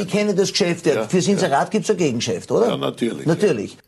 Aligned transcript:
Sie 0.00 0.06
kennen 0.06 0.36
das 0.36 0.50
Geschäft, 0.50 0.86
ja. 0.86 1.08
Fürs 1.08 1.28
Inserat 1.28 1.64
ja. 1.64 1.70
gibt 1.70 1.84
es 1.84 1.90
ein 1.90 1.96
Gegengeschäft, 1.96 2.50
oder? 2.50 2.68
Ja, 2.68 2.76
natürlich. 2.76 3.26
Natürlich. 3.26 3.72
Ja. 3.74 3.78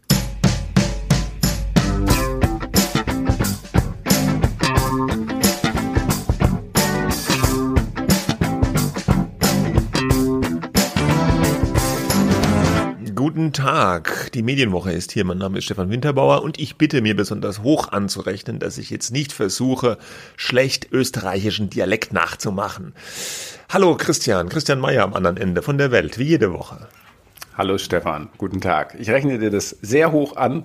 Guten 13.52 13.66
Tag. 13.66 14.32
Die 14.32 14.42
Medienwoche 14.42 14.92
ist 14.92 15.12
hier. 15.12 15.26
Mein 15.26 15.36
Name 15.36 15.58
ist 15.58 15.64
Stefan 15.64 15.90
Winterbauer 15.90 16.42
und 16.42 16.58
ich 16.58 16.78
bitte 16.78 17.02
mir 17.02 17.14
besonders 17.14 17.62
hoch 17.62 17.92
anzurechnen, 17.92 18.58
dass 18.58 18.78
ich 18.78 18.88
jetzt 18.88 19.10
nicht 19.10 19.30
versuche, 19.30 19.98
schlecht 20.38 20.90
österreichischen 20.90 21.68
Dialekt 21.68 22.14
nachzumachen. 22.14 22.94
Hallo 23.68 23.94
Christian, 23.98 24.48
Christian 24.48 24.80
Mayer 24.80 25.04
am 25.04 25.12
anderen 25.12 25.36
Ende 25.36 25.60
von 25.60 25.76
der 25.76 25.90
Welt, 25.90 26.18
wie 26.18 26.24
jede 26.24 26.54
Woche. 26.54 26.88
Hallo 27.54 27.76
Stefan, 27.76 28.30
guten 28.38 28.62
Tag. 28.62 28.96
Ich 28.98 29.10
rechne 29.10 29.38
dir 29.38 29.50
das 29.50 29.68
sehr 29.68 30.12
hoch 30.12 30.36
an, 30.36 30.64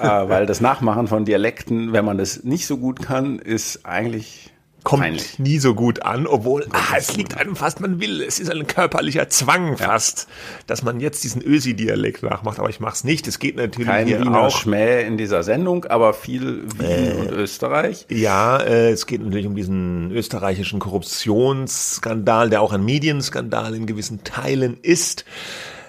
äh, 0.00 0.02
weil 0.02 0.46
das 0.46 0.60
Nachmachen 0.60 1.06
von 1.06 1.24
Dialekten, 1.24 1.92
wenn 1.92 2.04
man 2.04 2.18
das 2.18 2.42
nicht 2.42 2.66
so 2.66 2.78
gut 2.78 3.00
kann, 3.00 3.38
ist 3.38 3.86
eigentlich 3.86 4.53
kommt 4.84 5.02
Peinlich. 5.02 5.38
nie 5.38 5.58
so 5.58 5.74
gut 5.74 6.02
an, 6.02 6.26
obwohl 6.26 6.66
ah, 6.70 6.96
es 6.96 7.16
liegt 7.16 7.36
einem 7.36 7.56
fast, 7.56 7.80
man 7.80 8.00
will. 8.00 8.22
Es 8.22 8.38
ist 8.38 8.50
ein 8.50 8.66
körperlicher 8.66 9.28
Zwang 9.30 9.78
fast, 9.78 10.28
dass 10.66 10.82
man 10.82 11.00
jetzt 11.00 11.24
diesen 11.24 11.42
Ösi-Dialekt 11.42 12.22
nachmacht, 12.22 12.58
aber 12.58 12.68
ich 12.68 12.80
mache 12.80 12.94
es 12.94 13.02
nicht. 13.02 13.26
Es 13.26 13.38
geht 13.38 13.56
natürlich 13.56 13.88
Kein 13.88 14.06
hier 14.06 14.20
Wiener 14.20 14.42
auch. 14.42 14.56
Schmäh 14.56 15.06
in 15.06 15.16
dieser 15.16 15.42
Sendung, 15.42 15.86
aber 15.86 16.12
viel 16.12 16.64
Wien 16.78 16.86
äh, 16.86 17.14
und 17.18 17.30
Österreich. 17.32 18.06
Ja, 18.10 18.58
äh, 18.58 18.90
es 18.90 19.06
geht 19.06 19.22
natürlich 19.22 19.46
um 19.46 19.56
diesen 19.56 20.12
österreichischen 20.12 20.78
Korruptionsskandal, 20.78 22.50
der 22.50 22.60
auch 22.60 22.72
ein 22.72 22.84
Medienskandal 22.84 23.74
in 23.74 23.86
gewissen 23.86 24.22
Teilen 24.22 24.76
ist. 24.82 25.24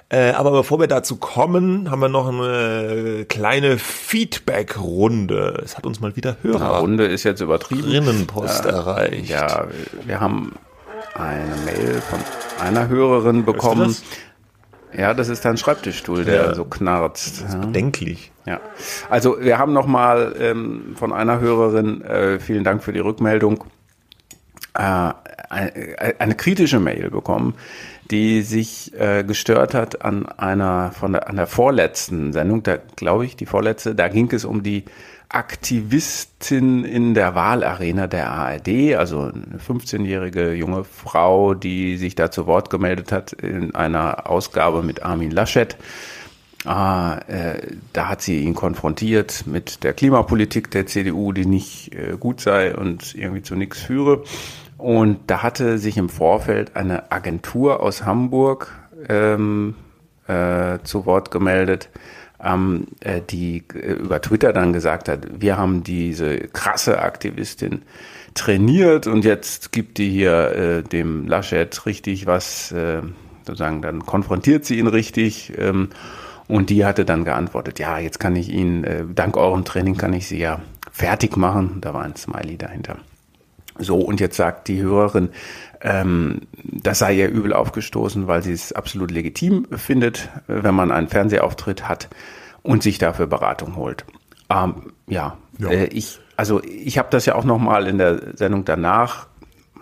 Äh, 0.10 0.32
aber 0.32 0.52
bevor 0.52 0.80
wir 0.80 0.88
dazu 0.88 1.16
kommen, 1.16 1.90
haben 1.90 2.00
wir 2.00 2.10
noch 2.10 2.28
eine 2.28 3.26
kleine 3.28 3.80
Feedback-Runde. 3.80 5.62
Es 5.64 5.78
hat 5.78 5.86
uns 5.86 6.00
mal 6.00 6.16
wieder 6.16 6.38
Hörer. 6.44 6.60
Na, 6.60 6.78
Runde 6.78 7.06
ist 7.06 7.24
jetzt 7.24 7.42
übertrieben. 7.42 7.90
Rinnenpost 7.90 8.66
äh, 8.66 8.70
erreicht. 8.70 9.30
Ja, 9.30 9.68
wir 10.06 10.20
haben 10.20 10.54
eine 11.16 11.56
Mail 11.66 12.02
von 12.02 12.20
einer 12.64 12.88
Hörerin 12.88 13.46
bekommen. 13.46 13.96
Ja, 14.96 15.14
das 15.14 15.28
ist 15.28 15.46
ein 15.46 15.58
Schreibtischstuhl, 15.58 16.24
der 16.24 16.36
ja. 16.36 16.54
so 16.54 16.66
knarzt. 16.66 17.42
Das 17.42 17.56
ist 17.56 17.62
bedenklich. 17.62 18.32
Ja. 18.46 18.60
Also 19.10 19.38
wir 19.42 19.58
haben 19.58 19.74
nochmal 19.74 20.36
ähm, 20.40 20.96
von 20.96 21.14
einer 21.14 21.40
Hörerin, 21.40 22.02
äh, 22.02 22.40
vielen 22.40 22.64
Dank 22.64 22.84
für 22.84 22.94
die 22.94 23.00
Rückmeldung, 23.00 23.64
äh, 24.76 24.82
eine, 25.50 25.74
eine 26.20 26.36
kritische 26.36 26.80
Mail 26.80 27.10
bekommen 27.10 27.56
die 28.12 28.42
sich 28.42 28.94
äh, 28.94 29.24
gestört 29.24 29.74
hat 29.74 30.04
an 30.04 30.26
einer 30.28 30.92
von 30.92 31.14
der 31.14 31.30
an 31.30 31.38
der 31.38 31.48
vorletzten 31.48 32.34
Sendung, 32.34 32.64
da 32.64 32.78
glaube 32.96 33.26
ich 33.26 33.36
die 33.36 33.46
vorletzte, 33.46 33.96
da 33.96 34.08
ging 34.08 34.32
es 34.32 34.46
um 34.46 34.64
die 34.64 34.86
Aktivistin 35.30 36.86
in 36.86 37.14
der 37.14 37.36
Wahlarena 37.36 38.08
der 38.08 38.30
ARD, 38.30 38.96
also 38.96 39.22
eine 39.22 39.60
15-jährige 39.60 40.54
junge 40.54 40.84
Frau, 40.84 41.56
die 41.56 41.98
sich 41.98 42.16
da 42.16 42.32
zu 42.32 42.46
Wort 42.46 42.70
gemeldet 42.70 43.12
hat 43.12 43.34
in 43.34 43.74
einer 43.74 44.30
Ausgabe 44.30 44.84
mit 44.84 45.04
Armin 45.04 45.32
Laschet. 45.32 45.76
Ah, 46.64 47.20
äh, 47.28 47.62
da 47.94 48.08
hat 48.08 48.22
sie 48.22 48.40
ihn 48.42 48.56
konfrontiert 48.56 49.46
mit 49.46 49.84
der 49.84 49.94
Klimapolitik 49.94 50.72
der 50.72 50.88
CDU, 50.88 51.32
die 51.32 51.46
nicht 51.46 51.94
äh, 51.94 52.18
gut 52.20 52.42
sei 52.42 52.76
und 52.76 53.14
irgendwie 53.14 53.44
zu 53.44 53.56
nichts 53.56 53.82
führe. 53.82 54.24
Und 54.78 55.20
da 55.28 55.44
hatte 55.44 55.78
sich 55.78 55.98
im 55.98 56.10
Vorfeld 56.10 56.76
eine 56.76 57.12
Agentur 57.12 57.82
aus 57.82 58.06
Hamburg 58.06 58.72
ähm, 59.08 59.76
äh, 60.28 60.80
zu 60.84 61.06
Wort 61.06 61.32
gemeldet, 61.32 61.90
ähm, 62.44 62.88
äh, 63.00 63.22
die 63.22 63.64
äh, 63.74 63.94
über 63.94 64.22
Twitter 64.22 64.54
dann 64.54 64.74
gesagt 64.74 65.08
hat, 65.08 65.28
wir 65.40 65.58
haben 65.58 65.84
diese 65.84 66.38
krasse 66.38 67.00
Aktivistin 67.00 67.84
trainiert 68.34 69.08
und 69.08 69.24
jetzt 69.24 69.72
gibt 69.72 69.98
die 69.98 70.10
hier 70.10 70.52
äh, 70.52 70.84
dem 70.84 71.28
Laschet 71.28 71.86
richtig 71.86 72.26
was, 72.26 72.72
äh, 72.72 73.02
sozusagen, 73.46 73.82
dann 73.82 74.06
konfrontiert 74.06 74.66
sie 74.66 74.78
ihn 74.78 74.88
richtig. 74.88 75.54
Ähm, 75.58 75.90
und 76.48 76.70
die 76.70 76.86
hatte 76.86 77.06
dann 77.06 77.24
geantwortet, 77.24 77.80
ja, 77.80 77.98
jetzt 77.98 78.20
kann 78.20 78.36
ich 78.36 78.50
ihn, 78.50 78.84
äh, 78.84 79.04
dank 79.14 79.38
eurem 79.38 79.66
Training 79.66 79.98
kann 79.98 80.14
ich 80.14 80.28
sie 80.28 80.38
ja 80.38 80.60
fertig 80.92 81.38
machen. 81.38 81.80
Da 81.82 81.94
war 81.94 82.04
ein 82.04 82.16
Smiley 82.16 82.58
dahinter. 82.58 82.98
So, 83.78 83.98
und 84.00 84.20
jetzt 84.20 84.38
sagt 84.38 84.68
die 84.68 84.82
Hörerin, 84.82 85.30
ähm, 85.82 86.42
das 86.64 87.00
sei 87.00 87.14
ihr 87.14 87.30
übel 87.30 87.54
aufgestoßen, 87.54 88.28
weil 88.28 88.42
sie 88.42 88.54
es 88.54 88.74
absolut 88.74 89.12
legitim 89.12 89.68
findet, 89.72 90.30
wenn 90.48 90.76
man 90.76 90.92
einen 90.92 91.08
Fernsehauftritt 91.08 91.88
hat 91.88 92.10
und 92.64 92.84
sich 92.84 92.98
dafür 92.98 93.28
Beratung 93.28 93.76
holt. 93.76 94.06
Ähm, 94.50 94.94
ja, 95.08 95.38
ja. 95.60 95.70
Äh, 95.70 95.86
ich, 95.88 96.20
also 96.38 96.62
ich 96.64 96.98
habe 96.98 97.10
das 97.12 97.26
ja 97.26 97.36
auch 97.36 97.44
nochmal 97.44 97.88
in 97.88 97.98
der 97.98 98.38
Sendung 98.38 98.66
danach 98.66 99.28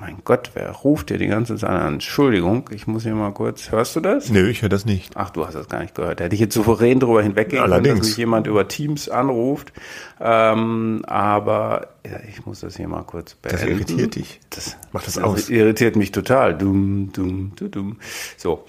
mein 0.04 0.18
Gott, 0.26 0.52
wer 0.54 0.70
ruft 0.70 1.12
dir 1.12 1.18
die 1.18 1.28
ganze 1.28 1.56
Zeit 1.56 1.70
an? 1.70 1.94
Entschuldigung, 1.94 2.70
ich 2.74 2.88
muss 2.88 3.04
hier 3.04 3.16
mal 3.16 3.32
kurz. 3.32 3.72
Hörst 3.72 3.96
du 3.96 4.02
das? 4.02 4.30
Nö, 4.30 4.50
ich 4.50 4.62
höre 4.62 4.68
das 4.68 4.84
nicht. 4.84 5.16
Ach, 5.16 5.30
du 5.30 5.48
hast 5.48 5.54
das 5.54 5.70
gar 5.70 5.80
nicht 5.80 5.96
gehört. 5.96 6.20
Hätte 6.20 6.36
ich 6.36 6.42
jetzt 6.42 6.56
souverän 6.56 7.00
drüber 7.00 7.24
hinweggehen 7.24 7.64
können, 7.64 7.84
dass 7.86 8.06
mich 8.06 8.18
jemand 8.18 8.46
über 8.46 8.68
Teams 8.68 9.08
anruft. 9.08 9.72
Ähm, 10.20 11.06
aber 11.08 11.88
ja, 12.06 12.20
ich 12.28 12.46
muss 12.46 12.60
das 12.60 12.76
hier 12.76 12.90
mal 12.90 13.04
kurz 13.04 13.36
beenden. 13.36 13.62
Das 13.62 13.70
irritiert 13.70 14.16
dich. 14.16 14.42
Das, 14.50 14.76
Mach 14.92 15.04
das, 15.04 15.14
das 15.14 15.24
aus. 15.24 15.50
irritiert 15.50 15.96
mich 15.96 16.12
total. 16.12 16.58
Dumm, 16.58 17.14
dumm, 17.14 17.54
dumm, 17.56 17.72
dumm. 17.72 17.98
So. 18.36 18.66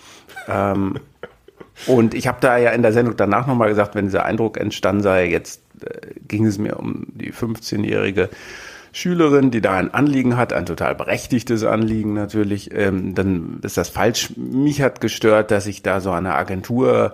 Ähm, 0.46 1.00
und 1.88 2.14
ich 2.14 2.28
habe 2.28 2.38
da 2.40 2.58
ja 2.58 2.70
in 2.70 2.82
der 2.82 2.92
Sendung 2.92 3.16
danach 3.16 3.48
nochmal 3.48 3.70
gesagt, 3.70 3.96
wenn 3.96 4.04
dieser 4.04 4.24
Eindruck 4.24 4.56
entstanden 4.56 5.02
sei, 5.02 5.28
jetzt 5.28 5.62
äh, 5.80 6.14
ging 6.28 6.46
es 6.46 6.58
mir 6.58 6.78
um 6.78 7.06
die 7.08 7.32
15-jährige 7.32 8.30
Schülerin, 8.94 9.50
die 9.50 9.60
da 9.60 9.76
ein 9.76 9.92
Anliegen 9.92 10.36
hat, 10.36 10.52
ein 10.52 10.66
total 10.66 10.94
berechtigtes 10.94 11.64
Anliegen 11.64 12.14
natürlich, 12.14 12.72
ähm, 12.72 13.16
dann 13.16 13.58
ist 13.62 13.76
das 13.76 13.88
falsch. 13.88 14.30
Mich 14.36 14.80
hat 14.82 15.00
gestört, 15.00 15.50
dass 15.50 15.66
ich 15.66 15.82
da 15.82 16.00
so 16.00 16.12
eine 16.12 16.34
Agentur, 16.34 17.12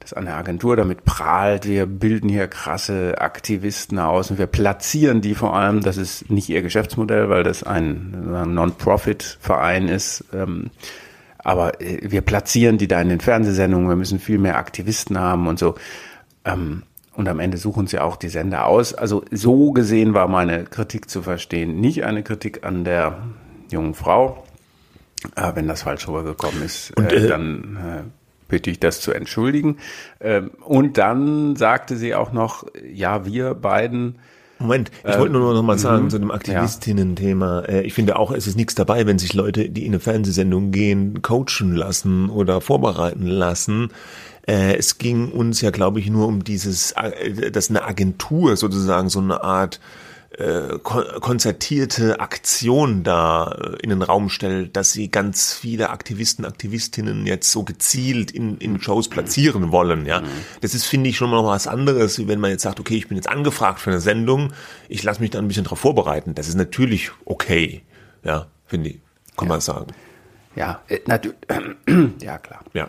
dass 0.00 0.14
eine 0.14 0.32
Agentur 0.32 0.74
damit 0.74 1.04
prahlt, 1.04 1.68
wir 1.68 1.84
bilden 1.84 2.30
hier 2.30 2.48
krasse 2.48 3.20
Aktivisten 3.20 3.98
aus 3.98 4.30
und 4.30 4.38
wir 4.38 4.46
platzieren 4.46 5.20
die 5.20 5.34
vor 5.34 5.54
allem, 5.54 5.82
das 5.82 5.98
ist 5.98 6.30
nicht 6.30 6.48
ihr 6.48 6.62
Geschäftsmodell, 6.62 7.28
weil 7.28 7.42
das 7.42 7.62
ein 7.62 8.54
Non-Profit-Verein 8.54 9.88
ist. 9.88 10.24
Ähm, 10.32 10.70
aber 11.36 11.78
äh, 11.82 12.10
wir 12.10 12.22
platzieren 12.22 12.78
die 12.78 12.88
da 12.88 13.02
in 13.02 13.10
den 13.10 13.20
Fernsehsendungen, 13.20 13.86
wir 13.86 13.96
müssen 13.96 14.18
viel 14.18 14.38
mehr 14.38 14.56
Aktivisten 14.56 15.18
haben 15.18 15.46
und 15.46 15.58
so. 15.58 15.74
Und 17.14 17.28
am 17.28 17.40
Ende 17.40 17.58
suchen 17.58 17.86
sie 17.86 17.98
auch 17.98 18.16
die 18.16 18.28
Sender 18.28 18.66
aus. 18.66 18.94
Also 18.94 19.22
so 19.30 19.72
gesehen 19.72 20.14
war 20.14 20.28
meine 20.28 20.64
Kritik 20.64 21.10
zu 21.10 21.22
verstehen. 21.22 21.80
Nicht 21.80 22.04
eine 22.04 22.22
Kritik 22.22 22.64
an 22.64 22.84
der 22.84 23.18
jungen 23.70 23.94
Frau. 23.94 24.44
Äh, 25.36 25.52
wenn 25.54 25.68
das 25.68 25.82
falsch 25.82 26.08
rübergekommen 26.08 26.62
ist, 26.62 26.96
und, 26.96 27.12
äh, 27.12 27.24
äh, 27.24 27.28
dann 27.28 27.76
äh, 27.76 28.02
bitte 28.48 28.70
ich 28.70 28.80
das 28.80 29.00
zu 29.00 29.12
entschuldigen. 29.12 29.78
Ähm, 30.20 30.50
und 30.64 30.98
dann 30.98 31.54
sagte 31.56 31.96
sie 31.96 32.14
auch 32.14 32.32
noch, 32.32 32.66
ja, 32.92 33.24
wir 33.24 33.54
beiden 33.54 34.16
Moment, 34.58 34.92
ich 35.04 35.18
wollte 35.18 35.32
nur 35.32 35.54
noch 35.54 35.62
mal 35.62 35.78
sagen 35.78 36.04
mhm. 36.04 36.10
zu 36.10 36.18
dem 36.18 36.30
Aktivistinnen-Thema. 36.30 37.64
Äh, 37.68 37.82
ich 37.82 37.94
finde 37.94 38.16
auch, 38.16 38.30
es 38.30 38.46
ist 38.46 38.56
nichts 38.56 38.74
dabei, 38.74 39.06
wenn 39.06 39.18
sich 39.18 39.34
Leute, 39.34 39.68
die 39.68 39.84
in 39.84 39.92
eine 39.92 40.00
Fernsehsendung 40.00 40.70
gehen, 40.70 41.20
coachen 41.20 41.74
lassen 41.74 42.30
oder 42.30 42.60
vorbereiten 42.60 43.26
lassen. 43.26 43.90
Äh, 44.46 44.76
es 44.76 44.98
ging 44.98 45.30
uns 45.30 45.60
ja, 45.60 45.70
glaube 45.70 46.00
ich, 46.00 46.10
nur 46.10 46.26
um 46.26 46.44
dieses, 46.44 46.92
äh, 46.92 47.50
dass 47.50 47.70
eine 47.70 47.84
Agentur 47.84 48.56
sozusagen 48.56 49.08
so 49.08 49.20
eine 49.20 49.42
Art 49.42 49.80
äh, 50.38 50.78
konzertierte 50.78 52.20
Aktion 52.20 53.02
da 53.02 53.54
in 53.82 53.90
den 53.90 54.00
Raum 54.00 54.30
stellt, 54.30 54.76
dass 54.76 54.92
sie 54.92 55.10
ganz 55.10 55.52
viele 55.52 55.90
Aktivisten, 55.90 56.46
Aktivistinnen 56.46 57.26
jetzt 57.26 57.50
so 57.50 57.64
gezielt 57.64 58.30
in, 58.30 58.56
in 58.56 58.80
Shows 58.80 59.08
platzieren 59.08 59.72
wollen, 59.72 60.06
ja. 60.06 60.22
Mhm. 60.22 60.26
Das 60.62 60.74
ist, 60.74 60.86
finde 60.86 61.10
ich, 61.10 61.18
schon 61.18 61.28
mal 61.28 61.36
noch 61.36 61.48
was 61.48 61.66
anderes, 61.66 62.18
wie 62.18 62.28
wenn 62.28 62.40
man 62.40 62.50
jetzt 62.50 62.62
sagt, 62.62 62.80
okay, 62.80 62.96
ich 62.96 63.08
bin 63.08 63.16
jetzt 63.16 63.28
angefragt 63.28 63.78
für 63.80 63.90
eine 63.90 64.00
Sendung, 64.00 64.54
ich 64.88 65.02
lasse 65.02 65.20
mich 65.20 65.30
da 65.30 65.38
ein 65.38 65.48
bisschen 65.48 65.64
drauf 65.64 65.80
vorbereiten. 65.80 66.34
Das 66.34 66.48
ist 66.48 66.54
natürlich 66.54 67.10
okay, 67.26 67.82
ja, 68.24 68.46
finde 68.64 68.88
ich, 68.88 69.00
kann 69.36 69.48
ja. 69.48 69.54
man 69.54 69.60
sagen. 69.60 69.92
Ja, 70.56 70.80
äh, 70.88 71.00
natürlich, 71.06 71.36
ja, 72.22 72.38
klar. 72.38 72.64
Ja. 72.72 72.88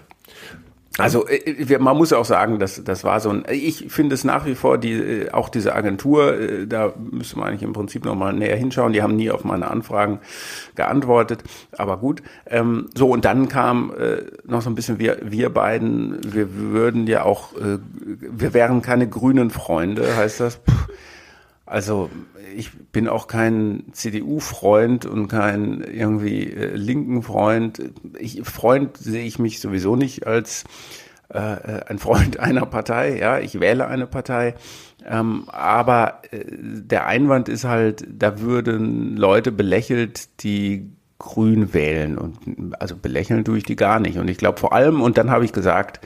Also 0.99 1.27
äh, 1.27 1.77
man 1.79 1.97
muss 1.97 2.13
auch 2.13 2.25
sagen, 2.25 2.59
dass 2.59 2.83
das 2.83 3.03
war 3.03 3.19
so 3.19 3.29
ein. 3.29 3.45
Ich 3.49 3.85
finde 3.89 4.13
es 4.13 4.23
nach 4.23 4.45
wie 4.45 4.53
vor 4.53 4.77
die 4.77 4.93
äh, 4.93 5.31
auch 5.31 5.49
diese 5.49 5.75
Agentur. 5.75 6.39
Äh, 6.39 6.67
da 6.67 6.93
müsste 6.95 7.39
man 7.39 7.49
eigentlich 7.49 7.63
im 7.63 7.73
Prinzip 7.73 8.05
noch 8.05 8.15
mal 8.15 8.31
näher 8.33 8.55
hinschauen. 8.55 8.93
Die 8.93 9.01
haben 9.01 9.15
nie 9.15 9.31
auf 9.31 9.43
meine 9.43 9.71
Anfragen 9.71 10.19
geantwortet. 10.75 11.43
Aber 11.77 11.97
gut. 11.97 12.21
Ähm, 12.45 12.89
so 12.95 13.09
und 13.09 13.25
dann 13.25 13.47
kam 13.47 13.93
noch 14.45 14.61
so 14.61 14.69
ein 14.69 14.75
bisschen 14.75 14.99
wir 14.99 15.17
wir 15.23 15.49
beiden. 15.49 16.19
Wir 16.33 16.53
würden 16.55 17.07
ja 17.07 17.23
auch. 17.23 17.49
wir 17.55 18.53
wären 18.53 18.81
keine 18.81 19.07
grünen 19.07 19.49
Freunde, 19.49 20.15
heißt 20.15 20.39
das. 20.39 20.57
Puh 20.57 20.73
Also 21.73 22.11
ich 22.55 22.71
bin 22.91 23.07
auch 23.07 23.25
kein 23.25 23.85
CDU-Freund 23.93 25.07
und 25.07 25.27
kein 25.27 25.81
irgendwie 25.81 26.43
äh, 26.43 26.75
linken 26.75 27.23
Freund. 27.23 27.81
Ich, 28.19 28.43
Freund 28.43 28.95
sehe 28.95 29.25
ich 29.25 29.39
mich 29.39 29.59
sowieso 29.59 29.95
nicht 29.95 30.27
als 30.27 30.65
äh, 31.29 31.39
ein 31.87 31.97
Freund 31.97 32.39
einer 32.39 32.67
Partei. 32.67 33.17
Ja, 33.17 33.39
ich 33.39 33.59
wähle 33.59 33.87
eine 33.87 34.05
Partei. 34.05 34.53
Ähm, 35.03 35.45
aber 35.47 36.21
äh, 36.29 36.45
der 36.51 37.07
Einwand 37.07 37.49
ist 37.49 37.63
halt, 37.63 38.05
da 38.07 38.39
würden 38.39 39.17
Leute 39.17 39.51
belächelt, 39.51 40.43
die 40.43 40.91
grün 41.17 41.73
wählen. 41.73 42.19
Und 42.19 42.75
also 42.79 42.95
belächeln 42.95 43.45
tue 43.45 43.57
ich 43.57 43.63
die 43.63 43.77
gar 43.77 43.99
nicht. 43.99 44.19
Und 44.19 44.27
ich 44.27 44.37
glaube 44.37 44.59
vor 44.59 44.73
allem, 44.73 45.01
und 45.01 45.17
dann 45.17 45.31
habe 45.31 45.43
ich 45.43 45.53
gesagt, 45.53 46.05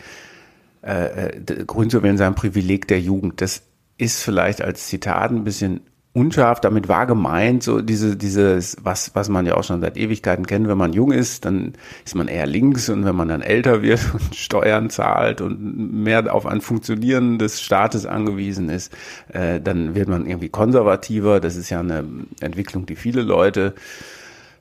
äh, 0.81 1.27
äh 1.27 1.65
grün 1.65 1.89
zu 1.89 2.03
wählen 2.03 2.17
sei 2.17 2.25
ein 2.25 2.35
Privileg 2.35 2.87
der 2.87 3.01
Jugend. 3.01 3.41
Das 3.41 3.63
ist 3.97 4.21
vielleicht 4.21 4.61
als 4.61 4.87
Zitat 4.87 5.31
ein 5.31 5.43
bisschen 5.43 5.81
unscharf, 6.17 6.59
damit 6.59 6.87
war 6.87 7.05
gemeint, 7.05 7.61
so 7.61 7.79
diese, 7.79 8.17
dieses, 8.17 8.75
was, 8.81 9.13
was 9.13 9.29
man 9.29 9.45
ja 9.45 9.55
auch 9.55 9.63
schon 9.63 9.81
seit 9.81 9.97
Ewigkeiten 9.97 10.47
kennt, 10.47 10.67
wenn 10.67 10.77
man 10.77 10.93
jung 10.93 11.11
ist, 11.11 11.45
dann 11.45 11.73
ist 12.05 12.15
man 12.15 12.27
eher 12.27 12.47
links 12.47 12.89
und 12.89 13.05
wenn 13.05 13.15
man 13.15 13.27
dann 13.27 13.43
älter 13.43 13.83
wird 13.83 14.01
und 14.13 14.35
Steuern 14.35 14.89
zahlt 14.89 15.41
und 15.41 16.03
mehr 16.03 16.33
auf 16.33 16.47
ein 16.47 16.61
Funktionieren 16.61 17.37
des 17.37 17.61
Staates 17.61 18.07
angewiesen 18.07 18.69
ist, 18.69 18.91
äh, 19.31 19.61
dann 19.61 19.93
wird 19.93 20.09
man 20.09 20.25
irgendwie 20.25 20.49
konservativer. 20.49 21.39
Das 21.39 21.55
ist 21.55 21.69
ja 21.69 21.81
eine 21.81 22.03
Entwicklung, 22.41 22.87
die 22.87 22.95
viele 22.95 23.21
Leute 23.21 23.75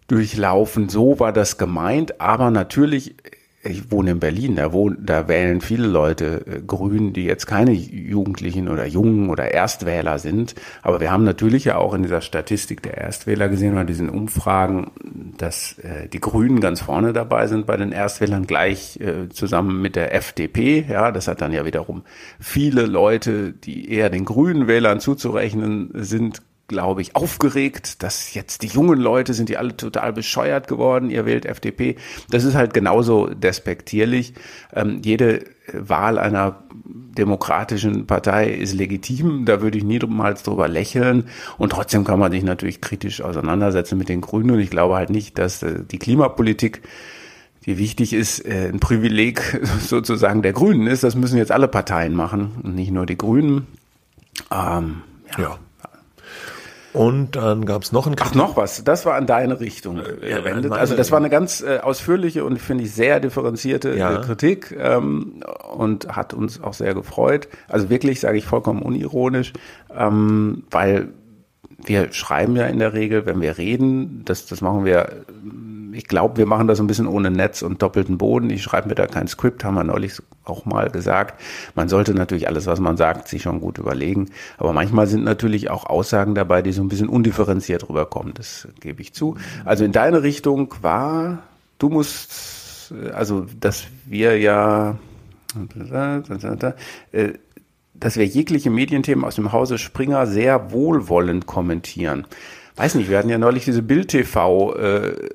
durchlaufen. 0.08 0.90
So 0.90 1.18
war 1.18 1.32
das 1.32 1.56
gemeint, 1.56 2.20
aber 2.20 2.50
natürlich 2.50 3.16
ich 3.66 3.90
wohne 3.90 4.12
in 4.12 4.20
Berlin, 4.20 4.56
da, 4.56 4.72
wohnen, 4.72 4.98
da 5.04 5.28
wählen 5.28 5.60
viele 5.60 5.86
Leute 5.86 6.44
äh, 6.46 6.60
Grün, 6.66 7.12
die 7.12 7.24
jetzt 7.24 7.46
keine 7.46 7.72
Jugendlichen 7.72 8.68
oder 8.68 8.86
Jungen 8.86 9.28
oder 9.30 9.52
Erstwähler 9.52 10.18
sind. 10.18 10.54
Aber 10.82 11.00
wir 11.00 11.10
haben 11.10 11.24
natürlich 11.24 11.64
ja 11.64 11.76
auch 11.76 11.94
in 11.94 12.02
dieser 12.02 12.20
Statistik 12.20 12.82
der 12.82 12.98
Erstwähler 12.98 13.48
gesehen, 13.48 13.74
bei 13.74 13.84
diesen 13.84 14.08
Umfragen, 14.08 14.90
dass 15.38 15.78
äh, 15.78 16.08
die 16.08 16.20
Grünen 16.20 16.60
ganz 16.60 16.80
vorne 16.80 17.12
dabei 17.12 17.46
sind 17.46 17.66
bei 17.66 17.76
den 17.76 17.92
Erstwählern, 17.92 18.46
gleich 18.46 18.98
äh, 19.00 19.28
zusammen 19.28 19.82
mit 19.82 19.96
der 19.96 20.14
FDP. 20.14 20.84
Ja, 20.88 21.12
das 21.12 21.28
hat 21.28 21.40
dann 21.40 21.52
ja 21.52 21.64
wiederum 21.64 22.02
viele 22.40 22.86
Leute, 22.86 23.52
die 23.52 23.90
eher 23.90 24.10
den 24.10 24.24
Grünen 24.24 24.66
Wählern 24.66 25.00
zuzurechnen 25.00 25.90
sind, 25.94 26.42
glaube 26.68 27.02
ich, 27.02 27.14
aufgeregt, 27.14 28.02
dass 28.02 28.34
jetzt 28.34 28.62
die 28.62 28.68
jungen 28.68 28.98
Leute 28.98 29.34
sind 29.34 29.48
die 29.48 29.56
alle 29.56 29.76
total 29.76 30.12
bescheuert 30.12 30.68
geworden, 30.68 31.10
ihr 31.10 31.24
wählt 31.24 31.46
FDP. 31.46 31.96
Das 32.30 32.44
ist 32.44 32.54
halt 32.54 32.74
genauso 32.74 33.26
despektierlich. 33.26 34.34
Ähm, 34.74 35.00
jede 35.04 35.44
Wahl 35.72 36.18
einer 36.18 36.62
demokratischen 36.74 38.06
Partei 38.06 38.50
ist 38.50 38.74
legitim, 38.74 39.44
da 39.46 39.62
würde 39.62 39.78
ich 39.78 39.84
niemals 39.84 40.42
drüber 40.42 40.68
lächeln 40.68 41.28
und 41.58 41.70
trotzdem 41.70 42.04
kann 42.04 42.18
man 42.18 42.30
sich 42.30 42.42
natürlich 42.42 42.80
kritisch 42.80 43.20
auseinandersetzen 43.22 43.96
mit 43.96 44.08
den 44.08 44.20
Grünen 44.20 44.50
und 44.50 44.60
ich 44.60 44.70
glaube 44.70 44.96
halt 44.96 45.10
nicht, 45.10 45.38
dass 45.38 45.62
äh, 45.62 45.82
die 45.90 45.98
Klimapolitik 45.98 46.82
die 47.64 47.78
wichtig 47.78 48.12
ist, 48.12 48.46
äh, 48.46 48.68
ein 48.68 48.78
Privileg 48.78 49.60
sozusagen 49.80 50.42
der 50.42 50.52
Grünen 50.52 50.86
ist. 50.86 51.02
Das 51.02 51.16
müssen 51.16 51.36
jetzt 51.36 51.50
alle 51.50 51.66
Parteien 51.68 52.14
machen 52.14 52.52
und 52.62 52.76
nicht 52.76 52.92
nur 52.92 53.06
die 53.06 53.18
Grünen. 53.18 53.66
Ähm, 54.52 55.02
ja. 55.36 55.42
ja. 55.42 55.58
Und 56.96 57.36
dann 57.36 57.66
gab 57.66 57.82
es 57.82 57.92
noch 57.92 58.06
ein 58.06 58.16
Kritik. 58.16 58.32
Ach, 58.32 58.34
noch 58.34 58.56
was. 58.56 58.82
Das 58.82 59.04
war 59.04 59.16
an 59.16 59.26
deine 59.26 59.60
Richtung 59.60 59.98
äh, 59.98 60.34
gewendet. 60.34 60.72
also 60.72 60.96
das 60.96 61.12
war 61.12 61.18
eine 61.18 61.28
ganz 61.28 61.60
äh, 61.60 61.78
ausführliche 61.78 62.44
und 62.44 62.58
finde 62.58 62.84
ich 62.84 62.94
sehr 62.94 63.20
differenzierte 63.20 63.90
äh, 63.90 63.98
ja. 63.98 64.16
Kritik 64.18 64.74
ähm, 64.78 65.42
und 65.76 66.16
hat 66.16 66.32
uns 66.32 66.62
auch 66.62 66.72
sehr 66.72 66.94
gefreut. 66.94 67.48
Also 67.68 67.90
wirklich, 67.90 68.20
sage 68.20 68.38
ich 68.38 68.46
vollkommen 68.46 68.80
unironisch, 68.80 69.52
ähm, 69.94 70.64
weil 70.70 71.08
wir 71.84 72.12
schreiben 72.14 72.56
ja 72.56 72.64
in 72.64 72.78
der 72.78 72.94
Regel, 72.94 73.26
wenn 73.26 73.42
wir 73.42 73.58
reden, 73.58 74.22
das, 74.24 74.46
das 74.46 74.62
machen 74.62 74.86
wir 74.86 75.26
ich 75.96 76.06
glaube, 76.06 76.36
wir 76.36 76.46
machen 76.46 76.68
das 76.68 76.78
ein 76.78 76.86
bisschen 76.86 77.06
ohne 77.06 77.30
Netz 77.30 77.62
und 77.62 77.80
doppelten 77.80 78.18
Boden. 78.18 78.50
Ich 78.50 78.62
schreibe 78.62 78.88
mir 78.88 78.94
da 78.94 79.06
kein 79.06 79.28
Skript, 79.28 79.64
haben 79.64 79.74
wir 79.74 79.84
neulich 79.84 80.20
auch 80.44 80.66
mal 80.66 80.90
gesagt. 80.90 81.40
Man 81.74 81.88
sollte 81.88 82.14
natürlich 82.14 82.48
alles, 82.48 82.66
was 82.66 82.80
man 82.80 82.96
sagt, 82.96 83.28
sich 83.28 83.42
schon 83.42 83.60
gut 83.60 83.78
überlegen. 83.78 84.28
Aber 84.58 84.72
manchmal 84.72 85.06
sind 85.06 85.24
natürlich 85.24 85.70
auch 85.70 85.86
Aussagen 85.86 86.34
dabei, 86.34 86.60
die 86.60 86.72
so 86.72 86.82
ein 86.82 86.88
bisschen 86.88 87.08
undifferenziert 87.08 87.88
rüberkommen. 87.88 88.34
Das 88.34 88.68
gebe 88.80 89.00
ich 89.00 89.14
zu. 89.14 89.36
Also 89.64 89.84
in 89.84 89.92
deine 89.92 90.22
Richtung 90.22 90.74
war, 90.82 91.38
du 91.78 91.88
musst, 91.88 92.92
also, 93.14 93.46
dass 93.58 93.84
wir 94.04 94.38
ja, 94.38 94.98
dass 97.94 98.16
wir 98.16 98.26
jegliche 98.26 98.68
Medienthemen 98.68 99.24
aus 99.24 99.36
dem 99.36 99.52
Hause 99.52 99.78
Springer 99.78 100.26
sehr 100.26 100.72
wohlwollend 100.72 101.46
kommentieren 101.46 102.26
weiß 102.76 102.94
nicht, 102.94 103.10
wir 103.10 103.18
hatten 103.18 103.30
ja 103.30 103.38
neulich 103.38 103.64
diese 103.64 103.82
Bild-TV 103.82 104.74
äh, 104.74 105.30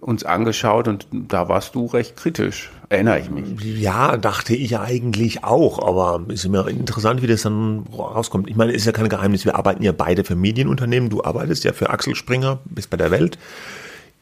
uns 0.00 0.24
angeschaut 0.24 0.88
und 0.88 1.06
da 1.12 1.48
warst 1.48 1.74
du 1.74 1.86
recht 1.86 2.16
kritisch, 2.16 2.70
erinnere 2.88 3.20
ich 3.20 3.30
mich. 3.30 3.44
Ja, 3.80 4.16
dachte 4.16 4.54
ich 4.54 4.78
eigentlich 4.78 5.44
auch, 5.44 5.86
aber 5.86 6.24
ist 6.28 6.44
immer 6.44 6.68
interessant, 6.68 7.22
wie 7.22 7.26
das 7.26 7.42
dann 7.42 7.84
rauskommt. 7.92 8.48
Ich 8.48 8.56
meine, 8.56 8.72
ist 8.72 8.86
ja 8.86 8.92
kein 8.92 9.08
Geheimnis, 9.08 9.44
wir 9.44 9.56
arbeiten 9.56 9.82
ja 9.82 9.90
beide 9.92 10.24
für 10.24 10.36
Medienunternehmen. 10.36 11.10
Du 11.10 11.24
arbeitest 11.24 11.64
ja 11.64 11.72
für 11.72 11.90
Axel 11.90 12.14
Springer, 12.14 12.60
bist 12.64 12.90
bei 12.90 12.96
der 12.96 13.10
Welt. 13.10 13.38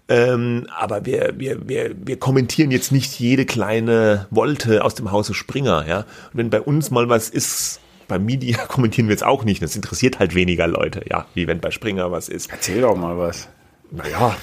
Ähm, 0.09 0.67
aber 0.77 1.05
wir, 1.05 1.35
wir, 1.37 1.69
wir, 1.69 1.95
wir 1.95 2.19
kommentieren 2.19 2.71
jetzt 2.71 2.91
nicht 2.91 3.17
jede 3.21 3.45
kleine 3.45 4.27
Wolte 4.31 4.83
aus 4.83 4.95
dem 4.95 5.13
Hause 5.13 5.33
Springer. 5.33 5.87
Ja? 5.87 5.99
Und 5.99 6.05
wenn 6.33 6.49
bei 6.49 6.59
uns 6.59 6.91
mal 6.91 7.07
was 7.07 7.29
ist, 7.29 7.79
beim 8.11 8.25
Media 8.25 8.57
kommentieren 8.67 9.07
wir 9.07 9.13
jetzt 9.13 9.23
auch 9.23 9.43
nicht. 9.43 9.63
Das 9.63 9.75
interessiert 9.75 10.19
halt 10.19 10.35
weniger 10.35 10.67
Leute, 10.67 11.01
ja, 11.09 11.25
wie 11.33 11.47
wenn 11.47 11.59
bei 11.59 11.71
Springer 11.71 12.11
was 12.11 12.29
ist. 12.29 12.51
Erzähl 12.51 12.81
doch 12.81 12.95
mal 12.95 13.17
was. 13.17 13.47
Naja, 13.93 14.35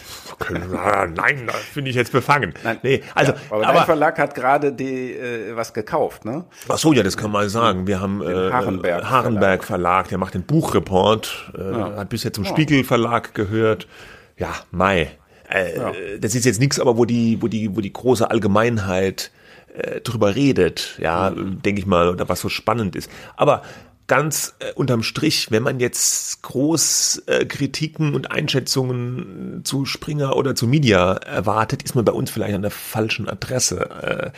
nein, 1.16 1.46
das 1.46 1.56
finde 1.56 1.88
ich 1.88 1.96
jetzt 1.96 2.12
befangen. 2.12 2.52
Nein, 2.64 2.78
nee, 2.82 3.02
also, 3.14 3.32
ja, 3.32 3.38
aber, 3.48 3.66
aber 3.66 3.84
Verlag 3.86 4.18
hat 4.18 4.34
gerade 4.34 4.72
die 4.72 5.12
äh, 5.12 5.56
was 5.56 5.72
gekauft, 5.72 6.26
ne? 6.26 6.44
Ach 6.68 6.76
so, 6.76 6.92
ja, 6.92 7.02
das 7.02 7.16
kann 7.16 7.30
man 7.30 7.48
sagen. 7.48 7.86
Wir 7.86 7.98
haben 7.98 8.20
äh, 8.20 8.52
Harenberg, 8.52 9.08
Harenberg 9.08 9.64
Verlag. 9.64 9.64
Verlag. 9.64 10.08
der 10.08 10.18
macht 10.18 10.34
den 10.34 10.42
Buchreport, 10.42 11.52
äh, 11.56 11.70
ja. 11.70 11.96
hat 11.96 12.10
bisher 12.10 12.32
zum 12.32 12.44
Spiegel 12.44 12.84
Verlag 12.84 13.32
gehört. 13.34 13.88
Ja, 14.36 14.52
Mai. 14.70 15.12
Äh, 15.50 15.76
ja. 15.76 15.92
Das 16.20 16.34
ist 16.34 16.44
jetzt 16.44 16.60
nichts, 16.60 16.78
aber 16.78 16.98
wo 16.98 17.06
die, 17.06 17.40
wo 17.40 17.48
die, 17.48 17.74
wo 17.74 17.80
die 17.80 17.92
große 17.92 18.30
Allgemeinheit 18.30 19.30
äh, 19.78 20.00
drüber 20.00 20.34
redet, 20.34 20.98
ja, 21.00 21.30
mhm. 21.30 21.62
denke 21.62 21.80
ich 21.80 21.86
mal, 21.86 22.08
oder 22.08 22.28
was 22.28 22.40
so 22.40 22.48
spannend 22.48 22.96
ist. 22.96 23.10
Aber 23.36 23.62
ganz 24.08 24.54
äh, 24.58 24.72
unterm 24.72 25.02
Strich, 25.02 25.50
wenn 25.50 25.62
man 25.62 25.78
jetzt 25.78 26.42
groß 26.42 27.22
äh, 27.26 27.44
Kritiken 27.44 28.14
und 28.14 28.32
Einschätzungen 28.32 29.60
zu 29.64 29.84
Springer 29.84 30.34
oder 30.34 30.54
zu 30.54 30.66
Media 30.66 31.12
erwartet, 31.12 31.82
ist 31.82 31.94
man 31.94 32.04
bei 32.04 32.12
uns 32.12 32.30
vielleicht 32.30 32.54
an 32.54 32.62
der 32.62 32.70
falschen 32.70 33.28
Adresse. 33.28 33.90
Äh, 34.02 34.30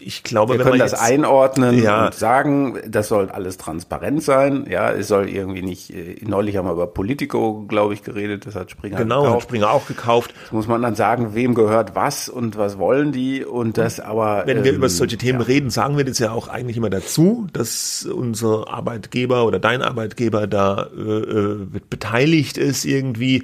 ich 0.00 0.22
glaube, 0.22 0.54
wir 0.54 0.58
wenn 0.60 0.64
können 0.64 0.78
man 0.78 0.88
das 0.88 0.92
jetzt, 0.92 1.02
einordnen 1.02 1.82
Ja. 1.82 2.06
und 2.06 2.14
sagen, 2.14 2.78
das 2.88 3.08
soll 3.08 3.28
alles 3.28 3.58
transparent 3.58 4.22
sein. 4.22 4.66
Ja, 4.70 4.90
es 4.92 5.08
soll 5.08 5.28
irgendwie 5.28 5.60
nicht. 5.60 5.90
äh, 5.90 6.16
Neulich 6.24 6.56
haben 6.56 6.66
wir 6.66 6.72
über 6.72 6.86
Politico, 6.86 7.64
glaube 7.68 7.92
ich, 7.92 8.02
geredet. 8.02 8.46
Das 8.46 8.54
hat 8.54 8.70
Springer 8.70 8.96
genau, 8.96 9.18
hat 9.18 9.24
gekauft. 9.26 9.42
Springer 9.48 9.70
auch 9.70 9.86
gekauft. 9.86 10.34
Das 10.44 10.52
muss 10.52 10.66
man 10.68 10.80
dann 10.80 10.94
sagen, 10.94 11.34
wem 11.34 11.54
gehört 11.54 11.94
was 11.94 12.30
und 12.30 12.56
was 12.56 12.78
wollen 12.78 13.12
die 13.12 13.44
und 13.44 13.76
das 13.76 14.00
aber. 14.00 14.44
Wenn 14.46 14.64
wir 14.64 14.70
ähm, 14.70 14.78
über 14.78 14.88
solche 14.88 15.18
Themen 15.18 15.40
ja. 15.40 15.46
reden, 15.46 15.68
sagen 15.68 15.98
wir 15.98 16.04
das 16.04 16.18
ja 16.18 16.32
auch 16.32 16.48
eigentlich 16.48 16.78
immer 16.78 16.90
dazu, 16.90 17.46
dass 17.52 18.06
unser 18.06 18.68
Arbeitgeber 18.68 19.44
oder 19.44 19.58
dein 19.58 19.82
Arbeitgeber 19.82 20.46
da 20.46 20.88
äh, 20.96 21.00
äh, 21.00 21.66
beteiligt 21.90 22.56
ist 22.56 22.84
irgendwie. 22.86 23.42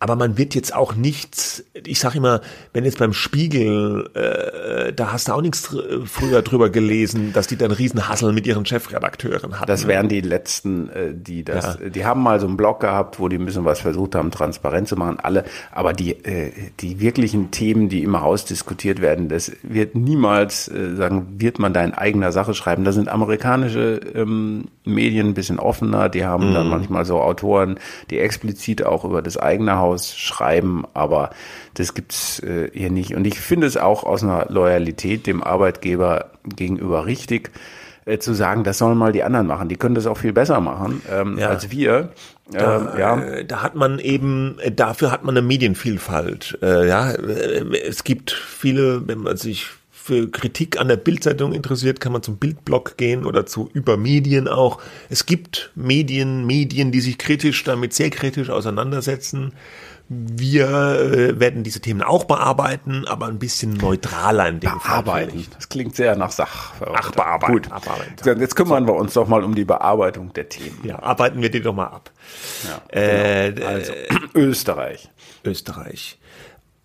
Aber 0.00 0.16
man 0.16 0.38
wird 0.38 0.54
jetzt 0.54 0.74
auch 0.74 0.94
nicht, 0.94 1.62
ich 1.86 2.00
sag 2.00 2.14
immer, 2.14 2.40
wenn 2.72 2.86
jetzt 2.86 2.98
beim 2.98 3.12
Spiegel, 3.12 4.08
äh, 4.14 4.92
da 4.94 5.12
hast 5.12 5.28
du 5.28 5.32
auch 5.32 5.42
nichts 5.42 5.62
dr- 5.68 6.06
früher 6.06 6.40
drüber 6.40 6.70
gelesen, 6.70 7.34
dass 7.34 7.46
die 7.48 7.56
dann 7.56 7.70
Riesenhassel 7.70 8.32
mit 8.32 8.46
ihren 8.46 8.64
Chefredakteuren 8.64 9.60
hatten. 9.60 9.66
Das 9.66 9.86
wären 9.86 10.08
die 10.08 10.22
letzten, 10.22 10.88
äh, 10.88 11.12
die 11.14 11.44
das, 11.44 11.78
Ja. 11.82 11.90
die 11.90 12.06
haben 12.06 12.22
mal 12.22 12.40
so 12.40 12.46
einen 12.46 12.56
Blog 12.56 12.80
gehabt, 12.80 13.20
wo 13.20 13.28
die 13.28 13.36
ein 13.36 13.44
bisschen 13.44 13.66
was 13.66 13.80
versucht 13.80 14.14
haben, 14.14 14.30
transparent 14.30 14.88
zu 14.88 14.96
machen, 14.96 15.20
alle. 15.20 15.44
Aber 15.70 15.92
die, 15.92 16.12
äh, 16.24 16.50
die 16.80 16.98
wirklichen 17.00 17.50
Themen, 17.50 17.90
die 17.90 18.02
immer 18.02 18.22
ausdiskutiert 18.24 19.02
werden, 19.02 19.28
das 19.28 19.52
wird 19.62 19.94
niemals 19.96 20.66
äh, 20.68 20.94
sagen, 20.96 21.26
wird 21.36 21.58
man 21.58 21.74
da 21.74 21.84
in 21.84 21.92
eigener 21.92 22.32
Sache 22.32 22.54
schreiben. 22.54 22.84
Da 22.84 22.92
sind 22.92 23.08
amerikanische 23.10 24.00
ähm, 24.14 24.68
Medien 24.86 25.28
ein 25.28 25.34
bisschen 25.34 25.58
offener, 25.58 26.08
die 26.08 26.24
haben 26.24 26.54
dann 26.54 26.68
manchmal 26.70 27.04
so 27.04 27.20
Autoren, 27.20 27.78
die 28.08 28.18
explizit 28.18 28.82
auch 28.82 29.04
über 29.04 29.20
das 29.20 29.36
eigene 29.36 29.76
Haus 29.76 29.89
schreiben, 29.98 30.84
aber 30.94 31.30
das 31.74 31.94
gibt's 31.94 32.40
äh, 32.40 32.70
hier 32.72 32.90
nicht. 32.90 33.14
Und 33.14 33.26
ich 33.26 33.40
finde 33.40 33.66
es 33.66 33.76
auch 33.76 34.04
aus 34.04 34.22
einer 34.22 34.46
Loyalität 34.48 35.26
dem 35.26 35.42
Arbeitgeber 35.42 36.30
gegenüber 36.44 37.06
richtig, 37.06 37.50
äh, 38.06 38.18
zu 38.18 38.34
sagen, 38.34 38.64
das 38.64 38.78
sollen 38.78 38.96
mal 38.98 39.12
die 39.12 39.22
anderen 39.22 39.46
machen. 39.46 39.68
Die 39.68 39.76
können 39.76 39.94
das 39.94 40.06
auch 40.06 40.16
viel 40.18 40.32
besser 40.32 40.60
machen 40.60 41.02
ähm, 41.10 41.38
Ja. 41.38 41.48
als 41.50 41.70
wir. 41.70 42.10
Ähm, 42.54 42.88
ja. 42.98 43.18
Äh, 43.20 43.44
Da 43.44 43.62
hat 43.62 43.74
man 43.74 43.98
eben, 43.98 44.58
äh, 44.60 44.72
dafür 44.72 45.12
hat 45.12 45.24
man 45.24 45.36
eine 45.36 45.46
Medienvielfalt. 45.46 46.58
Äh, 46.62 46.88
ja, 46.88 47.12
es 47.12 48.02
gibt 48.04 48.30
viele, 48.32 49.06
wenn 49.06 49.18
man 49.18 49.36
sich 49.36 49.66
für 50.02 50.30
Kritik 50.30 50.80
an 50.80 50.88
der 50.88 50.96
Bildzeitung 50.96 51.52
interessiert, 51.52 52.00
kann 52.00 52.12
man 52.12 52.22
zum 52.22 52.38
Bildblog 52.38 52.96
gehen 52.96 53.26
oder 53.26 53.44
zu 53.44 53.68
Übermedien 53.72 54.48
auch. 54.48 54.80
Es 55.10 55.26
gibt 55.26 55.70
Medien, 55.74 56.46
Medien, 56.46 56.90
die 56.90 57.00
sich 57.00 57.18
kritisch 57.18 57.62
damit 57.64 57.92
sehr 57.92 58.10
kritisch 58.10 58.48
auseinandersetzen. 58.50 59.52
Wir 60.08 60.66
äh, 60.66 61.38
werden 61.38 61.62
diese 61.62 61.80
Themen 61.80 62.02
auch 62.02 62.24
bearbeiten, 62.24 63.06
aber 63.06 63.26
ein 63.26 63.38
bisschen 63.38 63.74
neutraler 63.74 64.48
in 64.48 64.58
dem 64.58 64.70
Fall. 64.70 65.02
Bearbeiten. 65.02 65.30
vielleicht. 65.32 65.56
Das 65.56 65.68
klingt 65.68 65.94
sehr 65.94 66.16
nach 66.16 66.32
Sach. 66.32 66.72
Ach, 66.80 67.12
bearbeiten, 67.12 67.52
Gut. 67.52 68.26
Jetzt 68.26 68.56
kümmern 68.56 68.86
wir 68.88 68.94
uns 68.94 69.12
doch 69.12 69.28
mal 69.28 69.44
um 69.44 69.54
die 69.54 69.64
Bearbeitung 69.64 70.32
der 70.32 70.48
Themen. 70.48 70.80
Ja, 70.82 71.00
arbeiten 71.00 71.40
wir 71.42 71.50
die 71.50 71.60
doch 71.60 71.74
mal 71.74 71.86
ab. 71.86 72.10
Ja, 72.66 73.00
Äh, 73.00 73.52
genau. 73.52 73.66
also, 73.68 73.92
Österreich. 74.34 75.10
Österreich. 75.44 76.18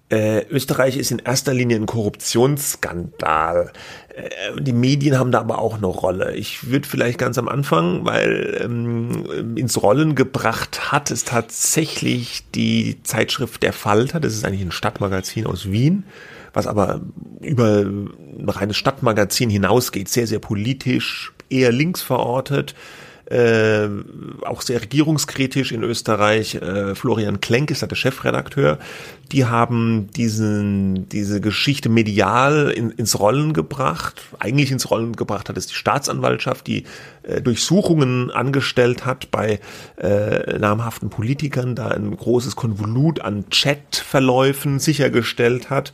Äh, 0.09 0.45
Österreich 0.49 0.97
ist 0.97 1.09
in 1.09 1.19
erster 1.19 1.53
Linie 1.53 1.77
ein 1.77 1.87
Korruptionsskandal. 1.87 3.71
Äh, 4.09 4.61
die 4.61 4.71
Medien 4.71 5.17
haben 5.17 5.31
da 5.31 5.39
aber 5.39 5.57
auch 5.57 5.77
eine 5.77 5.87
Rolle. 5.87 6.35
Ich 6.35 6.69
würde 6.69 6.87
vielleicht 6.87 7.17
ganz 7.17 7.39
am 7.39 7.47
Anfang, 7.47 8.05
weil 8.05 8.61
ähm, 8.63 9.55
ins 9.55 9.81
Rollen 9.81 10.13
gebracht 10.13 10.91
hat 10.91 11.09
es 11.09 11.23
tatsächlich 11.23 12.43
die 12.53 13.01
Zeitschrift 13.01 13.63
Der 13.63 13.73
Falter. 13.73 14.19
Das 14.19 14.33
ist 14.33 14.45
eigentlich 14.45 14.61
ein 14.61 14.71
Stadtmagazin 14.71 15.47
aus 15.47 15.71
Wien, 15.71 16.03
was 16.53 16.67
aber 16.67 17.01
über 17.41 17.79
ein 17.79 18.47
reines 18.47 18.77
Stadtmagazin 18.77 19.49
hinausgeht. 19.49 20.07
Sehr, 20.07 20.27
sehr 20.27 20.39
politisch, 20.39 21.33
eher 21.49 21.71
links 21.71 22.03
verortet 22.03 22.75
äh, 23.25 23.87
auch 24.43 24.61
sehr 24.61 24.81
regierungskritisch 24.81 25.71
in 25.71 25.83
Österreich. 25.83 26.55
Äh, 26.55 26.95
Florian 26.95 27.41
Klenk 27.41 27.71
ist 27.71 27.81
da 27.81 27.87
der 27.87 27.95
Chefredakteur. 27.95 28.77
Die 29.31 29.45
haben 29.45 30.07
diesen, 30.15 31.09
diese 31.09 31.41
Geschichte 31.41 31.89
medial 31.89 32.69
in, 32.69 32.91
ins 32.91 33.19
Rollen 33.19 33.53
gebracht. 33.53 34.21
Eigentlich 34.39 34.71
ins 34.71 34.91
Rollen 34.91 35.15
gebracht 35.15 35.49
hat 35.49 35.57
es 35.57 35.65
die 35.67 35.73
Staatsanwaltschaft, 35.73 36.67
die 36.67 36.83
äh, 37.23 37.41
Durchsuchungen 37.41 38.29
angestellt 38.29 39.05
hat 39.05 39.31
bei 39.31 39.59
äh, 39.97 40.59
namhaften 40.59 41.09
Politikern, 41.09 41.75
da 41.75 41.87
ein 41.87 42.15
großes 42.15 42.55
Konvolut 42.55 43.21
an 43.21 43.45
Chatverläufen 43.49 44.77
sichergestellt 44.79 45.71
hat. 45.71 45.93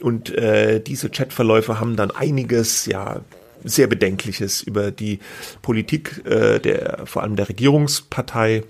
Und 0.00 0.34
äh, 0.34 0.80
diese 0.80 1.08
Chatverläufe 1.08 1.78
haben 1.78 1.94
dann 1.94 2.10
einiges, 2.10 2.86
ja, 2.86 3.20
sehr 3.64 3.86
Bedenkliches 3.86 4.62
über 4.62 4.90
die 4.90 5.18
Politik 5.62 6.22
äh, 6.26 6.58
der 6.58 7.02
vor 7.06 7.22
allem 7.22 7.36
der 7.36 7.48
Regierungspartei 7.48 8.62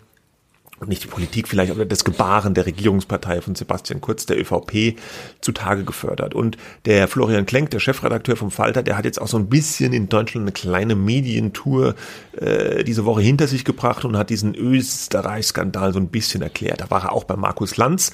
und 0.80 0.88
nicht 0.88 1.04
die 1.04 1.08
Politik 1.08 1.48
vielleicht, 1.48 1.70
aber 1.70 1.84
das 1.84 2.04
Gebaren 2.04 2.54
der 2.54 2.66
Regierungspartei 2.66 3.40
von 3.40 3.54
Sebastian 3.54 4.00
Kurz, 4.00 4.26
der 4.26 4.38
ÖVP, 4.38 4.98
zutage 5.40 5.84
gefördert. 5.84 6.34
Und 6.34 6.56
der 6.84 7.06
Florian 7.06 7.46
Klenk, 7.46 7.70
der 7.70 7.78
Chefredakteur 7.78 8.36
vom 8.36 8.50
Falter, 8.50 8.82
der 8.82 8.96
hat 8.96 9.04
jetzt 9.04 9.20
auch 9.20 9.28
so 9.28 9.38
ein 9.38 9.48
bisschen 9.48 9.92
in 9.92 10.08
Deutschland 10.08 10.44
eine 10.44 10.52
kleine 10.52 10.96
Medientour 10.96 11.94
äh, 12.36 12.82
diese 12.82 13.04
Woche 13.04 13.22
hinter 13.22 13.46
sich 13.46 13.64
gebracht 13.64 14.04
und 14.04 14.16
hat 14.16 14.30
diesen 14.30 14.54
Österreich-Skandal 14.54 15.92
so 15.92 16.00
ein 16.00 16.08
bisschen 16.08 16.42
erklärt. 16.42 16.80
Da 16.80 16.90
war 16.90 17.04
er 17.04 17.12
auch 17.12 17.24
bei 17.24 17.36
Markus 17.36 17.76
Lanz 17.76 18.12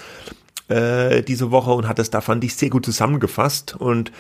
äh, 0.68 1.22
diese 1.22 1.50
Woche 1.50 1.72
und 1.72 1.88
hat 1.88 1.99
das 1.99 2.10
da, 2.10 2.20
fand 2.20 2.44
ich, 2.44 2.54
sehr 2.54 2.70
gut 2.70 2.84
zusammengefasst. 2.84 3.75
Und 3.76 4.12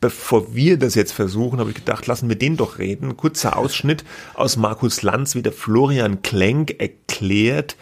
bevor 0.00 0.54
wir 0.54 0.78
das 0.78 0.94
jetzt 0.94 1.12
versuchen, 1.12 1.58
habe 1.58 1.70
ich 1.70 1.76
gedacht, 1.76 2.06
lassen 2.06 2.28
wir 2.28 2.36
den 2.36 2.56
doch 2.56 2.78
reden. 2.78 3.16
Kurzer 3.16 3.56
Ausschnitt 3.56 4.04
aus 4.34 4.56
Markus 4.56 5.02
Lanz, 5.02 5.34
wie 5.34 5.42
der 5.42 5.52
Florian 5.52 6.22
Klenk 6.22 6.76
erklärt, 6.78 7.76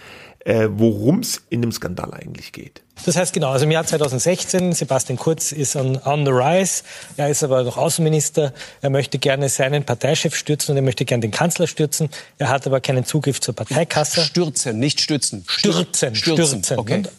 äh, 0.44 0.68
worum 0.71 1.21
es 1.21 1.42
in 1.49 1.62
dem 1.62 1.73
Skandal 1.73 2.12
eigentlich 2.12 2.52
geht. 2.52 2.83
Das 3.06 3.16
heißt 3.16 3.33
genau, 3.33 3.50
also 3.50 3.64
im 3.64 3.71
Jahr 3.71 3.85
2016, 3.85 4.73
Sebastian 4.73 5.18
Kurz 5.18 5.52
ist 5.52 5.75
on, 5.75 5.99
on 6.04 6.25
the 6.25 6.30
rise, 6.30 6.85
er 7.16 7.28
ist 7.28 7.42
aber 7.42 7.64
noch 7.64 7.76
Außenminister, 7.76 8.54
er 8.80 8.90
möchte 8.90 9.18
gerne 9.18 9.49
seinen 9.49 9.85
Parteichef 9.85 10.37
stürzen 10.37 10.73
und 10.73 10.76
er 10.76 10.83
möchte 10.83 11.04
gerne 11.04 11.23
den 11.23 11.33
Kanzler 11.33 11.66
stürzen, 11.66 12.09
er 12.38 12.50
hat 12.50 12.66
aber 12.66 12.80
keinen 12.80 13.04
Zugriff 13.04 13.40
zur 13.40 13.54
Parteikasse. 13.54 14.23
Stürzen, 14.23 14.78
nicht 14.78 15.00
stützen. 15.00 15.44
Stürzen, 15.49 16.14
stürzen. 16.14 16.62
Okay. 16.78 16.94
Und 16.99 17.11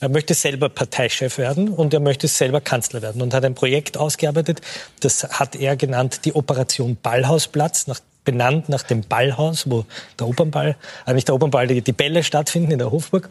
er 0.00 0.08
möchte 0.08 0.34
selber 0.34 0.70
Parteichef 0.70 1.38
werden 1.38 1.68
und 1.68 1.92
er 1.92 2.00
möchte 2.00 2.26
selber 2.26 2.60
Kanzler 2.60 3.02
werden 3.02 3.20
und 3.20 3.34
hat 3.34 3.44
ein 3.44 3.54
Projekt 3.54 3.98
ausgearbeitet, 3.98 4.62
das 5.00 5.24
hat 5.24 5.54
er 5.54 5.76
genannt 5.76 6.22
die 6.24 6.34
Operation 6.34 6.96
Ballhausplatz, 7.00 7.86
nach, 7.86 8.00
benannt 8.24 8.70
nach 8.70 8.82
dem 8.82 9.02
Ballhaus, 9.02 9.70
wo 9.70 9.84
der 10.18 10.26
Opernball, 10.26 10.76
äh 11.06 11.12
nicht 11.12 11.28
der 11.28 11.34
Opernball, 11.34 11.66
die, 11.66 11.82
die 11.82 11.92
Bälle 11.92 12.24
stattfinden 12.24 12.72
in 12.72 12.78
der 12.78 12.90
Hofburg. 12.90 13.28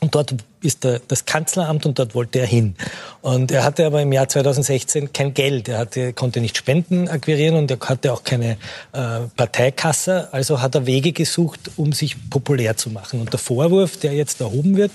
Und 0.00 0.16
dort 0.16 0.34
ist 0.62 0.82
der, 0.82 1.00
das 1.06 1.26
Kanzleramt 1.26 1.86
und 1.86 1.96
dort 1.96 2.16
wollte 2.16 2.40
er 2.40 2.46
hin. 2.46 2.74
Und 3.20 3.52
er 3.52 3.62
hatte 3.62 3.86
aber 3.86 4.02
im 4.02 4.12
Jahr 4.12 4.28
2016 4.28 5.12
kein 5.12 5.32
Geld. 5.32 5.68
Er 5.68 5.78
hatte, 5.78 6.12
konnte 6.12 6.40
nicht 6.40 6.56
Spenden 6.56 7.06
akquirieren 7.06 7.54
und 7.54 7.70
er 7.70 7.78
hatte 7.80 8.12
auch 8.12 8.24
keine 8.24 8.56
äh, 8.92 9.20
Parteikasse. 9.36 10.28
Also 10.32 10.60
hat 10.60 10.74
er 10.74 10.86
Wege 10.86 11.12
gesucht, 11.12 11.70
um 11.76 11.92
sich 11.92 12.16
populär 12.30 12.76
zu 12.76 12.90
machen. 12.90 13.20
Und 13.20 13.32
der 13.32 13.38
Vorwurf, 13.38 13.96
der 13.96 14.12
jetzt 14.12 14.40
erhoben 14.40 14.76
wird 14.76 14.90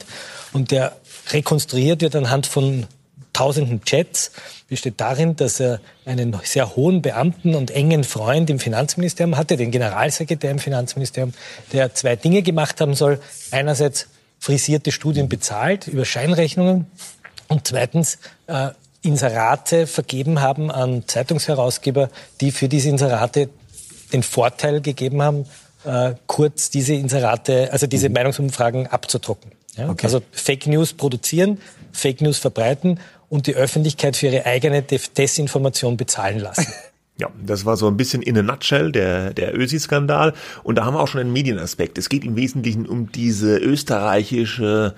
und 0.58 0.72
der 0.72 0.96
rekonstruiert 1.30 2.02
wird 2.02 2.16
anhand 2.16 2.48
von 2.48 2.88
tausenden 3.32 3.84
Chats, 3.84 4.32
besteht 4.68 5.00
darin, 5.00 5.36
dass 5.36 5.60
er 5.60 5.80
einen 6.04 6.36
sehr 6.44 6.76
hohen 6.76 7.04
Beamten 7.04 7.54
und 7.54 7.70
engen 7.70 8.04
Freund 8.04 8.50
im 8.50 8.60
Finanzministerium 8.60 9.38
hatte, 9.38 9.56
den 9.56 9.70
Generalsekretär 9.70 10.50
im 10.50 10.58
Finanzministerium, 10.58 11.34
der 11.74 11.94
zwei 11.94 12.16
Dinge 12.16 12.42
gemacht 12.42 12.82
haben 12.82 12.96
soll. 12.96 13.20
Einerseits 13.52 14.08
frisierte 14.40 14.92
Studien 14.92 15.30
bezahlt 15.30 15.88
über 15.88 16.06
Scheinrechnungen 16.06 16.88
und 17.50 17.68
zweitens 17.68 18.18
äh, 18.48 18.70
Inserate 19.04 19.86
vergeben 19.86 20.42
haben 20.42 20.72
an 20.72 21.04
Zeitungsherausgeber, 21.06 22.10
die 22.42 22.52
für 22.52 22.68
diese 22.68 22.90
Inserate 22.90 23.50
den 24.12 24.24
Vorteil 24.24 24.82
gegeben 24.82 25.22
haben, 25.22 25.46
äh, 25.86 26.16
kurz 26.26 26.72
diese 26.72 26.96
Inserate, 26.96 27.72
also 27.72 27.86
diese 27.86 28.10
Meinungsumfragen 28.10 28.88
abzudrucken. 28.88 29.52
Ja? 29.78 29.96
Also 30.02 30.22
Fake 30.32 30.68
News 30.68 30.94
produzieren, 30.94 31.60
Fake 31.92 32.22
News 32.22 32.38
verbreiten 32.38 33.00
und 33.30 33.48
die 33.48 33.56
Öffentlichkeit 33.56 34.16
für 34.16 34.28
ihre 34.28 34.46
eigene 34.46 34.82
Des 34.82 35.14
Desinformation 35.14 35.98
bezahlen 35.98 36.40
lassen. 36.40 36.68
Ja, 37.20 37.32
das 37.44 37.66
war 37.66 37.78
so 37.78 37.88
ein 37.88 37.98
bisschen 37.98 38.22
in 38.22 38.38
a 38.38 38.44
nutshell 38.44 38.92
der, 38.92 39.34
der 39.34 39.58
Ösi-Skandal. 39.58 40.36
Und 40.62 40.76
da 40.76 40.86
haben 40.86 40.94
wir 40.94 41.00
auch 41.00 41.08
schon 41.08 41.20
einen 41.20 41.34
Medienaspekt. 41.34 41.98
Es 41.98 42.10
geht 42.10 42.24
im 42.24 42.36
Wesentlichen 42.36 42.86
um 42.86 43.12
diese 43.12 43.58
österreichische 43.58 44.94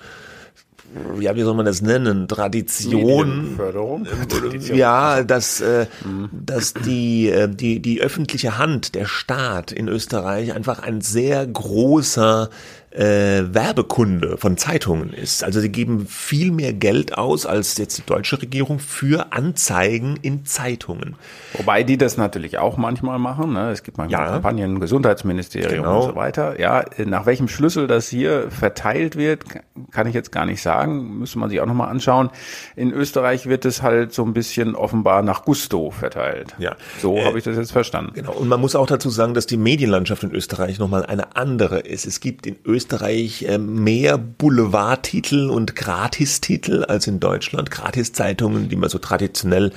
ja, 1.20 1.36
wie 1.36 1.42
soll 1.42 1.54
man 1.54 1.66
das 1.66 1.82
nennen, 1.82 2.26
Tradition, 2.26 3.56
Tradition. 4.28 4.76
ja, 4.76 5.22
dass, 5.22 5.60
äh, 5.60 5.86
mhm. 6.04 6.28
dass 6.32 6.74
die, 6.74 7.28
äh, 7.28 7.48
die, 7.48 7.80
die 7.80 8.00
öffentliche 8.00 8.58
Hand, 8.58 8.94
der 8.94 9.06
Staat 9.06 9.72
in 9.72 9.88
Österreich 9.88 10.52
einfach 10.52 10.80
ein 10.82 11.00
sehr 11.00 11.46
großer 11.46 12.50
äh, 12.90 13.44
Werbekunde 13.54 14.36
von 14.36 14.56
Zeitungen 14.56 15.12
ist. 15.12 15.44
Also 15.44 15.60
sie 15.60 15.68
geben 15.68 16.06
viel 16.08 16.50
mehr 16.50 16.72
Geld 16.72 17.16
aus 17.16 17.46
als 17.46 17.78
jetzt 17.78 17.98
die 17.98 18.02
deutsche 18.04 18.42
Regierung 18.42 18.80
für 18.80 19.32
Anzeigen 19.32 20.18
in 20.22 20.44
Zeitungen. 20.44 21.14
Wobei 21.52 21.84
die 21.84 21.98
das 21.98 22.16
natürlich 22.16 22.58
auch 22.58 22.76
manchmal 22.76 23.20
machen. 23.20 23.52
Ne? 23.52 23.70
Es 23.70 23.84
gibt 23.84 23.96
manchmal 23.96 24.26
ja. 24.26 24.32
Kampagnen, 24.32 24.80
Gesundheitsministerium 24.80 25.84
genau. 25.84 26.00
und 26.00 26.08
so 26.10 26.16
weiter. 26.16 26.58
Ja, 26.58 26.84
nach 26.98 27.26
welchem 27.26 27.46
Schlüssel 27.46 27.86
das 27.86 28.08
hier 28.08 28.50
verteilt 28.50 29.14
wird, 29.14 29.44
kann 29.92 30.08
ich 30.08 30.14
jetzt 30.14 30.32
gar 30.32 30.44
nicht 30.44 30.60
sagen. 30.60 31.20
Müsste 31.20 31.38
man 31.38 31.48
sich 31.48 31.60
auch 31.60 31.66
nochmal 31.66 31.90
anschauen. 31.90 32.30
In 32.74 32.92
Österreich 32.92 33.46
wird 33.46 33.64
es 33.66 33.82
halt 33.82 34.12
so 34.12 34.24
ein 34.24 34.34
bisschen 34.34 34.74
offenbar 34.74 35.22
nach 35.22 35.44
Gusto 35.44 35.92
verteilt. 35.92 36.56
Ja. 36.58 36.74
So 37.00 37.16
äh, 37.16 37.24
habe 37.24 37.38
ich 37.38 37.44
das 37.44 37.56
jetzt 37.56 37.70
verstanden. 37.70 38.14
Genau. 38.14 38.32
Und 38.32 38.48
man 38.48 38.60
muss 38.60 38.74
auch 38.74 38.86
dazu 38.86 39.10
sagen, 39.10 39.34
dass 39.34 39.46
die 39.46 39.56
Medienlandschaft 39.56 40.24
in 40.24 40.32
Österreich 40.32 40.80
nochmal 40.80 41.06
eine 41.06 41.36
andere 41.36 41.78
ist. 41.78 42.04
Es 42.04 42.18
gibt 42.18 42.46
in 42.46 42.56
Österreich 42.64 42.79
Österreich 42.80 43.42
äh, 43.42 43.58
mehr 43.58 44.16
Boulevardtitel 44.16 45.50
und 45.50 45.76
Gratistitel 45.76 46.82
als 46.84 47.06
in 47.06 47.20
Deutschland. 47.20 47.70
Gratiszeitungen, 47.70 48.70
die 48.70 48.76
man 48.76 48.88
so 48.88 48.96
traditionell 48.96 49.70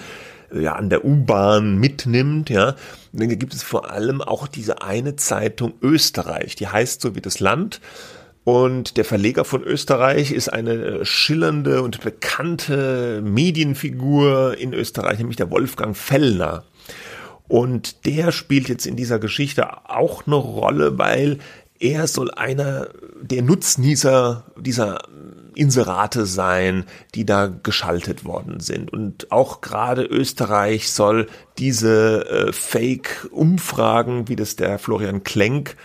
äh, 0.53 0.61
ja, 0.61 0.75
an 0.75 0.89
der 0.89 1.03
U-Bahn 1.03 1.77
mitnimmt, 1.77 2.49
ja. 2.49 2.75
Dann 3.11 3.27
gibt 3.37 3.53
es 3.53 3.61
vor 3.61 3.91
allem 3.91 4.21
auch 4.21 4.47
diese 4.47 4.81
eine 4.81 5.17
Zeitung 5.17 5.73
Österreich, 5.81 6.55
die 6.55 6.69
heißt 6.69 7.01
so 7.01 7.13
wie 7.13 7.19
das 7.19 7.41
Land. 7.41 7.81
Und 8.45 8.95
der 8.95 9.03
Verleger 9.03 9.43
von 9.43 9.63
Österreich 9.63 10.31
ist 10.31 10.47
eine 10.47 10.73
äh, 10.73 11.05
schillernde 11.05 11.81
und 11.81 11.99
bekannte 11.99 13.21
Medienfigur 13.21 14.57
in 14.57 14.73
Österreich, 14.73 15.17
nämlich 15.17 15.37
der 15.37 15.51
Wolfgang 15.51 15.97
Fellner. 15.97 16.63
Und 17.49 18.05
der 18.05 18.31
spielt 18.31 18.69
jetzt 18.69 18.85
in 18.85 18.95
dieser 18.95 19.19
Geschichte 19.19 19.89
auch 19.89 20.25
eine 20.25 20.35
Rolle, 20.35 20.97
weil 20.97 21.39
er 21.83 22.07
soll 22.07 22.31
einer 22.31 22.87
der 23.21 23.41
Nutznießer 23.41 24.45
dieser 24.57 25.03
Inserate 25.53 26.25
sein, 26.25 26.85
die 27.13 27.25
da 27.25 27.47
geschaltet 27.47 28.23
worden 28.23 28.61
sind. 28.61 28.91
Und 28.91 29.31
auch 29.31 29.61
gerade 29.61 30.03
Österreich 30.03 30.91
soll 30.91 31.27
diese 31.57 32.25
äh, 32.27 32.53
Fake-Umfragen, 32.53 34.29
wie 34.29 34.35
das 34.35 34.55
der 34.55 34.79
Florian 34.79 35.23
Klenk 35.23 35.75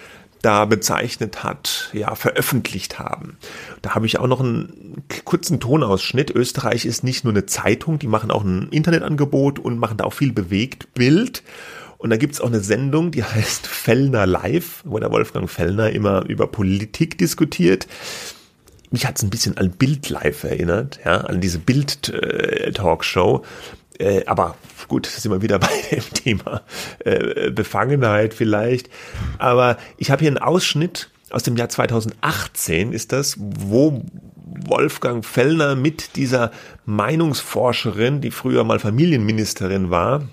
da 0.41 0.65
bezeichnet 0.67 1.43
hat, 1.43 1.91
ja, 1.93 2.15
veröffentlicht 2.15 3.01
haben. 3.01 3.37
Da 3.83 3.97
habe 3.97 4.07
ich 4.07 4.21
auch 4.21 4.29
noch 4.29 4.41
einen 4.41 5.03
kurzen 5.25 5.59
Tonausschnitt. 5.59 6.31
Österreich 6.31 6.85
ist 6.85 7.03
nicht 7.03 7.25
nur 7.25 7.33
eine 7.33 7.47
Zeitung, 7.47 7.99
die 7.99 8.07
machen 8.07 8.31
auch 8.31 8.45
ein 8.45 8.69
Internetangebot 8.71 9.59
und 9.59 9.79
machen 9.79 9.97
da 9.97 10.05
auch 10.05 10.13
viel 10.13 10.33
bewegt 10.33 10.95
Bild. 10.95 11.43
Und 11.99 12.11
da 12.11 12.17
gibt's 12.17 12.41
auch 12.41 12.47
eine 12.47 12.61
Sendung, 12.61 13.11
die 13.11 13.25
heißt 13.25 13.67
Fellner 13.67 14.25
Live, 14.27 14.83
wo 14.85 14.99
der 14.99 15.11
Wolfgang 15.11 15.51
Fellner 15.51 15.91
immer 15.91 16.25
über 16.27 16.47
Politik 16.47 17.19
diskutiert. 17.19 17.89
Mich 18.91 19.05
hat's 19.05 19.23
ein 19.23 19.31
bisschen 19.31 19.59
an 19.59 19.73
Bild 19.73 20.09
Live 20.09 20.45
erinnert, 20.45 21.01
ja, 21.05 21.19
an 21.19 21.41
diese 21.41 21.59
Bild-Talkshow. 21.59 23.45
Äh, 23.99 24.25
aber 24.27 24.57
gut, 24.87 25.07
sind 25.07 25.33
wir 25.33 25.43
wieder 25.43 25.59
bei 25.59 25.69
dem 25.91 26.05
Thema 26.15 26.63
äh, 27.05 27.51
Befangenheit 27.51 28.33
vielleicht. 28.33 28.89
Aber 29.39 29.77
ich 29.97 30.11
habe 30.11 30.21
hier 30.21 30.31
einen 30.31 30.39
Ausschnitt 30.39 31.11
aus 31.31 31.43
dem 31.43 31.57
Jahr 31.57 31.69
2018 31.69 32.93
ist 32.93 33.13
das, 33.13 33.37
wo 33.39 34.03
Wolfgang 34.67 35.25
Fellner 35.25 35.77
mit 35.77 36.17
dieser 36.17 36.53
Meinungsforscherin, 36.87 38.21
die 38.21 38.31
früher 38.31 38.65
mal 38.65 38.79
Familienministerin 38.79 39.91
war, 39.91 40.27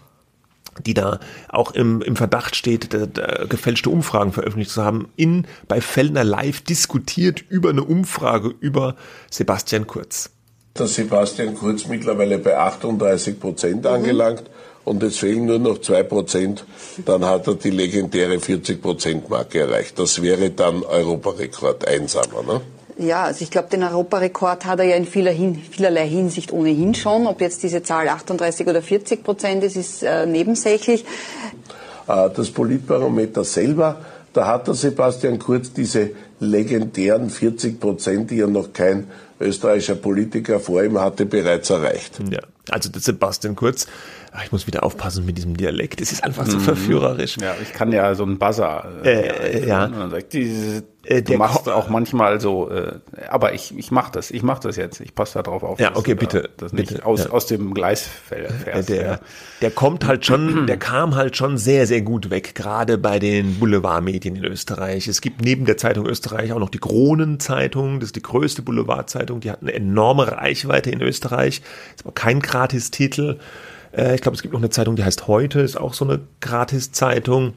die 0.84 0.94
da 0.94 1.20
auch 1.50 1.72
im, 1.72 2.02
im 2.02 2.16
Verdacht 2.16 2.56
steht, 2.56 2.94
da, 2.94 3.06
da 3.06 3.46
gefälschte 3.46 3.90
Umfragen 3.90 4.34
veröffentlicht 4.34 4.72
zu 4.72 4.84
haben, 4.84 5.10
in 5.16 5.48
bei 5.68 5.82
Fellner 5.82 6.24
Live 6.24 6.62
diskutiert 6.62 7.44
über 7.50 7.70
eine 7.70 7.84
Umfrage 7.84 8.54
über 8.60 8.96
Sebastian 9.32 9.88
Kurz. 9.88 10.32
Dass 10.74 10.96
Sebastian 10.96 11.56
Kurz 11.56 11.88
mittlerweile 11.88 12.38
bei 12.38 12.58
38 12.58 13.40
Prozent 13.40 13.84
mhm. 13.84 13.90
angelangt 13.90 14.44
und 14.84 15.02
es 15.04 15.18
fehlen 15.18 15.46
nur 15.46 15.60
noch 15.60 15.80
zwei 15.80 16.04
Prozent, 16.04 16.66
dann 17.06 17.26
hat 17.26 17.48
er 17.48 17.56
die 17.56 17.72
legendäre 17.72 18.40
40 18.40 18.82
Prozent 18.82 19.30
Marke 19.30 19.60
erreicht. 19.62 19.98
Das 19.98 20.22
wäre 20.22 20.52
dann 20.52 20.84
Europarekord 20.84 21.88
einsamer, 21.88 22.44
ne? 22.44 22.62
Ja, 22.98 23.24
also 23.24 23.44
ich 23.44 23.52
glaube, 23.52 23.68
den 23.70 23.84
Europarekord 23.84 24.66
hat 24.66 24.80
er 24.80 24.86
ja 24.86 24.96
in 24.96 25.06
vieler 25.06 25.32
hin, 25.32 25.62
vielerlei 25.70 26.08
Hinsicht 26.08 26.54
ohnehin 26.54 26.96
schon. 26.96 27.28
Ob 27.28 27.42
jetzt 27.42 27.62
diese 27.64 27.84
Zahl 27.84 28.08
38 28.08 28.68
oder 28.68 28.82
40 28.82 29.24
Prozent 29.24 29.64
ist, 29.64 29.76
ist 29.76 30.04
äh, 30.04 30.26
nebensächlich. 30.26 31.04
Äh, 32.08 32.30
das 32.30 32.52
Politbarometer 32.52 33.44
selber, 33.44 33.98
da 34.32 34.48
hat 34.48 34.68
der 34.68 34.76
Sebastian 34.76 35.40
Kurz 35.40 35.74
diese 35.74 36.12
legendären 36.40 37.30
40 37.30 37.80
Prozent, 37.80 38.32
die 38.32 38.38
ja 38.38 38.48
noch 38.48 38.72
kein 38.72 39.08
österreichischer 39.40 39.96
Politiker 39.96 40.60
vor 40.60 40.84
ihm 40.84 41.00
hatte, 41.00 41.26
bereits 41.26 41.70
erreicht. 41.70 42.20
Ja, 42.32 42.40
also 42.70 42.90
der 42.90 43.02
Sebastian 43.02 43.56
Kurz 43.56 43.88
ich 44.44 44.52
muss 44.52 44.68
wieder 44.68 44.84
aufpassen 44.84 45.26
mit 45.26 45.38
diesem 45.38 45.56
Dialekt. 45.56 46.02
Es 46.02 46.12
ist 46.12 46.24
einfach 46.24 46.46
so 46.46 46.58
mhm. 46.58 46.62
verführerisch. 46.62 47.38
Ja, 47.38 47.56
ich 47.62 47.74
kann 47.74 47.92
ja 47.92 48.14
so 48.16 48.24
einen 48.24 48.38
Buzzer. 48.38 48.86
Äh, 49.04 49.28
äh, 49.28 49.68
ja. 49.68 49.86
Und 49.86 49.98
dann 49.98 50.10
sagt 50.10 50.34
die, 50.34 50.82
äh, 51.04 51.22
du 51.22 51.38
machst 51.38 51.70
auch 51.70 51.90
manchmal 51.90 52.42
so, 52.42 52.70
äh, 52.70 53.00
aber 53.30 53.54
ich, 53.54 53.78
ich 53.78 53.92
mach 53.92 54.10
das, 54.10 54.32
ich 54.32 54.44
mach 54.44 54.60
das 54.60 54.76
jetzt. 54.76 55.00
Ich 55.00 55.14
passe 55.14 55.36
da 55.36 55.44
drauf 55.44 55.64
auf. 55.64 55.80
Ja, 55.80 55.96
okay, 55.96 56.16
bitte. 56.16 56.50
Das 56.58 56.72
bitte, 56.72 56.96
nicht 56.96 57.06
aus, 57.06 57.26
ja. 57.26 57.30
aus 57.30 57.46
dem 57.46 57.74
Gleis 57.74 58.08
fährst. 58.08 58.90
Der, 58.90 59.06
ja. 59.06 59.20
der 59.62 59.72
kommt 59.72 60.06
halt 60.06 60.26
schon, 60.26 60.66
der 60.68 60.78
kam 60.78 61.16
halt 61.16 61.38
schon 61.38 61.58
sehr, 61.58 61.86
sehr 61.88 62.02
gut 62.02 62.30
weg, 62.30 62.56
gerade 62.56 62.98
bei 62.98 63.20
den 63.20 63.60
Boulevardmedien 63.60 64.36
in 64.36 64.46
Österreich. 64.46 65.08
Es 65.08 65.22
gibt 65.22 65.42
neben 65.42 65.66
der 65.66 65.78
Zeitung 65.78 66.06
Österreich 66.08 66.52
auch 66.52 66.60
noch 66.60 66.70
die 66.70 66.80
Kronenzeitung, 66.80 68.00
das 68.00 68.08
ist 68.08 68.16
die 68.16 68.24
größte 68.24 68.62
Boulevardzeitung, 68.64 69.40
die 69.42 69.52
hat 69.52 69.62
eine 69.62 69.74
enorme 69.74 70.32
Reichweite 70.32 70.90
in 70.90 71.02
Österreich, 71.02 71.62
ist 71.96 72.06
aber 72.06 72.14
kein 72.14 72.40
Gratistitel. 72.40 73.40
Äh, 73.96 74.16
ich 74.16 74.22
glaube, 74.22 74.36
es 74.36 74.42
gibt 74.42 74.54
noch 74.54 74.60
eine 74.60 74.70
Zeitung, 74.70 74.96
die 74.96 75.04
heißt 75.04 75.28
Heute, 75.28 75.62
ist 75.62 75.78
auch 75.78 75.94
so 75.94 76.06
eine 76.06 76.22
Gratiszeitung. 76.42 77.54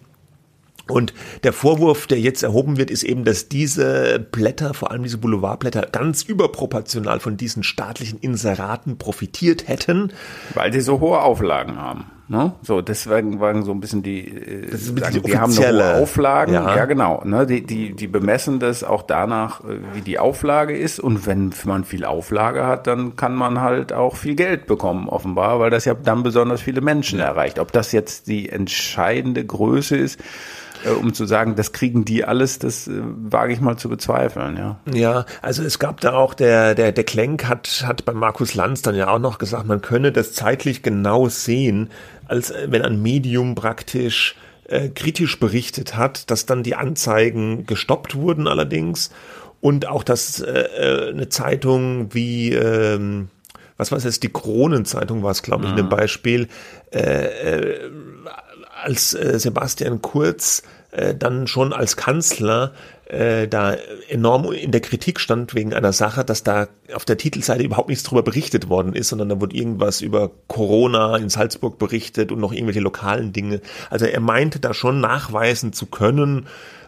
Und 0.88 1.12
der 1.42 1.52
Vorwurf, 1.52 2.06
der 2.06 2.18
jetzt 2.18 2.42
erhoben 2.42 2.78
wird, 2.78 2.90
ist 2.90 3.02
eben, 3.02 3.24
dass 3.24 3.48
diese 3.48 4.18
Blätter, 4.32 4.72
vor 4.72 4.90
allem 4.90 5.02
diese 5.02 5.18
Boulevardblätter, 5.18 5.82
ganz 5.82 6.22
überproportional 6.22 7.20
von 7.20 7.36
diesen 7.36 7.62
staatlichen 7.62 8.18
Inseraten 8.18 8.96
profitiert 8.96 9.68
hätten. 9.68 10.12
Weil 10.54 10.72
sie 10.72 10.80
so 10.80 11.00
hohe 11.00 11.20
Auflagen 11.20 11.76
haben. 11.76 12.06
Ne? 12.30 12.52
So, 12.60 12.82
deswegen 12.82 13.40
waren 13.40 13.62
so 13.62 13.72
ein 13.72 13.80
bisschen 13.80 14.02
die, 14.02 14.28
äh, 14.28 14.70
das 14.70 14.82
ist 14.82 14.98
sagen, 14.98 15.14
die, 15.14 15.22
die 15.22 15.38
haben 15.38 15.56
eine 15.56 15.72
hohe 15.72 16.02
Auflagen, 16.02 16.52
ja, 16.52 16.76
ja 16.76 16.84
genau. 16.84 17.22
Ne? 17.24 17.46
Die, 17.46 17.64
die, 17.64 17.94
die 17.94 18.06
bemessen 18.06 18.60
das 18.60 18.84
auch 18.84 19.00
danach, 19.02 19.64
äh, 19.64 19.78
wie 19.94 20.02
die 20.02 20.18
Auflage 20.18 20.76
ist. 20.76 21.00
Und 21.00 21.26
wenn 21.26 21.54
man 21.64 21.84
viel 21.84 22.04
Auflage 22.04 22.66
hat, 22.66 22.86
dann 22.86 23.16
kann 23.16 23.34
man 23.34 23.62
halt 23.62 23.94
auch 23.94 24.16
viel 24.16 24.34
Geld 24.34 24.66
bekommen, 24.66 25.08
offenbar, 25.08 25.58
weil 25.58 25.70
das 25.70 25.86
ja 25.86 25.94
dann 25.94 26.22
besonders 26.22 26.60
viele 26.60 26.82
Menschen 26.82 27.18
erreicht. 27.18 27.58
Ob 27.58 27.72
das 27.72 27.92
jetzt 27.92 28.26
die 28.26 28.50
entscheidende 28.50 29.46
Größe 29.46 29.96
ist, 29.96 30.20
äh, 30.84 30.90
um 30.90 31.14
zu 31.14 31.24
sagen, 31.26 31.56
das 31.56 31.72
kriegen 31.72 32.04
die 32.04 32.24
alles, 32.24 32.58
das 32.58 32.88
äh, 32.88 32.92
wage 33.02 33.52
ich 33.52 33.60
mal 33.60 33.76
zu 33.76 33.88
bezweifeln, 33.88 34.56
ja. 34.56 34.78
Ja, 34.92 35.24
also 35.42 35.62
es 35.62 35.78
gab 35.78 36.00
da 36.00 36.12
auch, 36.12 36.34
der, 36.34 36.74
der, 36.74 36.92
der 36.92 37.04
Klenk 37.04 37.46
hat, 37.46 37.84
hat 37.86 38.04
bei 38.04 38.12
Markus 38.12 38.54
Lanz 38.54 38.82
dann 38.82 38.94
ja 38.94 39.08
auch 39.08 39.18
noch 39.18 39.38
gesagt, 39.38 39.66
man 39.66 39.80
könne 39.80 40.12
das 40.12 40.34
zeitlich 40.34 40.82
genau 40.82 41.28
sehen, 41.28 41.90
als 42.28 42.50
äh, 42.50 42.68
wenn 42.70 42.82
ein 42.82 43.02
Medium 43.02 43.54
praktisch 43.54 44.36
äh, 44.68 44.88
kritisch 44.88 45.40
berichtet 45.40 45.96
hat, 45.96 46.30
dass 46.30 46.46
dann 46.46 46.62
die 46.62 46.74
Anzeigen 46.74 47.66
gestoppt 47.66 48.14
wurden 48.14 48.46
allerdings 48.46 49.10
und 49.60 49.88
auch, 49.88 50.04
dass 50.04 50.40
äh, 50.40 51.10
eine 51.10 51.28
Zeitung 51.28 52.14
wie 52.14 52.52
ähm, 52.52 53.28
was 53.78 53.92
war 53.92 54.04
es 54.04 54.20
die 54.20 54.32
Kronenzeitung 54.32 55.22
war 55.22 55.30
es, 55.30 55.42
glaube 55.42 55.66
ich, 55.66 55.72
mhm. 55.72 55.78
ein 55.78 55.88
Beispiel, 55.88 56.48
äh, 56.92 56.98
äh, 56.98 57.90
als 58.82 59.14
äh, 59.14 59.38
Sebastian 59.38 60.02
Kurz 60.02 60.62
äh, 60.90 61.14
dann 61.14 61.46
schon 61.46 61.72
als 61.72 61.96
Kanzler 61.96 62.72
äh, 63.08 63.48
da 63.48 63.74
enorm 64.08 64.52
in 64.52 64.70
der 64.70 64.82
Kritik 64.82 65.18
stand 65.18 65.54
wegen 65.54 65.72
einer 65.72 65.94
Sache, 65.94 66.24
dass 66.24 66.42
da 66.42 66.68
auf 66.92 67.06
der 67.06 67.16
Titelseite 67.16 67.64
überhaupt 67.64 67.88
nichts 67.88 68.04
drüber 68.04 68.22
berichtet 68.22 68.68
worden 68.68 68.94
ist, 68.94 69.08
sondern 69.08 69.30
da 69.30 69.40
wurde 69.40 69.56
irgendwas 69.56 70.02
über 70.02 70.30
Corona 70.46 71.16
in 71.16 71.30
Salzburg 71.30 71.78
berichtet 71.78 72.32
und 72.32 72.40
noch 72.40 72.52
irgendwelche 72.52 72.80
lokalen 72.80 73.32
Dinge. 73.32 73.62
Also 73.88 74.04
er 74.04 74.20
meinte 74.20 74.60
da 74.60 74.74
schon 74.74 75.00
nachweisen 75.00 75.72
zu 75.72 75.86
können, 75.86 76.46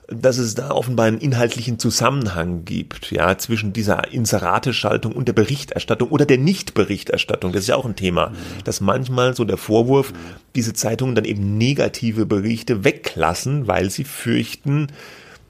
dass 0.09 0.39
es 0.39 0.55
da 0.57 0.73
offenbar 0.73 1.07
einen 1.07 1.21
inhaltlichen 1.21 1.79
Zusammenhang 1.79 2.65
gibt, 2.65 3.13
ja, 3.13 3.39
zwischen 3.39 3.73
dieser 3.73 4.13
Inserateschaltung 4.13 5.13
und 5.13 5.29
der 5.29 5.33
Berichterstattung 5.33 6.09
oder 6.09 6.27
der 6.27 6.39
Nichtberichterstattung. 6.39 7.53
Das 7.53 7.63
ist 7.63 7.69
ja 7.69 7.77
auch 7.77 7.87
ein 7.87 7.97
Thema, 7.97 8.33
dass 8.65 8.81
manchmal 8.81 9.37
so 9.37 9.45
der 9.45 9.57
Vorwurf, 9.57 10.13
diese 10.57 10.73
Zeitungen 10.73 11.15
dann 11.15 11.25
eben 11.25 11.57
negative 11.57 12.27
Berichte 12.27 12.83
weglassen, 12.83 13.69
weil 13.69 13.89
sie 13.89 14.05
fürchten, 14.05 14.89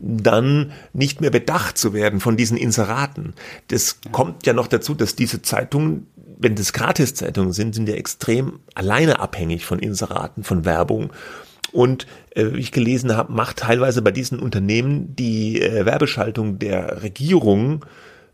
dann 0.00 0.72
nicht 0.92 1.20
mehr 1.20 1.30
bedacht 1.30 1.76
zu 1.76 1.92
werden 1.92 2.20
von 2.20 2.36
diesen 2.36 2.56
Inseraten. 2.56 3.34
Das 3.68 3.98
kommt 4.12 4.46
ja 4.46 4.52
noch 4.52 4.66
dazu, 4.66 4.94
dass 4.94 5.14
diese 5.14 5.42
Zeitungen, 5.42 6.06
wenn 6.38 6.54
das 6.54 6.72
Gratiszeitungen 6.72 7.52
sind, 7.52 7.74
sind 7.74 7.88
ja 7.88 7.94
extrem 7.94 8.60
alleine 8.74 9.20
abhängig 9.20 9.66
von 9.66 9.78
Inseraten, 9.78 10.42
von 10.42 10.64
Werbung. 10.64 11.12
Und 11.72 12.06
äh, 12.30 12.46
wie 12.52 12.60
ich 12.60 12.72
gelesen 12.72 13.16
habe, 13.16 13.32
macht 13.32 13.58
teilweise 13.58 14.02
bei 14.02 14.10
diesen 14.10 14.38
Unternehmen 14.40 15.14
die 15.14 15.60
äh, 15.60 15.84
Werbeschaltung 15.84 16.58
der 16.58 17.02
Regierung 17.02 17.84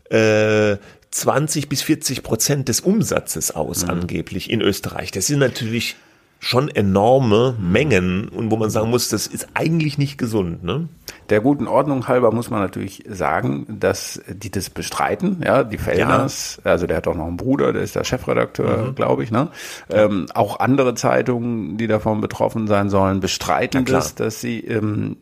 äh, 0.09 0.77
20 1.11 1.69
bis 1.69 1.81
40 1.81 2.23
Prozent 2.23 2.69
des 2.69 2.79
Umsatzes 2.79 3.51
aus, 3.51 3.83
mhm. 3.83 3.91
angeblich 3.91 4.49
in 4.49 4.61
Österreich. 4.61 5.11
Das 5.11 5.27
sind 5.27 5.39
natürlich 5.39 5.95
schon 6.39 6.69
enorme 6.69 7.55
Mengen 7.59 8.27
und 8.29 8.51
wo 8.51 8.57
man 8.57 8.69
sagen 8.69 8.89
muss, 8.89 9.09
das 9.09 9.27
ist 9.27 9.47
eigentlich 9.53 9.97
nicht 9.97 10.17
gesund. 10.17 10.63
Ne? 10.63 10.87
Der 11.29 11.41
guten 11.41 11.67
Ordnung 11.67 12.07
halber 12.07 12.31
muss 12.31 12.49
man 12.49 12.61
natürlich 12.61 13.03
sagen, 13.07 13.65
dass 13.67 14.21
die 14.27 14.49
das 14.49 14.69
bestreiten. 14.69 15.41
Ja, 15.45 15.63
die 15.63 15.77
Fellners, 15.77 16.61
ja. 16.63 16.71
also 16.71 16.87
der 16.87 16.97
hat 16.97 17.07
auch 17.07 17.15
noch 17.15 17.27
einen 17.27 17.37
Bruder, 17.37 17.73
der 17.73 17.81
ist 17.81 17.95
der 17.95 18.03
Chefredakteur, 18.03 18.87
mhm. 18.87 18.95
glaube 18.95 19.23
ich. 19.23 19.31
Ne? 19.31 19.49
Ähm, 19.89 20.27
auch 20.33 20.59
andere 20.59 20.95
Zeitungen, 20.95 21.77
die 21.77 21.87
davon 21.87 22.21
betroffen 22.21 22.67
sein 22.67 22.89
sollen, 22.89 23.19
bestreiten 23.19 23.85
das, 23.85 24.15
dass 24.15 24.39
sie 24.39 24.61
ähm, 24.61 25.17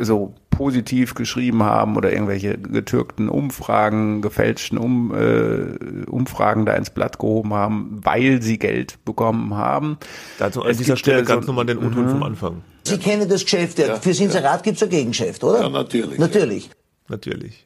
so 0.00 0.34
positiv 0.50 1.14
geschrieben 1.14 1.62
haben 1.64 1.96
oder 1.96 2.12
irgendwelche 2.12 2.56
getürkten 2.56 3.28
Umfragen, 3.28 4.22
gefälschten 4.22 4.78
um, 4.78 5.12
äh, 5.12 6.06
Umfragen 6.06 6.64
da 6.64 6.74
ins 6.74 6.90
Blatt 6.90 7.18
gehoben 7.18 7.52
haben, 7.54 8.00
weil 8.04 8.40
sie 8.40 8.58
Geld 8.58 9.04
bekommen 9.04 9.54
haben. 9.54 9.98
Dazu 10.38 10.62
an 10.62 10.76
dieser 10.76 10.96
Stelle 10.96 11.24
ganz 11.24 11.46
nochmal 11.46 11.66
den 11.66 11.78
O-Ton 11.78 12.08
vom 12.08 12.22
Anfang. 12.22 12.62
Sie 12.86 12.98
kennen 12.98 13.28
das 13.28 13.42
Geschäft, 13.42 13.78
ja, 13.78 13.98
fürs 13.98 14.20
Inserat 14.20 14.62
gibt 14.62 14.76
es 14.76 14.82
ein 14.82 14.90
Gegengeschäft, 14.90 15.42
oder? 15.42 15.62
Ja, 15.62 15.68
natürlich. 15.68 16.18
Natürlich. 16.18 16.70
Natürlich. 17.08 17.64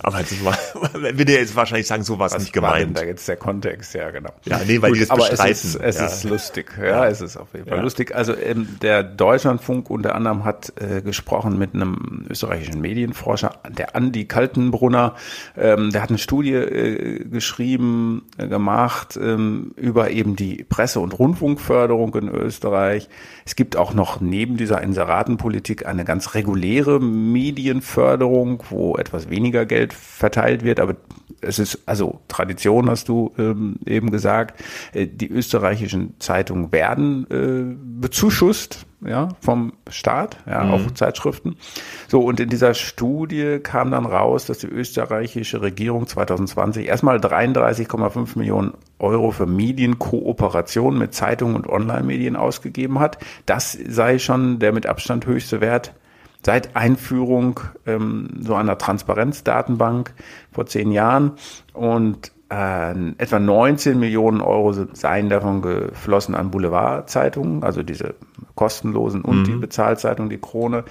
Aber 0.00 0.18
das 0.18 0.44
war, 0.44 0.56
würde 0.94 1.32
jetzt 1.32 1.56
wahrscheinlich 1.56 1.86
sagen, 1.86 2.04
so 2.04 2.18
war 2.18 2.26
es 2.26 2.38
nicht 2.38 2.52
gemeint. 2.52 2.96
Da 2.96 3.02
jetzt 3.02 3.26
der 3.26 3.36
Kontext, 3.36 3.94
ja 3.94 4.10
genau. 4.10 4.30
Ja, 4.44 4.60
nee, 4.64 4.80
weil 4.80 4.90
Gut, 4.90 4.96
die 4.96 5.00
das 5.00 5.10
aber 5.10 5.28
bestreiten. 5.28 5.52
Es 5.52 5.64
ist, 5.64 5.74
es 5.76 5.98
ja. 5.98 6.06
ist 6.06 6.24
lustig, 6.24 6.72
ja, 6.78 6.86
ja, 6.86 7.08
es 7.08 7.20
ist 7.20 7.36
auf 7.36 7.52
jeden 7.52 7.68
Fall 7.68 7.78
ja. 7.78 7.82
lustig. 7.82 8.14
Also 8.14 8.34
ähm, 8.36 8.78
der 8.80 9.02
Deutschlandfunk 9.02 9.90
unter 9.90 10.14
anderem 10.14 10.44
hat 10.44 10.72
äh, 10.80 11.02
gesprochen 11.02 11.58
mit 11.58 11.74
einem 11.74 12.26
österreichischen 12.30 12.80
Medienforscher, 12.80 13.58
der 13.68 13.96
Andi 13.96 14.26
Kaltenbrunner. 14.26 15.16
Ähm, 15.56 15.90
der 15.90 16.02
hat 16.02 16.10
eine 16.10 16.18
Studie 16.18 16.54
äh, 16.54 17.24
geschrieben, 17.24 18.22
äh, 18.38 18.46
gemacht 18.46 19.18
ähm, 19.20 19.72
über 19.76 20.10
eben 20.10 20.36
die 20.36 20.64
Presse- 20.64 21.00
und 21.00 21.18
Rundfunkförderung 21.18 22.14
in 22.14 22.28
Österreich. 22.28 23.08
Es 23.44 23.56
gibt 23.56 23.76
auch 23.76 23.94
noch 23.94 24.20
neben 24.20 24.56
dieser 24.56 24.80
Inseratenpolitik 24.80 25.86
eine 25.86 26.04
ganz 26.04 26.34
reguläre 26.34 27.00
Medienförderung, 27.00 28.62
wo 28.70 28.96
etwas 28.96 29.28
weniger 29.28 29.47
weniger 29.48 29.66
Geld 29.66 29.92
verteilt 29.94 30.62
wird, 30.62 30.80
aber 30.80 30.96
es 31.40 31.58
ist, 31.58 31.78
also 31.86 32.20
Tradition 32.28 32.90
hast 32.90 33.08
du 33.08 33.32
ähm, 33.38 33.76
eben 33.86 34.10
gesagt, 34.10 34.60
äh, 34.92 35.06
die 35.06 35.28
österreichischen 35.30 36.14
Zeitungen 36.18 36.72
werden 36.72 37.26
äh, 37.30 37.76
bezuschusst, 38.00 38.86
ja, 39.00 39.28
vom 39.40 39.74
Staat, 39.88 40.38
ja, 40.46 40.64
mhm. 40.64 40.70
auch 40.72 40.90
Zeitschriften. 40.90 41.56
So, 42.08 42.20
und 42.22 42.40
in 42.40 42.48
dieser 42.48 42.74
Studie 42.74 43.60
kam 43.62 43.92
dann 43.92 44.04
raus, 44.04 44.46
dass 44.46 44.58
die 44.58 44.66
österreichische 44.66 45.62
Regierung 45.62 46.08
2020 46.08 46.86
erstmal 46.86 47.18
33,5 47.18 48.36
Millionen 48.36 48.74
Euro 48.98 49.30
für 49.30 49.46
Medienkooperation 49.46 50.98
mit 50.98 51.14
Zeitungen 51.14 51.54
und 51.54 51.68
Online-Medien 51.68 52.34
ausgegeben 52.34 52.98
hat. 52.98 53.18
Das 53.46 53.78
sei 53.88 54.18
schon 54.18 54.58
der 54.58 54.72
mit 54.72 54.86
Abstand 54.86 55.26
höchste 55.26 55.60
Wert 55.60 55.94
seit 56.44 56.76
Einführung 56.76 57.60
ähm, 57.86 58.28
so 58.40 58.54
einer 58.54 58.78
Transparenzdatenbank 58.78 60.14
vor 60.52 60.66
zehn 60.66 60.92
Jahren 60.92 61.32
und 61.72 62.32
äh, 62.50 62.92
etwa 63.18 63.38
19 63.38 63.98
Millionen 63.98 64.40
Euro 64.40 64.72
seien 64.72 65.28
davon 65.28 65.60
geflossen 65.60 66.34
an 66.34 66.50
Boulevardzeitungen, 66.50 67.62
also 67.62 67.82
diese 67.82 68.14
kostenlosen 68.54 69.22
und 69.22 69.40
mhm. 69.40 69.44
die 69.44 69.56
Bezahlzeitung, 69.56 70.30
die 70.30 70.38
Krone. 70.38 70.84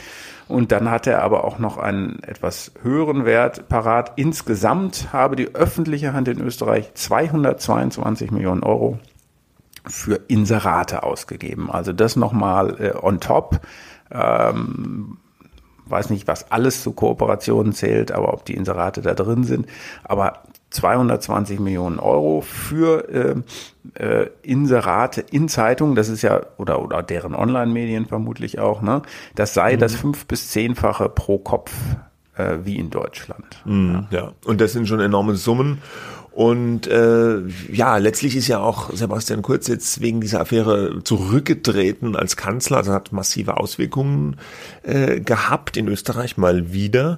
Und 0.47 0.71
dann 0.71 0.91
hat 0.91 1.07
er 1.07 1.23
aber 1.23 1.43
auch 1.43 1.57
noch 1.59 1.77
einen 1.77 2.21
etwas 2.23 2.71
höheren 2.83 3.25
Wert 3.25 3.67
parat. 3.69 4.13
Insgesamt 4.17 5.11
habe 5.11 5.35
die 5.35 5.55
öffentliche 5.55 6.13
Hand 6.13 6.27
in 6.27 6.39
Österreich 6.39 6.93
222 6.93 8.31
Millionen 8.31 8.63
Euro 8.63 8.99
für 9.85 10.19
Inserate 10.27 11.03
ausgegeben. 11.03 11.71
Also 11.71 11.91
das 11.91 12.15
nochmal 12.15 12.75
äh, 12.79 12.93
on 13.01 13.19
top. 13.19 13.61
Ähm, 14.11 15.17
weiß 15.89 16.09
nicht, 16.09 16.27
was 16.27 16.51
alles 16.51 16.83
zu 16.83 16.91
Kooperationen 16.91 17.73
zählt, 17.73 18.11
aber 18.11 18.33
ob 18.33 18.45
die 18.45 18.55
Inserate 18.55 19.01
da 19.01 19.13
drin 19.13 19.43
sind. 19.43 19.67
Aber 20.03 20.43
220 20.69 21.59
Millionen 21.59 21.99
Euro 21.99 22.41
für 22.41 23.09
äh, 23.09 24.03
äh, 24.03 24.29
Inserate 24.43 25.21
in 25.21 25.47
Zeitungen, 25.47 25.95
das 25.95 26.09
ist 26.09 26.21
ja, 26.21 26.41
oder, 26.57 26.81
oder 26.81 27.01
deren 27.01 27.33
Online-Medien 27.33 28.05
vermutlich 28.05 28.59
auch, 28.59 28.81
ne? 28.81 29.01
Das 29.35 29.53
sei 29.53 29.75
mhm. 29.75 29.79
das 29.79 29.95
fünf- 29.95 30.25
bis 30.27 30.49
zehnfache 30.49 31.09
pro 31.09 31.37
Kopf 31.37 31.71
äh, 32.37 32.59
wie 32.63 32.77
in 32.77 32.89
Deutschland. 32.89 33.61
Mhm, 33.65 34.07
ja. 34.11 34.17
ja, 34.19 34.31
und 34.45 34.61
das 34.61 34.73
sind 34.73 34.87
schon 34.87 34.99
enorme 34.99 35.35
Summen. 35.35 35.81
Und 36.37 36.85
äh, 36.85 37.39
ja, 37.71 37.97
letztlich 37.97 38.35
ist 38.35 38.47
ja 38.47 38.59
auch 38.59 38.93
Sebastian 38.93 39.41
Kurz 39.41 39.67
jetzt 39.67 40.01
wegen 40.01 40.21
dieser 40.21 40.41
Affäre 40.41 41.03
zurückgetreten 41.03 42.15
als 42.15 42.37
Kanzler. 42.37 42.77
Also 42.77 42.93
hat 42.93 43.11
massive 43.11 43.57
Auswirkungen 43.57 44.35
äh, 44.83 45.19
gehabt 45.19 45.77
in 45.77 45.87
Österreich 45.87 46.37
mal 46.37 46.71
wieder. 46.71 47.17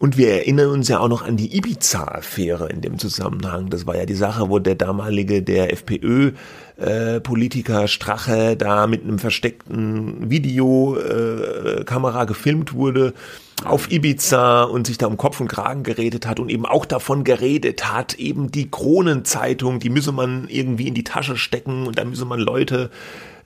Und 0.00 0.18
wir 0.18 0.28
erinnern 0.28 0.68
uns 0.68 0.88
ja 0.88 0.98
auch 0.98 1.08
noch 1.08 1.22
an 1.26 1.38
die 1.38 1.56
Ibiza-Affäre 1.56 2.68
in 2.68 2.82
dem 2.82 2.98
Zusammenhang. 2.98 3.70
Das 3.70 3.86
war 3.86 3.96
ja 3.96 4.04
die 4.04 4.12
Sache, 4.12 4.50
wo 4.50 4.58
der 4.58 4.74
damalige, 4.74 5.42
der 5.42 5.72
FPÖ 5.72 6.32
äh, 6.76 7.20
Politiker 7.20 7.88
Strache 7.88 8.54
da 8.54 8.86
mit 8.86 9.02
einem 9.02 9.18
versteckten 9.18 10.28
Videokamera 10.28 12.22
äh, 12.22 12.26
gefilmt 12.26 12.74
wurde 12.74 13.14
auf 13.64 13.90
Ibiza 13.90 14.64
und 14.64 14.86
sich 14.86 14.98
da 14.98 15.06
um 15.06 15.16
Kopf 15.16 15.40
und 15.40 15.48
Kragen 15.48 15.82
geredet 15.82 16.26
hat 16.26 16.40
und 16.40 16.50
eben 16.50 16.66
auch 16.66 16.86
davon 16.86 17.24
geredet 17.24 17.92
hat, 17.92 18.14
eben 18.14 18.50
die 18.50 18.70
Kronenzeitung, 18.70 19.80
die 19.80 19.90
müsse 19.90 20.12
man 20.12 20.48
irgendwie 20.48 20.88
in 20.88 20.94
die 20.94 21.04
Tasche 21.04 21.36
stecken 21.36 21.86
und 21.86 21.98
da 21.98 22.04
müsse 22.04 22.24
man 22.24 22.40
Leute 22.40 22.90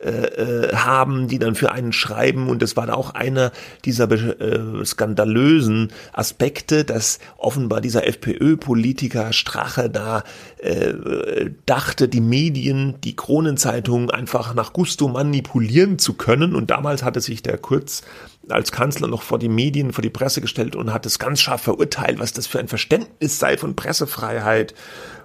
äh, 0.03 0.75
haben, 0.75 1.29
die 1.29 1.39
dann 1.39 1.55
für 1.55 1.73
einen 1.73 1.93
schreiben. 1.93 2.49
Und 2.49 2.63
das 2.63 2.77
war 2.77 2.87
da 2.87 2.95
auch 2.95 3.15
einer 3.15 3.53
dieser 3.85 4.11
äh, 4.11 4.85
skandalösen 4.85 5.93
Aspekte, 6.13 6.85
dass 6.85 7.19
offenbar 7.37 7.81
dieser 7.81 8.07
FPÖ-Politiker 8.07 9.33
Strache 9.33 9.89
da 9.89 10.25
äh, 10.59 11.51
dachte, 11.67 12.09
die 12.09 12.21
Medien, 12.21 12.95
die 13.05 13.17
Kronenzeitung 13.17 14.11
einfach 14.11 14.55
nach 14.55 14.73
Gusto 14.73 15.09
manipulieren 15.09 15.99
zu 15.99 16.15
können. 16.15 16.55
Und 16.55 16.71
damals 16.71 17.03
hatte 17.03 17.21
sich 17.21 17.43
der 17.43 17.59
Kurz 17.59 18.03
als 18.49 18.73
Kanzler 18.73 19.09
noch 19.09 19.23
vor 19.23 19.39
die 19.39 19.49
Medien, 19.49 19.93
vor 19.93 20.03
die 20.03 20.11
Presse 20.11 20.41
gestellt 20.41 20.75
und 20.75 20.93
hat 20.93 21.07
es 21.07 21.19
ganz 21.19 21.41
scharf 21.41 21.63
verurteilt, 21.63 22.19
was 22.19 22.33
das 22.33 22.47
für 22.47 22.59
ein 22.59 22.69
Verständnis 22.69 23.39
sei 23.39 23.57
von 23.57 23.77
Pressefreiheit. 23.77 24.75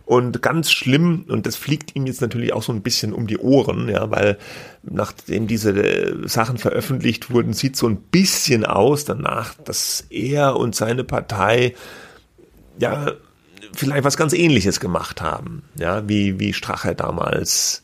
Und 0.08 0.41
ganz 0.41 0.72
schlimm, 0.72 1.26
und 1.28 1.46
das 1.46 1.58
fliegt 1.58 1.93
ihm 1.98 2.06
jetzt 2.06 2.22
natürlich 2.22 2.54
auch 2.54 2.63
so 2.63 2.72
ein 2.72 2.82
bisschen 2.82 3.12
um 3.12 3.28
die 3.28 3.39
Ohren, 3.39 3.89
ja, 3.89 4.10
weil 4.10 4.38
nachdem 4.82 5.48
diese 5.48 5.72
äh, 5.72 6.26
Sachen 6.30 6.58
veröffentlicht 6.58 7.30
wurden, 7.30 7.52
sieht 7.52 7.76
so 7.76 7.89
ein 7.89 7.98
bisschen 7.98 8.63
aus 8.63 9.04
danach, 9.04 9.54
dass 9.65 10.06
er 10.10 10.56
und 10.56 10.76
seine 10.76 11.04
Partei 11.04 11.76
ja 12.80 13.12
vielleicht 13.74 14.06
was 14.06 14.15
ganz 14.15 14.32
ähnliches 14.32 14.80
gemacht 14.80 15.22
haben, 15.22 15.63
ja, 15.78 16.08
wie, 16.08 16.39
wie 16.39 16.54
Strache 16.54 16.96
damals 16.96 17.84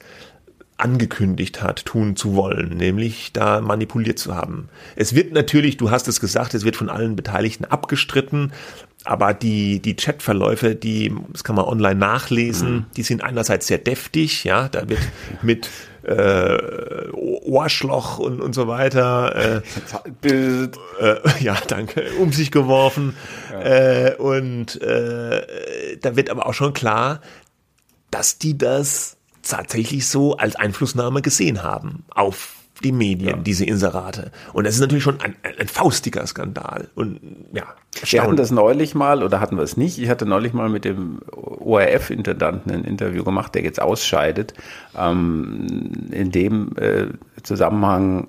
angekündigt 0.77 1.61
hat, 1.61 1.83
tun 1.83 2.15
zu 2.15 2.35
wollen, 2.35 2.77
nämlich 2.77 3.33
da 3.33 3.59
manipuliert 3.59 4.17
zu 4.17 4.33
haben. 4.33 4.69
Es 4.95 5.13
wird 5.13 5.33
natürlich, 5.33 5.75
du 5.75 5.91
hast 5.91 6.07
es 6.07 6.21
gesagt, 6.21 6.53
es 6.53 6.63
wird 6.63 6.77
von 6.77 6.89
allen 6.89 7.17
Beteiligten 7.17 7.65
abgestritten, 7.65 8.53
aber 9.03 9.33
die, 9.33 9.79
die 9.79 9.95
Chatverläufe, 9.95 10.75
die, 10.75 11.13
das 11.31 11.43
kann 11.43 11.55
man 11.55 11.65
online 11.65 11.95
nachlesen, 11.95 12.73
mhm. 12.73 12.85
die 12.95 13.03
sind 13.03 13.23
einerseits 13.23 13.67
sehr 13.67 13.77
deftig, 13.77 14.43
ja, 14.43 14.69
da 14.69 14.87
wird 14.87 15.01
mit 15.41 15.69
äh, 16.03 17.09
Ohrschloch 17.11 18.19
und, 18.19 18.41
und 18.41 18.53
so 18.53 18.67
weiter 18.67 19.61
äh, 19.63 20.27
äh, 20.27 20.69
ja, 21.39 21.57
danke, 21.67 22.03
um 22.19 22.31
sich 22.33 22.51
geworfen. 22.51 23.15
Ja. 23.51 23.61
Äh, 23.61 24.15
und 24.15 24.81
äh, 24.81 25.97
da 26.01 26.15
wird 26.15 26.29
aber 26.29 26.45
auch 26.45 26.53
schon 26.53 26.73
klar, 26.73 27.21
dass 28.11 28.37
die 28.37 28.57
das 28.57 29.17
tatsächlich 29.41 30.07
so 30.07 30.37
als 30.37 30.55
Einflussnahme 30.55 31.21
gesehen 31.21 31.63
haben 31.63 32.05
auf 32.09 32.62
die 32.83 32.91
Medien, 32.91 33.37
ja. 33.37 33.37
diese 33.37 33.65
Inserate. 33.65 34.31
Und 34.53 34.65
das 34.65 34.75
ist 34.75 34.81
natürlich 34.81 35.03
schon 35.03 35.21
ein, 35.21 35.35
ein 35.43 35.67
faustiger 35.67 36.25
Skandal. 36.25 36.89
Und 36.95 37.19
ja, 37.53 37.63
wir 38.03 38.23
hatten 38.23 38.35
das 38.35 38.51
neulich 38.51 38.95
mal, 38.95 39.23
oder 39.23 39.39
hatten 39.39 39.57
wir 39.57 39.63
es 39.63 39.77
nicht? 39.77 39.99
Ich 39.99 40.09
hatte 40.09 40.25
neulich 40.25 40.53
mal 40.53 40.69
mit 40.69 40.85
dem 40.85 41.19
ORF-Intendanten 41.31 42.71
ein 42.71 42.83
Interview 42.83 43.23
gemacht, 43.23 43.55
der 43.55 43.63
jetzt 43.63 43.81
ausscheidet. 43.81 44.53
Ähm, 44.97 46.07
in 46.11 46.31
dem 46.31 46.75
äh, 46.77 47.07
Zusammenhang 47.43 48.27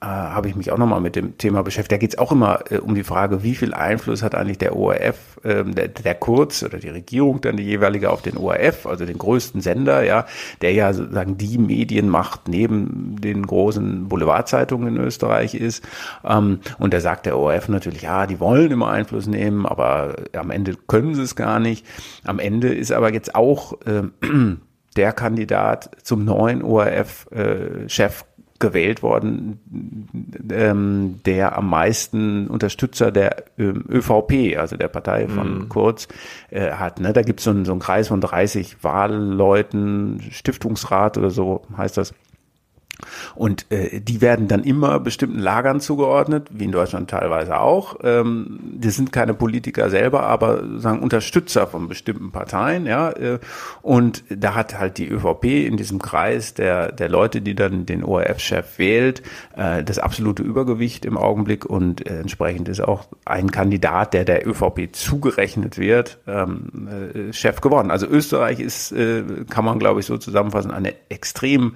äh, 0.00 0.06
habe 0.06 0.48
ich 0.48 0.54
mich 0.54 0.70
auch 0.70 0.78
nochmal 0.78 1.00
mit 1.00 1.16
dem 1.16 1.38
Thema 1.38 1.62
beschäftigt. 1.62 1.90
Da 1.90 1.96
geht 1.96 2.12
es 2.12 2.18
auch 2.18 2.30
immer 2.30 2.60
äh, 2.70 2.78
um 2.78 2.94
die 2.94 3.02
Frage, 3.02 3.42
wie 3.42 3.56
viel 3.56 3.74
Einfluss 3.74 4.22
hat 4.22 4.36
eigentlich 4.36 4.58
der 4.58 4.76
ORF, 4.76 5.40
äh, 5.42 5.64
der, 5.64 5.88
der 5.88 6.14
Kurz 6.14 6.62
oder 6.62 6.78
die 6.78 6.88
Regierung 6.88 7.40
dann 7.40 7.56
die 7.56 7.64
jeweilige 7.64 8.10
auf 8.10 8.22
den 8.22 8.36
ORF, 8.36 8.86
also 8.86 9.04
den 9.04 9.18
größten 9.18 9.60
Sender, 9.60 10.04
ja, 10.04 10.26
der 10.62 10.72
ja 10.72 10.92
sozusagen 10.92 11.36
die 11.36 11.58
Medienmacht 11.58 12.46
neben 12.46 13.16
den 13.20 13.44
großen 13.44 14.08
Boulevardzeitungen 14.08 14.96
in 14.96 15.02
Österreich 15.02 15.54
ist. 15.54 15.82
Ähm, 16.24 16.60
und 16.78 16.94
da 16.94 17.00
sagt 17.00 17.26
der 17.26 17.36
ORF 17.36 17.68
natürlich, 17.68 18.02
ja, 18.02 18.28
die 18.28 18.38
wollen 18.38 18.70
immer 18.70 18.90
Einfluss 18.90 19.26
nehmen, 19.26 19.66
aber 19.66 20.14
am 20.32 20.52
Ende 20.52 20.76
können 20.86 21.16
sie 21.16 21.22
es 21.22 21.34
gar 21.34 21.58
nicht. 21.58 21.84
Am 22.22 22.38
Ende 22.38 22.72
ist 22.72 22.92
aber 22.92 23.12
jetzt 23.12 23.34
auch 23.34 23.72
äh, 23.82 24.02
der 24.96 25.12
Kandidat 25.12 25.90
zum 26.04 26.24
neuen 26.24 26.62
ORF-Chef 26.62 28.20
äh, 28.20 28.37
gewählt 28.58 29.02
worden, 29.02 29.60
ähm, 30.50 31.20
der 31.24 31.56
am 31.56 31.70
meisten 31.70 32.48
Unterstützer 32.48 33.12
der 33.12 33.44
ähm, 33.58 33.84
ÖVP, 33.88 34.58
also 34.58 34.76
der 34.76 34.88
Partei 34.88 35.28
von 35.28 35.66
mm. 35.66 35.68
Kurz, 35.68 36.08
äh, 36.50 36.72
hat. 36.72 37.00
Ne? 37.00 37.12
Da 37.12 37.22
gibt 37.22 37.40
so 37.40 37.50
es 37.50 37.64
so 37.64 37.72
einen 37.72 37.78
Kreis 37.78 38.08
von 38.08 38.20
30 38.20 38.82
Wahlleuten, 38.82 40.20
Stiftungsrat 40.30 41.18
oder 41.18 41.30
so 41.30 41.62
heißt 41.76 41.96
das. 41.96 42.14
Und 43.34 43.70
äh, 43.70 44.00
die 44.00 44.20
werden 44.20 44.48
dann 44.48 44.64
immer 44.64 44.98
bestimmten 45.00 45.38
Lagern 45.38 45.80
zugeordnet, 45.80 46.48
wie 46.50 46.64
in 46.64 46.72
Deutschland 46.72 47.10
teilweise 47.10 47.60
auch. 47.60 47.96
Ähm, 48.02 48.58
die 48.62 48.90
sind 48.90 49.12
keine 49.12 49.34
Politiker 49.34 49.90
selber, 49.90 50.24
aber 50.24 50.64
sagen 50.78 51.00
Unterstützer 51.00 51.66
von 51.66 51.88
bestimmten 51.88 52.32
Parteien, 52.32 52.86
ja. 52.86 53.10
Äh, 53.10 53.38
und 53.82 54.24
da 54.28 54.54
hat 54.54 54.78
halt 54.78 54.98
die 54.98 55.08
ÖVP 55.08 55.44
in 55.44 55.76
diesem 55.76 56.00
Kreis 56.00 56.54
der 56.54 56.92
der 56.92 57.08
Leute, 57.08 57.40
die 57.40 57.54
dann 57.54 57.86
den 57.86 58.04
ORF-Chef 58.04 58.78
wählt, 58.78 59.22
äh, 59.56 59.82
das 59.84 59.98
absolute 59.98 60.42
Übergewicht 60.42 61.04
im 61.04 61.16
Augenblick 61.16 61.64
und 61.64 62.06
äh, 62.08 62.20
entsprechend 62.20 62.68
ist 62.68 62.80
auch 62.80 63.06
ein 63.24 63.50
Kandidat, 63.50 64.14
der 64.14 64.24
der 64.24 64.46
ÖVP 64.46 64.94
zugerechnet 64.94 65.78
wird, 65.78 66.18
ähm, 66.26 66.88
äh, 67.14 67.32
Chef 67.32 67.60
geworden. 67.60 67.90
Also 67.90 68.06
Österreich 68.06 68.60
ist, 68.60 68.92
äh, 68.92 69.22
kann 69.48 69.64
man 69.64 69.78
glaube 69.78 70.00
ich 70.00 70.06
so 70.06 70.18
zusammenfassen, 70.18 70.70
eine 70.70 70.94
extrem 71.08 71.74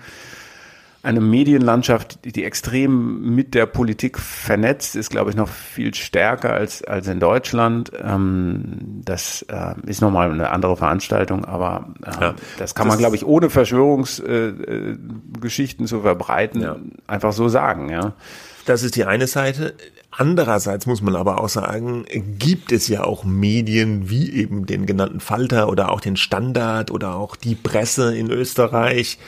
eine 1.03 1.21
Medienlandschaft, 1.21 2.21
die 2.25 2.45
extrem 2.45 3.35
mit 3.35 3.55
der 3.55 3.67
Politik 3.67 4.21
vernetzt 4.21 4.95
ist, 4.95 5.11
glaube 5.11 5.31
ich, 5.31 5.37
noch 5.37 5.49
viel 5.49 5.93
stärker 5.95 6.53
als, 6.53 6.85
als 6.85 7.09
in 7.09 7.19
Deutschland. 7.19 7.91
Ähm, 8.01 9.01
das 9.05 9.45
äh, 9.49 9.75
ist 9.85 10.01
nochmal 10.01 10.31
eine 10.31 10.51
andere 10.51 10.77
Veranstaltung, 10.77 11.45
aber 11.45 11.89
äh, 12.05 12.21
ja, 12.21 12.35
das 12.57 12.77
kann 12.77 12.87
das 12.87 12.95
man, 12.95 13.01
glaube 13.01 13.17
ich, 13.17 13.27
ohne 13.27 13.51
Verschwörungsgeschichten 13.51 15.87
äh, 15.87 15.89
zu 15.89 16.03
verbreiten, 16.03 16.63
ja. 16.63 16.77
einfach 17.09 17.33
so 17.33 17.49
sagen. 17.49 17.91
Ja. 17.91 18.13
Das 18.65 18.85
ist 18.85 18.95
die 18.95 19.05
eine 19.05 19.27
Seite. 19.27 19.75
Andererseits 20.13 20.87
muss 20.87 21.03
man 21.03 21.17
aber 21.17 21.41
auch 21.41 21.49
sagen, 21.49 22.05
gibt 22.39 22.71
es 22.71 22.87
ja 22.87 23.03
auch 23.03 23.25
Medien 23.25 24.09
wie 24.09 24.31
eben 24.31 24.67
den 24.67 24.87
genannten 24.87 25.19
Falter 25.19 25.69
oder 25.69 25.91
auch 25.91 26.01
den 26.01 26.17
Standard 26.17 26.93
oder 26.93 27.17
auch 27.17 27.35
die 27.35 27.57
Presse 27.57 28.15
in 28.15 28.31
Österreich, 28.31 29.19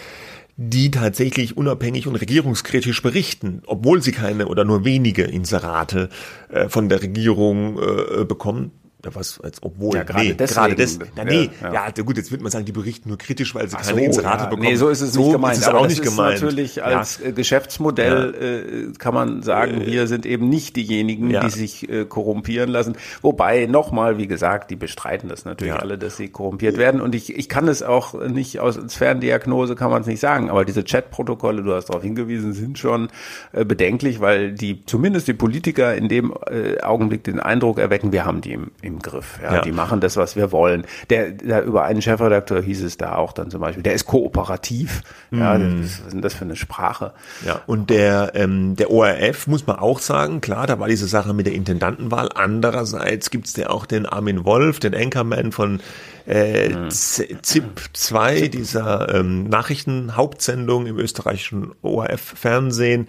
die 0.57 0.91
tatsächlich 0.91 1.57
unabhängig 1.57 2.07
und 2.07 2.17
regierungskritisch 2.17 3.03
berichten, 3.03 3.63
obwohl 3.67 4.03
sie 4.03 4.13
keine 4.13 4.47
oder 4.47 4.65
nur 4.65 4.85
wenige 4.85 5.23
Inserate 5.23 6.09
äh, 6.49 6.69
von 6.69 6.89
der 6.89 7.03
Regierung 7.03 7.79
äh, 7.79 8.25
bekommen 8.25 8.73
was, 9.13 9.41
als 9.41 9.63
obwohl, 9.63 9.97
ja, 9.97 10.03
gerade 10.03 10.25
nee, 10.25 10.35
deswegen, 10.35 10.61
gerade 10.61 10.75
das, 10.77 10.99
na, 11.17 11.25
nee, 11.25 11.51
ja, 11.61 11.73
ja. 11.73 11.93
ja, 11.97 12.03
gut, 12.03 12.17
jetzt 12.17 12.31
wird 12.31 12.43
man 12.43 12.51
sagen, 12.51 12.65
die 12.65 12.73
berichten 12.73 13.09
nur 13.09 13.19
kritisch, 13.19 13.55
weil 13.55 13.69
sie 13.69 13.77
Ach 13.79 13.85
keine 13.85 13.99
so, 14.01 14.05
Inserate 14.05 14.45
ja. 14.45 14.49
bekommen. 14.49 14.69
Nee, 14.69 14.77
so 14.77 14.89
ist 14.89 15.01
es 15.01 15.13
so 15.13 15.23
nicht 15.23 15.33
gemeint. 15.33 15.55
Ist 15.55 15.63
es 15.63 15.69
aber 15.69 15.81
auch 15.81 15.87
nicht 15.87 16.01
ist 16.01 16.11
gemeint. 16.11 16.41
natürlich 16.41 16.83
als 16.83 17.21
ja. 17.23 17.31
Geschäftsmodell 17.31 18.91
äh, 18.93 18.99
kann 18.99 19.15
man 19.15 19.43
sagen, 19.43 19.83
äh, 19.83 19.87
wir 19.87 20.07
sind 20.07 20.27
eben 20.27 20.49
nicht 20.49 20.77
diejenigen, 20.77 21.29
die 21.29 21.51
sich 21.51 21.89
äh, 21.89 22.05
korrumpieren 22.05 22.71
lassen. 22.71 22.97
Wobei, 23.23 23.67
nochmal, 23.67 24.19
wie 24.19 24.27
gesagt, 24.27 24.71
die 24.71 24.77
bestreiten 24.77 25.29
das 25.29 25.45
natürlich 25.45 25.75
alle, 25.75 25.99
dass 25.99 26.17
sie 26.17 26.29
korrumpiert 26.29 26.79
werden. 26.79 27.01
Und 27.01 27.15
ich, 27.15 27.37
ich 27.37 27.49
kann 27.49 27.69
es 27.69 27.83
auch 27.83 28.15
nicht 28.27 28.61
aus 28.61 28.79
Ferndiagnose 28.89 29.75
kann 29.75 29.91
man 29.91 30.03
es 30.03 30.07
nicht 30.07 30.21
sagen, 30.21 30.51
aber 30.51 30.65
diese 30.65 30.85
Chatprotokolle, 30.85 31.63
du 31.63 31.75
hast 31.75 31.87
darauf 31.87 32.03
hingewiesen, 32.03 32.53
sind 32.53 32.79
schon 32.79 33.09
äh, 33.53 33.65
bedenklich, 33.65 34.21
weil 34.21 34.53
die, 34.53 34.85
zumindest 34.87 35.29
die 35.29 35.35
Politiker 35.35 35.95
in 35.95 36.09
dem 36.09 36.35
äh, 36.47 36.81
Augenblick 36.81 37.25
den 37.25 37.41
Eindruck 37.41 37.79
erwecken, 37.79 38.13
wir 38.13 38.25
haben 38.25 38.41
die 38.41 38.53
im, 38.53 38.71
im 38.83 38.94
im 38.95 39.01
Griff. 39.01 39.39
Ja, 39.43 39.55
ja. 39.55 39.61
Die 39.61 39.73
machen 39.73 40.01
das, 40.01 40.17
was 40.17 40.37
wir 40.37 40.53
wollen. 40.53 40.85
Der, 41.11 41.31
der 41.31 41.65
über 41.65 41.85
einen 41.85 42.01
Chefredakteur 42.01 42.63
hieß 42.63 42.83
es 42.83 42.97
da 42.97 43.17
auch 43.17 43.33
dann 43.33 43.51
zum 43.51 43.61
Beispiel, 43.61 43.83
der 43.83 43.95
ist 43.95 44.07
kooperativ. 44.07 45.03
Ja, 45.31 45.59
mm. 45.59 45.83
was 45.83 45.91
ist 45.91 46.13
denn 46.13 46.23
das 46.23 46.35
für 46.35 46.45
eine 46.45 46.57
Sprache? 46.57 47.13
Ja, 47.45 47.61
und 47.67 47.91
der, 47.91 48.33
ähm, 48.35 48.77
der 48.77 48.91
ORF 48.91 49.47
muss 49.47 49.67
man 49.67 49.77
auch 49.77 49.99
sagen, 49.99 50.41
klar, 50.41 50.67
da 50.67 50.79
war 50.79 50.89
diese 50.89 51.07
Sache 51.07 51.35
mit 51.35 51.47
der 51.47 51.55
Intendantenwahl. 51.55 52.31
Andererseits 52.35 53.31
gibt's 53.31 53.57
ja 53.57 53.71
auch 53.71 53.87
den 53.87 54.07
Armin 54.07 54.45
Wolf, 54.45 54.81
den 54.81 54.95
Anchorman 54.95 55.53
von 55.53 55.81
äh, 56.27 56.71
mhm. 56.71 56.91
ZIP 56.91 57.81
2, 57.93 58.49
dieser 58.49 59.15
ähm, 59.15 59.45
Nachrichtenhauptsendung 59.45 60.87
im 60.87 60.99
österreichischen 60.99 61.73
ORF-Fernsehen. 61.83 63.09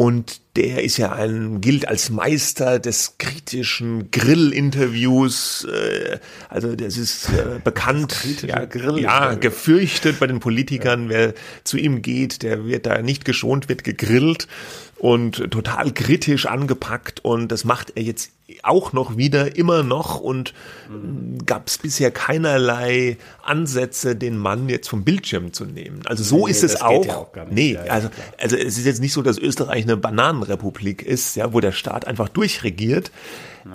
Und 0.00 0.40
der 0.56 0.82
ist 0.82 0.96
ja 0.96 1.12
ein, 1.12 1.60
gilt 1.60 1.86
als 1.86 2.08
Meister 2.08 2.78
des 2.78 3.18
kritischen 3.18 4.10
Grill-Interviews. 4.10 5.66
Äh, 5.70 6.20
also 6.48 6.74
das 6.74 6.96
ist 6.96 7.28
äh, 7.28 7.60
bekannt, 7.62 8.16
ja, 8.40 8.64
Grill 8.64 8.98
ja, 8.98 9.34
gefürchtet 9.34 10.18
bei 10.18 10.26
den 10.26 10.40
Politikern. 10.40 11.10
Wer 11.10 11.34
zu 11.64 11.76
ihm 11.76 12.00
geht, 12.00 12.42
der 12.42 12.64
wird 12.64 12.86
da 12.86 13.02
nicht 13.02 13.26
geschont, 13.26 13.68
wird 13.68 13.84
gegrillt 13.84 14.48
und 14.96 15.50
total 15.50 15.92
kritisch 15.92 16.46
angepackt. 16.46 17.22
Und 17.22 17.52
das 17.52 17.66
macht 17.66 17.92
er 17.94 18.02
jetzt 18.02 18.32
auch 18.62 18.92
noch 18.92 19.16
wieder, 19.16 19.56
immer 19.56 19.82
noch 19.82 20.20
und 20.20 20.54
mhm. 20.88 21.44
gab 21.46 21.68
es 21.68 21.78
bisher 21.78 22.10
keinerlei 22.10 23.16
Ansätze, 23.42 24.16
den 24.16 24.36
Mann 24.36 24.68
jetzt 24.68 24.88
vom 24.88 25.04
Bildschirm 25.04 25.52
zu 25.52 25.64
nehmen. 25.64 26.00
Also 26.06 26.22
so 26.22 26.46
nee, 26.46 26.50
ist 26.50 26.64
es 26.64 26.80
auch. 26.80 27.04
Ja 27.04 27.16
auch 27.16 27.28
nee, 27.50 27.74
ja, 27.74 27.82
also, 27.92 28.08
also 28.38 28.56
es 28.56 28.78
ist 28.78 28.86
jetzt 28.86 29.00
nicht 29.00 29.12
so, 29.12 29.22
dass 29.22 29.38
Österreich 29.38 29.84
eine 29.84 29.96
Bananenrepublik 29.96 31.02
ist, 31.02 31.36
ja, 31.36 31.52
wo 31.52 31.60
der 31.60 31.72
Staat 31.72 32.06
einfach 32.06 32.28
durchregiert. 32.28 33.10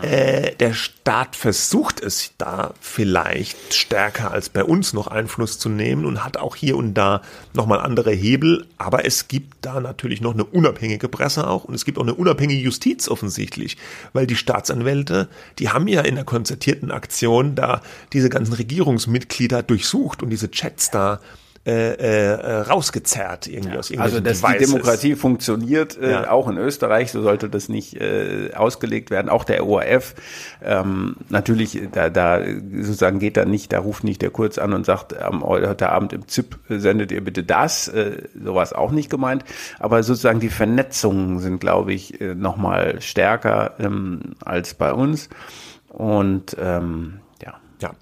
Äh, 0.01 0.55
der 0.55 0.73
Staat 0.73 1.35
versucht 1.35 2.01
es 2.01 2.31
da 2.37 2.73
vielleicht 2.81 3.73
stärker 3.73 4.31
als 4.31 4.49
bei 4.49 4.63
uns 4.63 4.93
noch 4.93 5.07
Einfluss 5.07 5.59
zu 5.59 5.69
nehmen 5.69 6.05
und 6.05 6.23
hat 6.23 6.37
auch 6.37 6.55
hier 6.55 6.75
und 6.75 6.95
da 6.95 7.21
nochmal 7.53 7.79
andere 7.79 8.11
Hebel. 8.11 8.65
Aber 8.77 9.05
es 9.05 9.27
gibt 9.27 9.57
da 9.61 9.79
natürlich 9.79 10.21
noch 10.21 10.33
eine 10.33 10.43
unabhängige 10.43 11.07
Presse 11.07 11.47
auch 11.47 11.65
und 11.65 11.75
es 11.75 11.85
gibt 11.85 11.97
auch 11.99 12.03
eine 12.03 12.15
unabhängige 12.15 12.61
Justiz 12.61 13.07
offensichtlich, 13.07 13.77
weil 14.13 14.25
die 14.25 14.35
Staatsanwälte, 14.65 15.29
die 15.59 15.69
haben 15.69 15.87
ja 15.87 16.01
in 16.01 16.15
der 16.15 16.23
konzertierten 16.23 16.91
Aktion 16.91 17.55
da 17.55 17.81
diese 18.13 18.29
ganzen 18.29 18.53
Regierungsmitglieder 18.53 19.63
durchsucht 19.63 20.23
und 20.23 20.29
diese 20.31 20.49
Chats 20.49 20.89
da 20.89 21.19
äh, 21.65 21.93
äh, 21.95 22.57
rausgezerrt 22.61 23.47
irgendwie 23.47 23.73
ja. 23.73 23.79
aus 23.79 23.91
Also 23.97 24.19
dass 24.19 24.41
Devices. 24.41 24.59
die 24.59 24.65
Demokratie 24.65 25.15
funktioniert, 25.15 25.97
äh, 25.97 26.11
ja. 26.11 26.29
auch 26.29 26.47
in 26.47 26.57
Österreich, 26.57 27.11
so 27.11 27.23
sollte 27.23 27.49
das 27.49 27.69
nicht 27.69 27.99
äh, 27.99 28.51
ausgelegt 28.53 29.09
werden. 29.09 29.29
Auch 29.29 29.43
der 29.43 29.65
ORF, 29.65 30.13
ähm, 30.63 31.15
natürlich, 31.29 31.81
da, 31.91 32.11
da 32.11 32.41
sozusagen 32.81 33.17
geht 33.17 33.35
da 33.35 33.45
nicht, 33.45 33.73
da 33.73 33.79
ruft 33.79 34.03
nicht 34.03 34.21
der 34.21 34.29
Kurz 34.29 34.59
an 34.59 34.73
und 34.73 34.85
sagt, 34.85 35.19
am 35.19 35.43
heute 35.43 35.89
Abend 35.89 36.13
im 36.13 36.27
ZIP 36.27 36.55
sendet 36.69 37.11
ihr 37.11 37.23
bitte 37.23 37.43
das, 37.43 37.87
äh, 37.87 38.21
sowas 38.39 38.71
auch 38.73 38.91
nicht 38.91 39.09
gemeint. 39.09 39.43
Aber 39.79 40.03
sozusagen 40.03 40.39
die 40.39 40.49
Vernetzungen 40.49 41.39
sind, 41.39 41.59
glaube 41.59 41.93
ich, 41.93 42.21
äh, 42.21 42.35
nochmal 42.35 43.01
stärker 43.01 43.73
ähm, 43.79 44.35
als 44.43 44.75
bei 44.75 44.93
uns. 44.93 45.29
Und 45.89 46.55
ähm, 46.59 47.21
ja, 47.85 47.95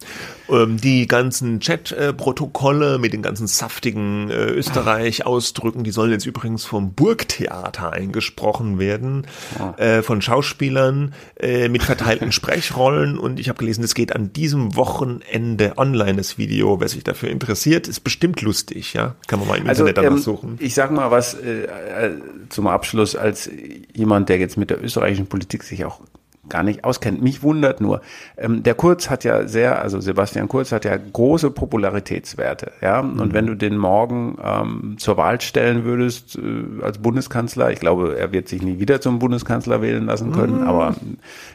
ähm, 0.50 0.78
die 0.78 1.08
ganzen 1.08 1.60
Chat-Protokolle 1.60 2.98
mit 2.98 3.14
den 3.14 3.22
ganzen 3.22 3.48
saftigen 3.48 4.30
äh, 4.30 4.46
Österreich-Ausdrücken, 4.46 5.84
die 5.84 5.92
sollen 5.92 6.12
jetzt 6.12 6.26
übrigens 6.26 6.66
vom 6.66 6.94
Burgtheater 6.94 7.92
eingesprochen 7.92 8.80
werden, 8.80 9.28
oh. 9.60 9.80
äh, 9.82 10.02
von 10.02 10.22
Schauspielern 10.22 11.14
äh, 11.40 11.70
mit 11.70 11.84
verteilten 11.84 12.32
Sprechrollen. 12.34 13.18
Und 13.18 13.40
ich 13.40 13.50
habe 13.50 13.60
gelesen, 13.60 13.84
es 13.84 13.94
geht 13.94 14.16
an 14.16 14.34
diesem 14.34 14.76
Wochenende 14.76 15.78
online, 15.78 16.16
das 16.16 16.38
Video. 16.38 16.80
Wer 16.80 16.88
sich 16.88 17.04
dafür 17.04 17.30
interessiert, 17.30 17.88
ist 17.88 18.02
bestimmt 18.02 18.42
lustig, 18.42 18.94
ja. 18.94 19.16
Kann 19.28 19.40
man 19.40 19.48
mal 19.48 19.58
im 19.58 19.68
also, 19.68 19.86
Internet 19.86 20.06
danach 20.06 20.18
ähm, 20.18 20.24
suchen. 20.24 20.56
Ich 20.60 20.74
sag 20.74 20.92
mal 20.92 21.12
was 21.12 21.34
äh, 21.34 21.64
äh, 21.64 22.12
zum 22.50 22.68
Abschluss 22.68 23.16
als 23.16 23.50
jemand, 23.94 24.30
der 24.30 24.38
jetzt 24.38 24.58
mit 24.58 24.70
der 24.70 24.84
österreichischen 24.84 25.28
Politik 25.28 25.64
sich 25.64 25.86
auch 25.86 26.02
gar 26.50 26.64
nicht 26.64 26.84
auskennt. 26.84 27.22
Mich 27.22 27.42
wundert 27.42 27.80
nur, 27.82 28.02
ähm, 28.38 28.64
der 28.64 28.76
Kurz 28.76 29.10
hat 29.10 29.24
ja 29.24 29.48
sehr, 29.48 29.82
also 29.82 30.00
Sebastian 30.00 30.48
Kurz 30.48 30.72
hat 30.72 30.86
ja 30.86 30.98
große 30.98 31.52
Popularitätswerte, 31.52 32.72
ja. 32.82 33.00
Und 33.00 33.18
mhm. 33.18 33.34
wenn 33.34 33.48
du 33.48 33.56
den 33.56 33.78
morgen 33.78 34.38
ähm, 34.44 34.96
zur 34.98 35.18
Wahl 35.18 35.40
stellen 35.42 35.86
würdest 35.86 36.38
äh, 36.38 36.84
als 36.84 36.98
Bundeskanzler, 36.98 37.72
ich 37.72 37.80
glaube, 37.80 38.18
er 38.18 38.32
wird 38.32 38.48
sich 38.48 38.62
nie 38.62 38.80
wieder 38.80 39.00
zum 39.00 39.20
Bundeskanzler 39.20 39.82
wählen 39.82 40.06
lassen 40.06 40.32
können, 40.34 40.62
mhm. 40.62 40.68
aber 40.68 40.96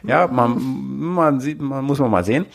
ja, 0.03 0.27
man, 0.27 0.57
man 0.99 1.39
sieht, 1.39 1.61
man 1.61 1.85
muss 1.85 1.99
man 1.99 2.11
mal 2.11 2.23
sehen. 2.23 2.45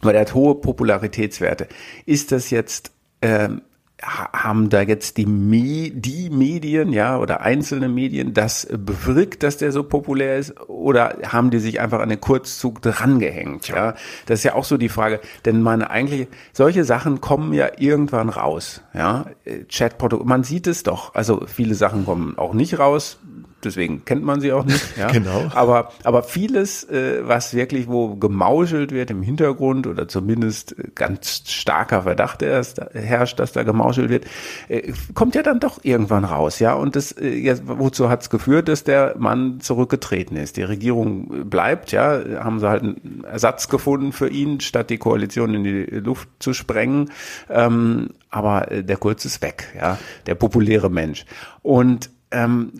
Aber 0.00 0.12
der 0.12 0.22
hat 0.22 0.34
hohe 0.34 0.54
Popularitätswerte. 0.54 1.66
Ist 2.06 2.30
das 2.30 2.50
jetzt 2.50 2.92
ähm, 3.20 3.62
haben 4.02 4.68
da 4.68 4.82
jetzt 4.82 5.16
die, 5.16 5.26
Me 5.26 5.90
die 5.90 6.30
Medien, 6.30 6.92
ja, 6.92 7.18
oder 7.18 7.40
einzelne 7.40 7.88
Medien 7.88 8.32
das 8.32 8.68
bewirkt, 8.70 9.42
dass 9.42 9.56
der 9.56 9.72
so 9.72 9.82
populär 9.82 10.36
ist, 10.36 10.54
oder 10.68 11.16
haben 11.26 11.50
die 11.50 11.58
sich 11.58 11.80
einfach 11.80 12.00
an 12.00 12.08
den 12.08 12.20
Kurzzug 12.20 12.80
drangehängt, 12.80 13.68
ja? 13.68 13.94
Das 14.26 14.40
ist 14.40 14.44
ja 14.44 14.54
auch 14.54 14.64
so 14.64 14.76
die 14.76 14.88
Frage, 14.88 15.20
denn 15.44 15.62
man 15.62 15.82
eigentlich, 15.82 16.28
solche 16.52 16.84
Sachen 16.84 17.20
kommen 17.20 17.52
ja 17.52 17.70
irgendwann 17.76 18.28
raus, 18.28 18.82
ja? 18.94 19.26
Chatprotokoll, 19.68 20.26
man 20.26 20.44
sieht 20.44 20.68
es 20.68 20.84
doch, 20.84 21.14
also 21.14 21.44
viele 21.46 21.74
Sachen 21.74 22.04
kommen 22.04 22.38
auch 22.38 22.54
nicht 22.54 22.78
raus, 22.78 23.18
deswegen 23.64 24.04
kennt 24.04 24.24
man 24.24 24.40
sie 24.40 24.52
auch 24.52 24.64
nicht. 24.64 24.78
Ja? 24.98 25.10
genau. 25.12 25.48
Aber, 25.54 25.92
aber 26.02 26.22
vieles, 26.22 26.82
äh, 26.84 27.20
was 27.22 27.54
wirklich 27.54 27.88
wo 27.88 28.16
gemauschelt 28.16 28.90
wird 28.90 29.10
im 29.10 29.22
Hintergrund 29.22 29.86
oder 29.86 30.08
zumindest 30.08 30.74
ganz 30.94 31.42
starker 31.46 32.02
Verdacht 32.02 32.42
erst 32.42 32.80
herrscht, 32.92 33.38
dass 33.38 33.52
da 33.52 33.62
gemauschelt 33.62 34.08
wird, 34.10 34.24
äh, 34.68 34.92
kommt 35.14 35.34
ja 35.34 35.42
dann 35.42 35.60
doch 35.60 35.78
irgendwann 35.84 36.24
raus. 36.24 36.58
Ja, 36.58 36.74
und 36.74 36.96
das, 36.96 37.12
äh, 37.12 37.28
ja, 37.28 37.54
wozu 37.64 38.08
hat 38.08 38.22
es 38.22 38.30
geführt, 38.30 38.68
dass 38.68 38.82
der 38.82 39.14
Mann 39.18 39.60
zurückgetreten 39.60 40.36
ist? 40.36 40.56
Die 40.56 40.62
Regierung 40.62 41.48
bleibt, 41.48 41.92
ja, 41.92 42.20
haben 42.42 42.58
sie 42.58 42.68
halt 42.68 42.82
einen 42.82 43.24
Ersatz 43.24 43.68
gefunden 43.68 44.12
für 44.12 44.28
ihn, 44.28 44.60
statt 44.60 44.90
die 44.90 44.98
Koalition 44.98 45.54
in 45.54 45.64
die 45.64 45.84
Luft 45.84 46.28
zu 46.40 46.52
sprengen. 46.52 47.10
Ähm, 47.48 48.10
aber 48.30 48.70
äh, 48.70 48.84
der 48.84 48.96
Kurz 48.96 49.24
ist 49.24 49.42
weg, 49.42 49.68
ja, 49.76 49.98
der 50.26 50.34
populäre 50.34 50.90
Mensch. 50.90 51.24
Und 51.62 52.10
ähm, 52.30 52.72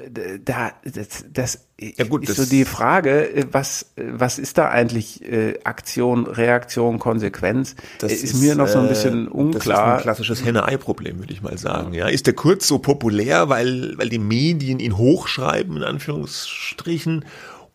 da 0.45 0.73
das, 0.85 1.25
das 1.33 1.67
ja 1.81 2.05
gut, 2.05 2.29
ist 2.29 2.37
so 2.37 2.45
die 2.45 2.65
Frage, 2.65 3.35
äh, 3.35 3.47
was 3.51 3.93
was 3.97 4.39
ist 4.39 4.59
da 4.59 4.69
eigentlich 4.69 5.23
äh, 5.25 5.59
Aktion, 5.65 6.27
Reaktion, 6.27 6.99
Konsequenz? 6.99 7.75
Das 7.99 8.13
ist, 8.13 8.25
ist 8.25 8.41
mir 8.41 8.55
noch 8.55 8.69
so 8.69 8.79
ein 8.81 8.89
bisschen 8.89 9.27
äh, 9.27 9.31
unklar. 9.31 9.53
Das 9.55 9.67
ist 9.67 9.99
ein 9.99 10.03
klassisches 10.03 10.45
Henne-Ei-Problem, 10.45 11.19
würde 11.21 11.33
ich 11.33 11.41
mal 11.41 11.57
sagen. 11.57 11.95
Ja, 11.95 12.09
ist 12.09 12.27
der 12.27 12.35
Kurz 12.35 12.67
so 12.67 12.79
populär, 12.79 13.49
weil 13.49 13.97
weil 13.97 14.09
die 14.09 14.19
Medien 14.19 14.81
ihn 14.81 14.99
hochschreiben 14.99 15.79
in 15.79 15.85
Anführungsstrichen 15.85 17.25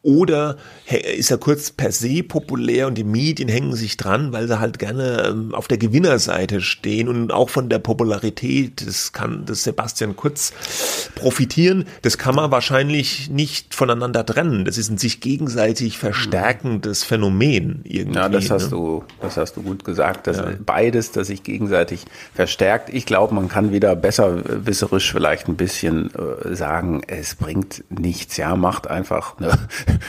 oder 0.03 0.57
ist 1.15 1.31
er 1.31 1.37
kurz 1.37 1.71
per 1.71 1.93
se 1.93 2.23
populär 2.23 2.87
und 2.87 2.95
die 2.95 3.05
Medien 3.05 3.47
hängen 3.47 3.73
sich 3.73 3.95
dran, 3.95 4.33
weil 4.33 4.47
sie 4.47 4.59
halt 4.59 4.77
gerne 4.77 5.29
ähm, 5.29 5.55
auf 5.55 5.69
der 5.69 5.77
Gewinnerseite 5.77 6.59
stehen 6.59 7.07
und 7.07 7.31
auch 7.31 7.49
von 7.49 7.69
der 7.69 7.79
Popularität 7.79 8.85
des 8.85 9.13
kann 9.13 9.45
des 9.45 9.63
Sebastian 9.63 10.17
Kurz 10.17 10.51
profitieren. 11.15 11.85
Das 12.01 12.17
kann 12.17 12.35
man 12.35 12.51
wahrscheinlich 12.51 13.29
nicht 13.29 13.73
voneinander 13.73 14.25
trennen. 14.25 14.65
Das 14.65 14.77
ist 14.77 14.89
ein 14.89 14.97
sich 14.97 15.21
gegenseitig 15.21 15.97
verstärkendes 15.97 17.03
Phänomen 17.03 17.81
irgendwie. 17.85 18.19
Ja, 18.19 18.27
das 18.27 18.49
hast 18.49 18.65
ne? 18.65 18.69
du, 18.71 19.03
das 19.21 19.37
hast 19.37 19.55
du 19.55 19.63
gut 19.63 19.85
gesagt. 19.85 20.27
Das 20.27 20.37
ja. 20.37 20.51
beides, 20.59 21.11
das 21.11 21.27
sich 21.27 21.43
gegenseitig 21.43 22.05
verstärkt. 22.33 22.89
Ich 22.89 23.05
glaube, 23.05 23.33
man 23.33 23.47
kann 23.47 23.71
wieder 23.71 23.95
besserwisserisch 23.95 25.13
vielleicht 25.13 25.47
ein 25.47 25.55
bisschen 25.55 26.11
äh, 26.13 26.53
sagen, 26.53 27.01
es 27.07 27.35
bringt 27.35 27.85
nichts. 27.89 28.35
Ja, 28.35 28.57
macht 28.57 28.87
einfach 28.87 29.37
eine 29.37 29.57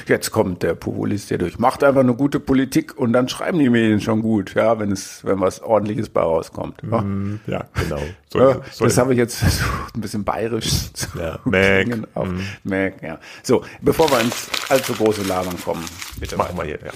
jetzt 0.06 0.30
kommt 0.30 0.62
der 0.62 0.74
Populist 0.74 1.28
hier 1.28 1.38
durch, 1.38 1.58
macht 1.58 1.82
einfach 1.84 2.00
eine 2.00 2.14
gute 2.14 2.40
Politik 2.40 2.96
und 2.96 3.12
dann 3.12 3.28
schreiben 3.28 3.58
die 3.58 3.70
Medien 3.70 4.00
schon 4.00 4.22
gut, 4.22 4.54
ja, 4.54 4.78
wenn 4.78 4.92
es, 4.92 5.24
wenn 5.24 5.40
was 5.40 5.62
ordentliches 5.62 6.08
bei 6.08 6.20
rauskommt. 6.20 6.82
Ja, 6.90 7.00
mm, 7.00 7.40
ja 7.46 7.64
genau. 7.74 8.00
So, 8.30 8.38
ja, 8.38 8.60
so 8.70 8.84
das 8.84 8.98
habe 8.98 9.12
ich 9.12 9.18
jetzt 9.18 9.36
versucht, 9.38 9.96
ein 9.96 10.00
bisschen 10.00 10.24
bayerisch 10.24 10.92
zu 10.92 11.18
ja, 11.18 11.38
Mac. 11.44 11.86
Mm. 11.88 12.40
Mac, 12.64 13.02
ja. 13.02 13.18
So, 13.42 13.62
bevor 13.80 14.10
wir 14.10 14.20
ins 14.20 14.48
allzu 14.68 14.94
große 14.94 15.22
Labern 15.22 15.56
kommen, 15.62 15.84
bitte 16.18 16.36
machen 16.36 16.56
wir 16.56 16.64
hier, 16.64 16.78
ja. 16.84 16.92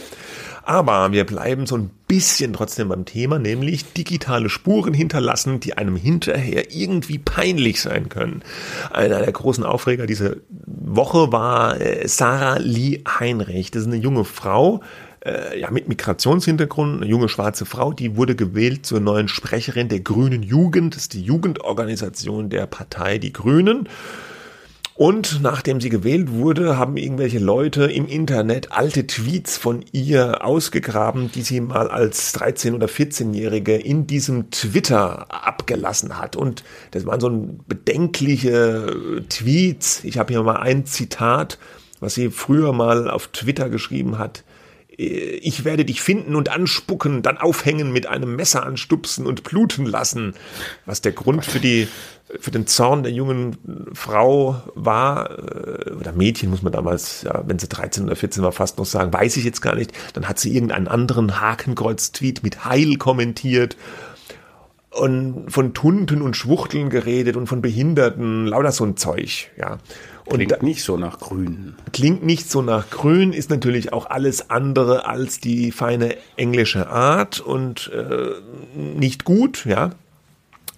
Aber 0.69 1.13
wir 1.13 1.25
bleiben 1.25 1.65
so 1.65 1.79
ein 1.79 1.89
bisschen 2.09 2.53
trotzdem 2.53 2.89
beim 2.89 3.07
Thema, 3.07 3.39
nämlich 3.39 3.95
digitale 3.95 4.51
Spuren 4.51 4.93
hinterlassen, 4.93 5.61
die 5.61 5.79
einem 5.79 5.97
hinterher 5.97 6.75
irgendwie 6.75 7.17
peinlich 7.17 7.81
sein 7.81 8.11
können. 8.11 8.43
Einer 8.91 9.21
der 9.21 9.33
großen 9.33 9.65
Aufreger 9.65 10.05
dieser 10.05 10.37
Woche 10.67 11.33
war 11.33 11.81
äh, 11.81 12.07
Sarah 12.07 12.59
Lee 12.59 13.03
Heinrich. 13.09 13.71
Das 13.71 13.81
ist 13.81 13.89
eine 13.89 13.97
junge 13.97 14.27
Frau, 14.27 14.83
äh, 15.25 15.59
ja, 15.59 15.71
mit 15.71 15.89
Migrationshintergrund, 15.89 17.01
eine 17.01 17.11
junge 17.11 17.31
schwarze 17.31 17.65
Frau, 17.65 17.95
die 17.95 18.17
wurde 18.17 18.37
gewählt 18.37 18.85
zur 18.85 19.01
neuen 19.01 19.29
Sprecherin 19.29 19.89
der 19.89 20.01
Grünen 20.01 20.43
Jugend. 20.43 20.95
Das 20.95 21.05
ist 21.05 21.15
die 21.15 21.23
Jugendorganisation 21.23 22.51
der 22.51 22.67
Partei 22.67 23.17
Die 23.17 23.33
Grünen. 23.33 23.89
Und 24.99 25.43
nachdem 25.43 25.81
sie 25.81 25.91
gewählt 25.91 26.33
wurde, 26.33 26.77
haben 26.77 26.97
irgendwelche 26.97 27.39
Leute 27.39 27.85
im 27.85 28.09
Internet 28.09 28.73
alte 28.73 29.07
Tweets 29.07 29.57
von 29.57 29.85
ihr 29.93 30.45
ausgegraben, 30.45 31.31
die 31.31 31.43
sie 31.43 31.61
mal 31.61 31.87
als 31.87 32.35
13- 32.35 32.75
oder 32.75 32.89
14-Jährige 32.89 33.77
in 33.77 34.09
diesem 34.09 34.51
Twitter 34.51 35.33
abgelassen 35.33 36.19
hat. 36.19 36.35
Und 36.35 36.65
das 36.91 37.07
waren 37.07 37.21
so 37.21 37.31
bedenkliche 37.69 39.23
Tweets. 39.29 40.03
Ich 40.03 40.19
habe 40.19 40.33
hier 40.33 40.43
mal 40.43 40.57
ein 40.57 40.85
Zitat, 40.85 41.61
was 42.01 42.17
sie 42.17 42.31
früher 42.31 42.73
mal 42.73 43.09
auf 43.09 43.29
Twitter 43.29 43.71
geschrieben 43.71 44.19
hat 44.19 44.43
ich 44.99 45.65
werde 45.65 45.85
dich 45.85 46.03
finden 46.03 46.35
und 46.35 46.49
anspucken, 46.49 47.23
dann 47.23 47.39
aufhängen, 47.39 47.93
mit 47.93 48.09
einem 48.09 48.35
Messer 48.35 48.67
anstupsen 48.67 49.27
und 49.27 49.45
bluten 49.45 49.87
lassen. 49.87 50.35
Was 50.87 51.01
der 51.01 51.13
Grund 51.13 51.45
für 51.45 51.61
die 51.61 51.87
für 52.41 52.51
den 52.51 52.67
Zorn 52.67 53.05
der 53.05 53.13
jungen 53.13 53.57
Frau 53.95 54.61
war, 54.75 55.31
äh, 55.39 55.93
oder 55.93 56.13
Mädchen 56.13 56.51
muss 56.51 56.63
man 56.63 56.73
damals, 56.73 57.23
ja, 57.23 57.43
wenn 57.47 57.59
sie 57.59 57.69
13 57.69 58.05
oder 58.05 58.17
14 58.17 58.43
war, 58.43 58.53
fast 58.53 58.77
noch 58.77 58.85
sagen, 58.85 59.13
weiß 59.13 59.39
ich 59.39 59.45
jetzt 59.45 59.63
gar 59.63 59.75
nicht. 59.75 59.93
Dann 60.13 60.29
hat 60.29 60.39
sie 60.39 60.53
irgendeinen 60.53 60.89
anderen 60.89 61.41
Hakenkreuz-Tweet 61.41 62.43
mit 62.43 62.67
Heil 62.67 62.97
kommentiert 62.97 63.77
und 64.91 65.51
von 65.51 65.75
Tunten 65.75 66.23
und 66.23 66.37
Schwuchteln 66.37 66.91
geredet 66.91 67.37
und 67.37 67.47
von 67.47 67.63
Behinderten, 67.63 68.47
lauter 68.47 68.73
so 68.73 68.85
ein 68.85 68.97
Zeug, 68.97 69.51
ja. 69.57 69.79
Und 70.29 70.39
klingt 70.39 70.63
nicht 70.63 70.83
so 70.83 70.97
nach 70.97 71.19
Grün. 71.19 71.75
Klingt 71.93 72.25
nicht 72.25 72.51
so 72.51 72.63
nach 72.63 72.91
Grün, 72.91 73.33
ist 73.33 73.51
natürlich 73.51 73.93
auch 73.93 74.07
alles 74.07 74.51
andere 74.51 75.07
als 75.07 75.41
die 75.41 75.73
feine 75.73 76.17
englische 76.37 76.89
Art 76.89 77.41
und 77.41 77.91
äh, 77.95 78.31
nicht 78.77 79.25
gut, 79.25 79.65
ja 79.65 79.93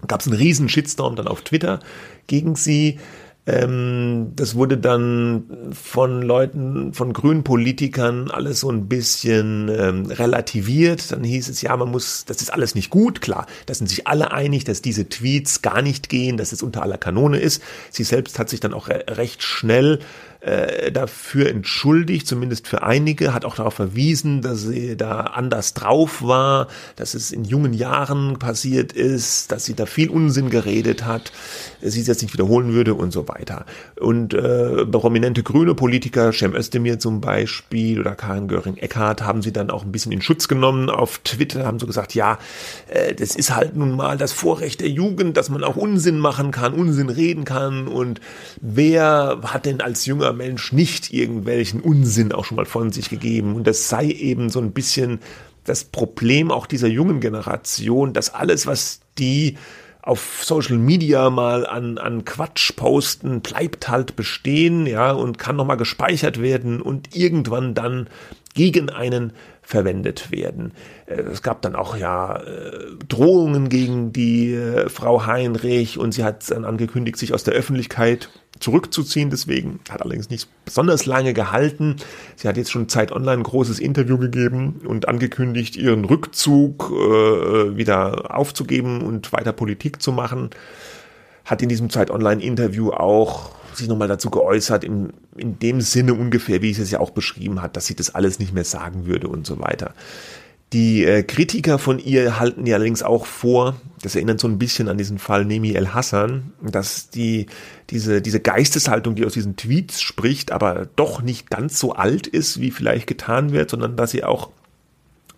gab 0.06 0.20
es 0.20 0.26
einen 0.26 0.36
riesen 0.36 0.68
Shitstorm 0.68 1.16
dann 1.16 1.28
auf 1.28 1.42
Twitter 1.42 1.80
gegen 2.26 2.56
sie. 2.56 2.98
Ähm, 3.46 4.32
das 4.36 4.54
wurde 4.54 4.76
dann 4.76 5.72
von 5.72 6.22
Leuten, 6.22 6.92
von 6.92 7.12
grünen 7.12 7.42
Politikern 7.42 8.30
alles 8.30 8.60
so 8.60 8.70
ein 8.70 8.86
bisschen 8.88 9.68
ähm, 9.68 10.06
relativiert. 10.06 11.10
Dann 11.10 11.24
hieß 11.24 11.48
es, 11.48 11.62
ja, 11.62 11.76
man 11.76 11.90
muss, 11.90 12.24
das 12.26 12.42
ist 12.42 12.52
alles 12.52 12.74
nicht 12.74 12.90
gut. 12.90 13.20
Klar, 13.20 13.46
da 13.66 13.74
sind 13.74 13.88
sich 13.88 14.06
alle 14.06 14.32
einig, 14.32 14.64
dass 14.64 14.82
diese 14.82 15.08
Tweets 15.08 15.62
gar 15.62 15.80
nicht 15.82 16.08
gehen, 16.08 16.36
dass 16.36 16.52
es 16.52 16.62
unter 16.62 16.82
aller 16.82 16.98
Kanone 16.98 17.38
ist. 17.40 17.62
Sie 17.90 18.04
selbst 18.04 18.38
hat 18.38 18.50
sich 18.50 18.60
dann 18.60 18.74
auch 18.74 18.88
re 18.88 19.04
recht 19.08 19.42
schnell 19.42 20.00
äh, 20.40 20.90
dafür 20.90 21.50
entschuldigt, 21.50 22.26
zumindest 22.26 22.66
für 22.66 22.82
einige, 22.82 23.34
hat 23.34 23.44
auch 23.44 23.56
darauf 23.56 23.74
verwiesen, 23.74 24.40
dass 24.40 24.62
sie 24.62 24.96
da 24.96 25.20
anders 25.20 25.74
drauf 25.74 26.22
war, 26.22 26.68
dass 26.96 27.12
es 27.12 27.30
in 27.30 27.44
jungen 27.44 27.74
Jahren 27.74 28.38
passiert 28.38 28.92
ist, 28.92 29.52
dass 29.52 29.66
sie 29.66 29.74
da 29.74 29.84
viel 29.84 30.08
Unsinn 30.08 30.48
geredet 30.48 31.04
hat, 31.04 31.32
sie 31.82 32.00
es 32.00 32.06
jetzt 32.06 32.22
nicht 32.22 32.32
wiederholen 32.32 32.72
würde 32.72 32.94
und 32.94 33.12
so 33.12 33.28
weiter. 33.28 33.66
Und 33.98 34.32
äh, 34.32 34.86
prominente 34.86 35.42
grüne 35.42 35.74
Politiker, 35.74 36.32
Cem 36.32 36.54
Özdemir 36.54 36.98
zum 36.98 37.20
Beispiel 37.20 38.00
oder 38.00 38.14
Karin 38.14 38.48
Göring-Eckardt, 38.48 39.22
haben 39.22 39.42
sie 39.42 39.52
dann 39.52 39.70
auch 39.70 39.84
ein 39.84 39.92
bisschen 39.92 40.12
in 40.12 40.22
Schutz 40.22 40.48
genommen 40.48 40.88
auf 40.88 41.18
Twitter, 41.18 41.66
haben 41.66 41.78
so 41.78 41.86
gesagt, 41.86 42.14
ja, 42.14 42.38
äh, 42.88 43.14
das 43.14 43.36
ist 43.36 43.54
halt 43.54 43.76
nun 43.76 43.94
mal 43.94 44.16
das 44.16 44.32
Vorrecht 44.32 44.80
der 44.80 44.88
Jugend, 44.88 45.36
dass 45.36 45.50
man 45.50 45.64
auch 45.64 45.76
Unsinn 45.76 46.18
machen 46.18 46.50
kann, 46.50 46.72
Unsinn 46.72 47.10
reden 47.10 47.44
kann 47.44 47.88
und 47.88 48.22
wer 48.60 49.40
hat 49.44 49.66
denn 49.66 49.82
als 49.82 50.06
junger 50.06 50.29
junger 50.30 50.32
Mensch 50.32 50.72
nicht 50.72 51.12
irgendwelchen 51.12 51.80
Unsinn 51.80 52.32
auch 52.32 52.44
schon 52.44 52.56
mal 52.56 52.66
von 52.66 52.92
sich 52.92 53.10
gegeben. 53.10 53.54
Und 53.54 53.66
das 53.66 53.88
sei 53.88 54.06
eben 54.06 54.50
so 54.50 54.60
ein 54.60 54.72
bisschen 54.72 55.20
das 55.64 55.84
Problem 55.84 56.50
auch 56.50 56.66
dieser 56.66 56.88
jungen 56.88 57.20
Generation, 57.20 58.12
dass 58.12 58.32
alles, 58.32 58.66
was 58.66 59.00
die 59.18 59.56
auf 60.02 60.42
Social 60.42 60.78
Media 60.78 61.28
mal 61.28 61.66
an, 61.66 61.98
an 61.98 62.24
Quatsch 62.24 62.74
posten, 62.74 63.42
bleibt 63.42 63.88
halt 63.88 64.16
bestehen, 64.16 64.86
ja, 64.86 65.12
und 65.12 65.38
kann 65.38 65.56
nochmal 65.56 65.76
gespeichert 65.76 66.40
werden 66.40 66.80
und 66.80 67.14
irgendwann 67.14 67.74
dann 67.74 68.08
gegen 68.54 68.88
einen 68.88 69.32
verwendet 69.62 70.32
werden. 70.32 70.72
Äh, 71.06 71.20
es 71.20 71.42
gab 71.42 71.60
dann 71.62 71.76
auch 71.76 71.96
ja 71.96 72.36
äh, 72.36 72.96
Drohungen 73.08 73.68
gegen 73.68 74.12
die 74.12 74.54
äh, 74.54 74.88
Frau 74.88 75.26
Heinrich 75.26 75.98
und 75.98 76.12
sie 76.12 76.24
hat 76.24 76.50
dann 76.50 76.64
angekündigt, 76.64 77.18
sich 77.18 77.34
aus 77.34 77.44
der 77.44 77.54
Öffentlichkeit 77.54 78.30
zurückzuziehen. 78.60 79.30
Deswegen 79.30 79.80
hat 79.90 80.02
allerdings 80.02 80.30
nicht 80.30 80.48
besonders 80.64 81.06
lange 81.06 81.34
gehalten. 81.34 81.96
Sie 82.36 82.46
hat 82.46 82.56
jetzt 82.56 82.70
schon 82.70 82.88
Zeit 82.88 83.12
Online 83.12 83.38
ein 83.38 83.42
großes 83.42 83.78
Interview 83.78 84.18
gegeben 84.18 84.80
und 84.86 85.08
angekündigt, 85.08 85.76
ihren 85.76 86.04
Rückzug 86.04 86.90
äh, 86.90 87.76
wieder 87.76 88.36
aufzugeben 88.36 89.02
und 89.02 89.32
weiter 89.32 89.52
Politik 89.52 90.00
zu 90.00 90.12
machen. 90.12 90.50
Hat 91.44 91.62
in 91.62 91.68
diesem 91.68 91.90
Zeit 91.90 92.10
Online 92.10 92.42
Interview 92.42 92.90
auch 92.90 93.50
sich 93.74 93.88
nochmal 93.88 94.08
dazu 94.08 94.30
geäußert, 94.30 94.84
in, 94.84 95.12
in 95.36 95.58
dem 95.58 95.80
Sinne 95.80 96.14
ungefähr, 96.14 96.62
wie 96.62 96.70
ich 96.70 96.78
es 96.78 96.90
ja 96.90 97.00
auch 97.00 97.10
beschrieben 97.10 97.62
hat, 97.62 97.76
dass 97.76 97.86
sie 97.86 97.94
das 97.94 98.14
alles 98.14 98.38
nicht 98.38 98.52
mehr 98.52 98.64
sagen 98.64 99.06
würde 99.06 99.28
und 99.28 99.46
so 99.46 99.58
weiter. 99.58 99.94
Die 100.72 101.04
äh, 101.04 101.24
Kritiker 101.24 101.78
von 101.78 101.98
ihr 101.98 102.38
halten 102.38 102.64
ja 102.64 102.76
allerdings 102.76 103.02
auch 103.02 103.26
vor, 103.26 103.74
das 104.02 104.14
erinnert 104.14 104.38
so 104.38 104.46
ein 104.46 104.58
bisschen 104.58 104.88
an 104.88 104.98
diesen 104.98 105.18
Fall 105.18 105.44
Nemi 105.44 105.72
El 105.72 105.92
Hassan, 105.92 106.52
dass 106.62 107.10
die, 107.10 107.46
diese, 107.90 108.22
diese 108.22 108.38
Geisteshaltung, 108.38 109.16
die 109.16 109.26
aus 109.26 109.32
diesen 109.32 109.56
Tweets 109.56 110.00
spricht, 110.00 110.52
aber 110.52 110.86
doch 110.94 111.22
nicht 111.22 111.50
ganz 111.50 111.80
so 111.80 111.94
alt 111.94 112.28
ist, 112.28 112.60
wie 112.60 112.70
vielleicht 112.70 113.08
getan 113.08 113.52
wird, 113.52 113.70
sondern 113.70 113.96
dass 113.96 114.12
sie 114.12 114.22
auch 114.22 114.50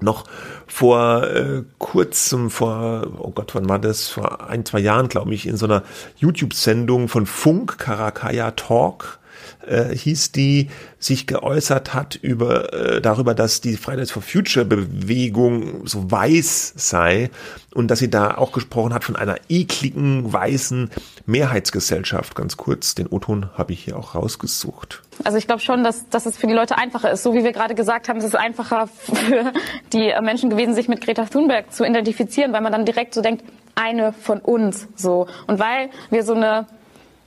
noch 0.00 0.24
vor 0.66 1.26
äh, 1.28 1.62
kurzem, 1.78 2.50
vor, 2.50 3.06
oh 3.18 3.30
Gott, 3.30 3.54
wann 3.54 3.68
war 3.68 3.78
das? 3.78 4.08
Vor 4.08 4.48
ein, 4.48 4.66
zwei 4.66 4.80
Jahren, 4.80 5.08
glaube 5.08 5.32
ich, 5.32 5.46
in 5.46 5.56
so 5.56 5.64
einer 5.64 5.82
YouTube-Sendung 6.16 7.08
von 7.08 7.24
Funk, 7.24 7.78
Karakaya 7.78 8.50
Talk, 8.50 9.18
äh, 9.66 9.94
hieß 9.94 10.32
die, 10.32 10.68
sich 10.98 11.26
geäußert 11.26 11.94
hat 11.94 12.14
über 12.14 12.72
äh, 12.72 13.00
darüber, 13.00 13.34
dass 13.34 13.60
die 13.60 13.76
Fridays 13.76 14.10
for 14.10 14.22
Future 14.22 14.64
Bewegung 14.64 15.86
so 15.86 16.10
weiß 16.10 16.74
sei 16.76 17.30
und 17.74 17.90
dass 17.90 17.98
sie 17.98 18.10
da 18.10 18.36
auch 18.36 18.52
gesprochen 18.52 18.94
hat 18.94 19.04
von 19.04 19.16
einer 19.16 19.36
ekligen 19.48 20.32
weißen 20.32 20.90
Mehrheitsgesellschaft. 21.26 22.34
Ganz 22.34 22.56
kurz, 22.56 22.94
den 22.94 23.06
O-Ton 23.06 23.50
habe 23.56 23.72
ich 23.72 23.84
hier 23.84 23.96
auch 23.96 24.14
rausgesucht. 24.14 25.02
Also 25.24 25.38
ich 25.38 25.46
glaube 25.46 25.60
schon, 25.60 25.84
dass, 25.84 26.08
dass 26.08 26.26
es 26.26 26.36
für 26.36 26.46
die 26.46 26.52
Leute 26.52 26.78
einfacher 26.78 27.10
ist. 27.10 27.22
So 27.22 27.34
wie 27.34 27.44
wir 27.44 27.52
gerade 27.52 27.74
gesagt 27.74 28.08
haben, 28.08 28.18
es 28.18 28.24
ist 28.24 28.36
einfacher 28.36 28.86
für 28.86 29.52
die 29.92 30.12
Menschen 30.20 30.50
gewesen, 30.50 30.74
sich 30.74 30.88
mit 30.88 31.00
Greta 31.00 31.24
Thunberg 31.26 31.72
zu 31.72 31.84
identifizieren, 31.84 32.52
weil 32.52 32.60
man 32.60 32.72
dann 32.72 32.84
direkt 32.84 33.14
so 33.14 33.22
denkt, 33.22 33.44
eine 33.74 34.12
von 34.12 34.40
uns 34.40 34.88
so. 34.96 35.26
Und 35.46 35.58
weil 35.58 35.90
wir 36.10 36.24
so 36.24 36.34
eine 36.34 36.66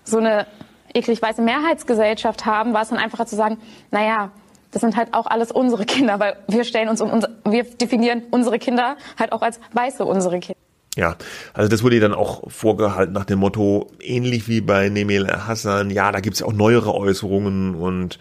so 0.05 0.19
eine 0.19 0.45
eklig 0.95 1.21
weiße 1.21 1.41
Mehrheitsgesellschaft 1.41 2.45
haben, 2.45 2.73
war 2.73 2.81
es 2.81 2.89
dann 2.89 2.97
einfacher 2.97 3.25
zu 3.25 3.35
sagen, 3.35 3.57
naja, 3.91 4.31
das 4.71 4.81
sind 4.81 4.97
halt 4.97 5.13
auch 5.13 5.25
alles 5.27 5.51
unsere 5.51 5.85
Kinder, 5.85 6.19
weil 6.19 6.35
wir 6.47 6.63
stellen 6.63 6.89
uns 6.89 7.01
um 7.01 7.09
uns, 7.09 7.25
wir 7.45 7.63
definieren 7.63 8.23
unsere 8.31 8.59
Kinder 8.59 8.97
halt 9.17 9.31
auch 9.31 9.41
als 9.41 9.59
weiße 9.73 10.03
unsere 10.03 10.39
Kinder. 10.39 10.59
Ja, 10.97 11.17
also 11.53 11.69
das 11.69 11.83
wurde 11.83 11.99
dann 11.99 12.13
auch 12.13 12.49
vorgehalten 12.49 13.13
nach 13.13 13.25
dem 13.25 13.39
Motto, 13.39 13.91
ähnlich 13.99 14.47
wie 14.47 14.61
bei 14.61 14.87
Nemel 14.87 15.27
Hassan, 15.27 15.89
ja, 15.89 16.11
da 16.11 16.21
gibt's 16.21 16.39
ja 16.39 16.45
auch 16.45 16.53
neuere 16.53 16.93
Äußerungen 16.95 17.75
und 17.75 18.17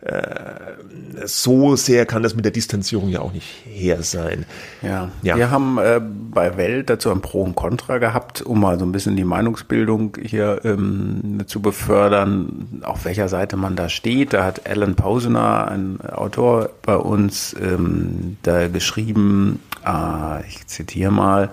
äh, 0.00 1.24
so 1.26 1.74
sehr 1.74 2.06
kann 2.06 2.22
das 2.22 2.36
mit 2.36 2.44
der 2.44 2.52
Distanzierung 2.52 3.08
ja 3.08 3.20
auch 3.20 3.32
nicht 3.32 3.48
her 3.64 4.02
sein. 4.02 4.46
Ja, 4.80 5.10
ja. 5.22 5.36
wir 5.36 5.50
haben 5.50 5.78
äh, 5.78 6.00
bei 6.00 6.56
Welt 6.56 6.88
dazu 6.88 7.10
ein 7.10 7.20
Pro 7.20 7.42
und 7.42 7.56
Contra 7.56 7.98
gehabt, 7.98 8.42
um 8.42 8.60
mal 8.60 8.78
so 8.78 8.84
ein 8.84 8.92
bisschen 8.92 9.16
die 9.16 9.24
Meinungsbildung 9.24 10.16
hier 10.22 10.60
ähm, 10.64 11.42
zu 11.46 11.60
befördern, 11.60 12.80
auf 12.82 13.04
welcher 13.04 13.28
Seite 13.28 13.56
man 13.56 13.74
da 13.74 13.88
steht. 13.88 14.34
Da 14.34 14.44
hat 14.44 14.68
Alan 14.68 14.94
Pausener, 14.94 15.68
ein 15.68 16.00
Autor 16.00 16.70
bei 16.82 16.96
uns, 16.96 17.56
ähm, 17.60 18.36
da 18.42 18.68
geschrieben, 18.68 19.60
äh, 19.84 20.46
ich 20.46 20.64
zitiere 20.68 21.10
mal, 21.10 21.50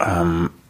ähm, 0.00 0.50
äh, 0.50 0.63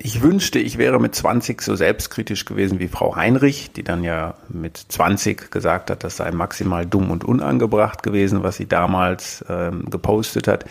ich 0.00 0.22
wünschte, 0.22 0.58
ich 0.58 0.76
wäre 0.76 0.98
mit 0.98 1.14
20 1.14 1.62
so 1.62 1.76
selbstkritisch 1.76 2.44
gewesen 2.44 2.80
wie 2.80 2.88
Frau 2.88 3.14
Heinrich, 3.14 3.70
die 3.72 3.84
dann 3.84 4.02
ja 4.02 4.34
mit 4.48 4.76
20 4.76 5.50
gesagt 5.52 5.90
hat, 5.90 6.02
das 6.02 6.16
sei 6.16 6.32
maximal 6.32 6.84
dumm 6.84 7.10
und 7.10 7.24
unangebracht 7.24 8.02
gewesen, 8.02 8.42
was 8.42 8.56
sie 8.56 8.66
damals 8.66 9.44
ähm, 9.48 9.84
gepostet 9.88 10.48
hat. 10.48 10.64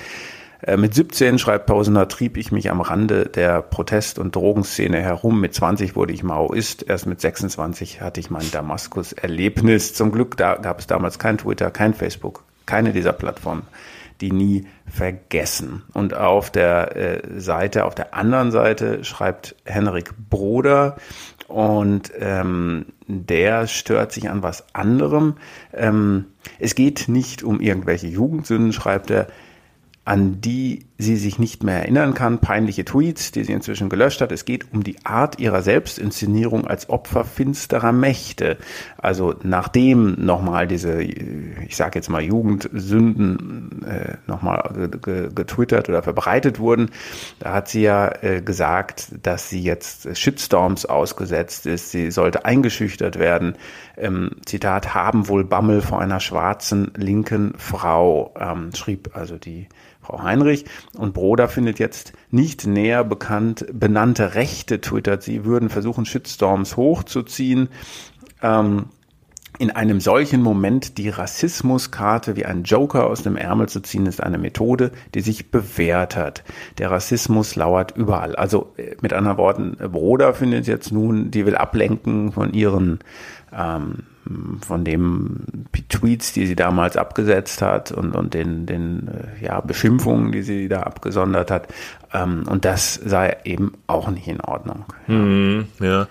Äh, 0.61 0.75
mit 0.75 0.93
17, 0.93 1.39
schreibt 1.39 1.67
Pausener, 1.67 2.09
trieb 2.09 2.35
ich 2.35 2.51
mich 2.51 2.69
am 2.69 2.81
Rande 2.81 3.27
der 3.27 3.61
Protest- 3.61 4.19
und 4.19 4.35
Drogenszene 4.35 5.01
herum. 5.01 5.39
Mit 5.39 5.53
20 5.53 5.95
wurde 5.95 6.11
ich 6.11 6.23
Maoist. 6.23 6.83
Erst 6.83 7.05
mit 7.05 7.21
26 7.21 8.01
hatte 8.01 8.19
ich 8.19 8.29
mein 8.29 8.51
Damaskus-Erlebnis. 8.51 9.93
Zum 9.93 10.11
Glück 10.11 10.35
da 10.35 10.55
gab 10.55 10.79
es 10.79 10.87
damals 10.87 11.17
kein 11.17 11.37
Twitter, 11.37 11.71
kein 11.71 11.93
Facebook, 11.93 12.43
keine 12.65 12.91
dieser 12.91 13.13
Plattformen 13.13 13.63
die 14.21 14.31
nie 14.31 14.67
vergessen. 14.85 15.83
Und 15.93 16.13
auf 16.13 16.51
der 16.51 16.95
äh, 16.95 17.39
Seite, 17.39 17.85
auf 17.85 17.95
der 17.95 18.13
anderen 18.13 18.51
Seite 18.51 19.03
schreibt 19.03 19.55
Henrik 19.65 20.13
Broder 20.29 20.97
und 21.47 22.11
ähm, 22.19 22.87
der 23.07 23.67
stört 23.67 24.11
sich 24.11 24.29
an 24.29 24.43
was 24.43 24.73
anderem. 24.75 25.35
Ähm, 25.73 26.25
es 26.59 26.75
geht 26.75 27.07
nicht 27.07 27.43
um 27.43 27.59
irgendwelche 27.59 28.07
Jugendsünden, 28.07 28.73
schreibt 28.73 29.09
er, 29.09 29.27
an 30.05 30.41
die 30.41 30.85
sie 31.01 31.15
sich 31.15 31.39
nicht 31.39 31.63
mehr 31.63 31.77
erinnern 31.77 32.13
kann, 32.13 32.39
peinliche 32.39 32.83
Tweets, 32.83 33.31
die 33.31 33.45
sie 33.45 33.53
inzwischen 33.53 33.87
gelöscht 33.87 34.19
hat. 34.19 34.33
Es 34.33 34.43
geht 34.43 34.73
um 34.73 34.83
die 34.83 34.97
Art 35.05 35.39
ihrer 35.39 35.61
Selbstinszenierung 35.61 36.67
als 36.67 36.89
Opfer 36.89 37.23
finsterer 37.23 37.93
Mächte. 37.93 38.57
Also 38.97 39.33
nachdem 39.41 40.15
nochmal 40.25 40.67
diese, 40.67 41.01
ich 41.01 41.77
sage 41.77 41.97
jetzt 41.97 42.09
mal 42.09 42.21
Jugendsünden 42.21 43.81
äh, 43.83 44.17
nochmal 44.27 44.89
getwittert 45.33 45.87
oder 45.87 46.03
verbreitet 46.03 46.59
wurden, 46.59 46.89
da 47.39 47.53
hat 47.53 47.69
sie 47.69 47.83
ja 47.83 48.11
äh, 48.21 48.41
gesagt, 48.41 49.13
dass 49.23 49.49
sie 49.49 49.61
jetzt 49.61 50.17
Shitstorms 50.17 50.85
ausgesetzt 50.85 51.65
ist. 51.65 51.91
Sie 51.91 52.11
sollte 52.11 52.43
eingeschüchtert 52.43 53.17
werden. 53.17 53.55
Ähm, 53.95 54.31
Zitat, 54.45 54.93
haben 54.93 55.29
wohl 55.29 55.45
Bammel 55.45 55.81
vor 55.81 56.01
einer 56.01 56.19
schwarzen 56.19 56.91
linken 56.97 57.53
Frau, 57.57 58.33
ähm, 58.37 58.71
schrieb 58.75 59.11
also 59.15 59.37
die 59.37 59.69
Frau 60.09 60.23
Heinrich. 60.23 60.65
Und 60.97 61.13
Broder 61.13 61.47
findet 61.47 61.77
jetzt 61.79 62.13
nicht 62.31 62.65
näher 62.65 63.03
bekannt 63.03 63.65
benannte 63.71 64.33
Rechte, 64.33 64.81
twittert 64.81 65.21
sie, 65.21 65.45
würden 65.45 65.69
versuchen, 65.69 66.05
Shitstorms 66.05 66.77
hochzuziehen. 66.77 67.69
Ähm, 68.41 68.85
in 69.59 69.71
einem 69.71 69.99
solchen 69.99 70.41
Moment 70.41 70.97
die 70.97 71.09
Rassismuskarte 71.09 72.35
wie 72.37 72.45
ein 72.45 72.63
Joker 72.63 73.07
aus 73.07 73.23
dem 73.23 73.35
Ärmel 73.35 73.67
zu 73.67 73.81
ziehen, 73.81 74.05
ist 74.05 74.23
eine 74.23 74.37
Methode, 74.37 74.91
die 75.13 75.21
sich 75.21 75.51
bewährt 75.51 76.15
hat. 76.15 76.43
Der 76.77 76.89
Rassismus 76.89 77.55
lauert 77.55 77.95
überall. 77.95 78.35
Also 78.35 78.73
äh, 78.77 78.95
mit 79.01 79.13
anderen 79.13 79.37
Worten, 79.37 79.77
Broder 79.91 80.33
findet 80.33 80.65
jetzt 80.65 80.91
nun, 80.91 81.29
die 81.29 81.45
will 81.45 81.55
ablenken 81.55 82.31
von 82.31 82.53
ihren 82.53 82.99
ähm, 83.55 84.05
von 84.65 84.83
dem 84.83 85.45
Tweets, 85.89 86.33
die 86.33 86.45
sie 86.45 86.55
damals 86.55 86.97
abgesetzt 86.97 87.61
hat 87.61 87.91
und, 87.91 88.15
und 88.15 88.33
den, 88.33 88.65
den 88.65 89.07
äh, 89.07 89.45
ja, 89.45 89.61
Beschimpfungen, 89.61 90.31
die 90.31 90.43
sie 90.43 90.67
da 90.67 90.83
abgesondert 90.83 91.51
hat. 91.51 91.67
Ähm, 92.13 92.43
und 92.49 92.65
das 92.65 92.93
sei 92.93 93.37
eben 93.43 93.73
auch 93.87 94.09
nicht 94.09 94.27
in 94.27 94.41
Ordnung. 94.41 94.85
Ja. 95.07 95.15
Mhm, 95.15 95.67
ja. 95.79 96.07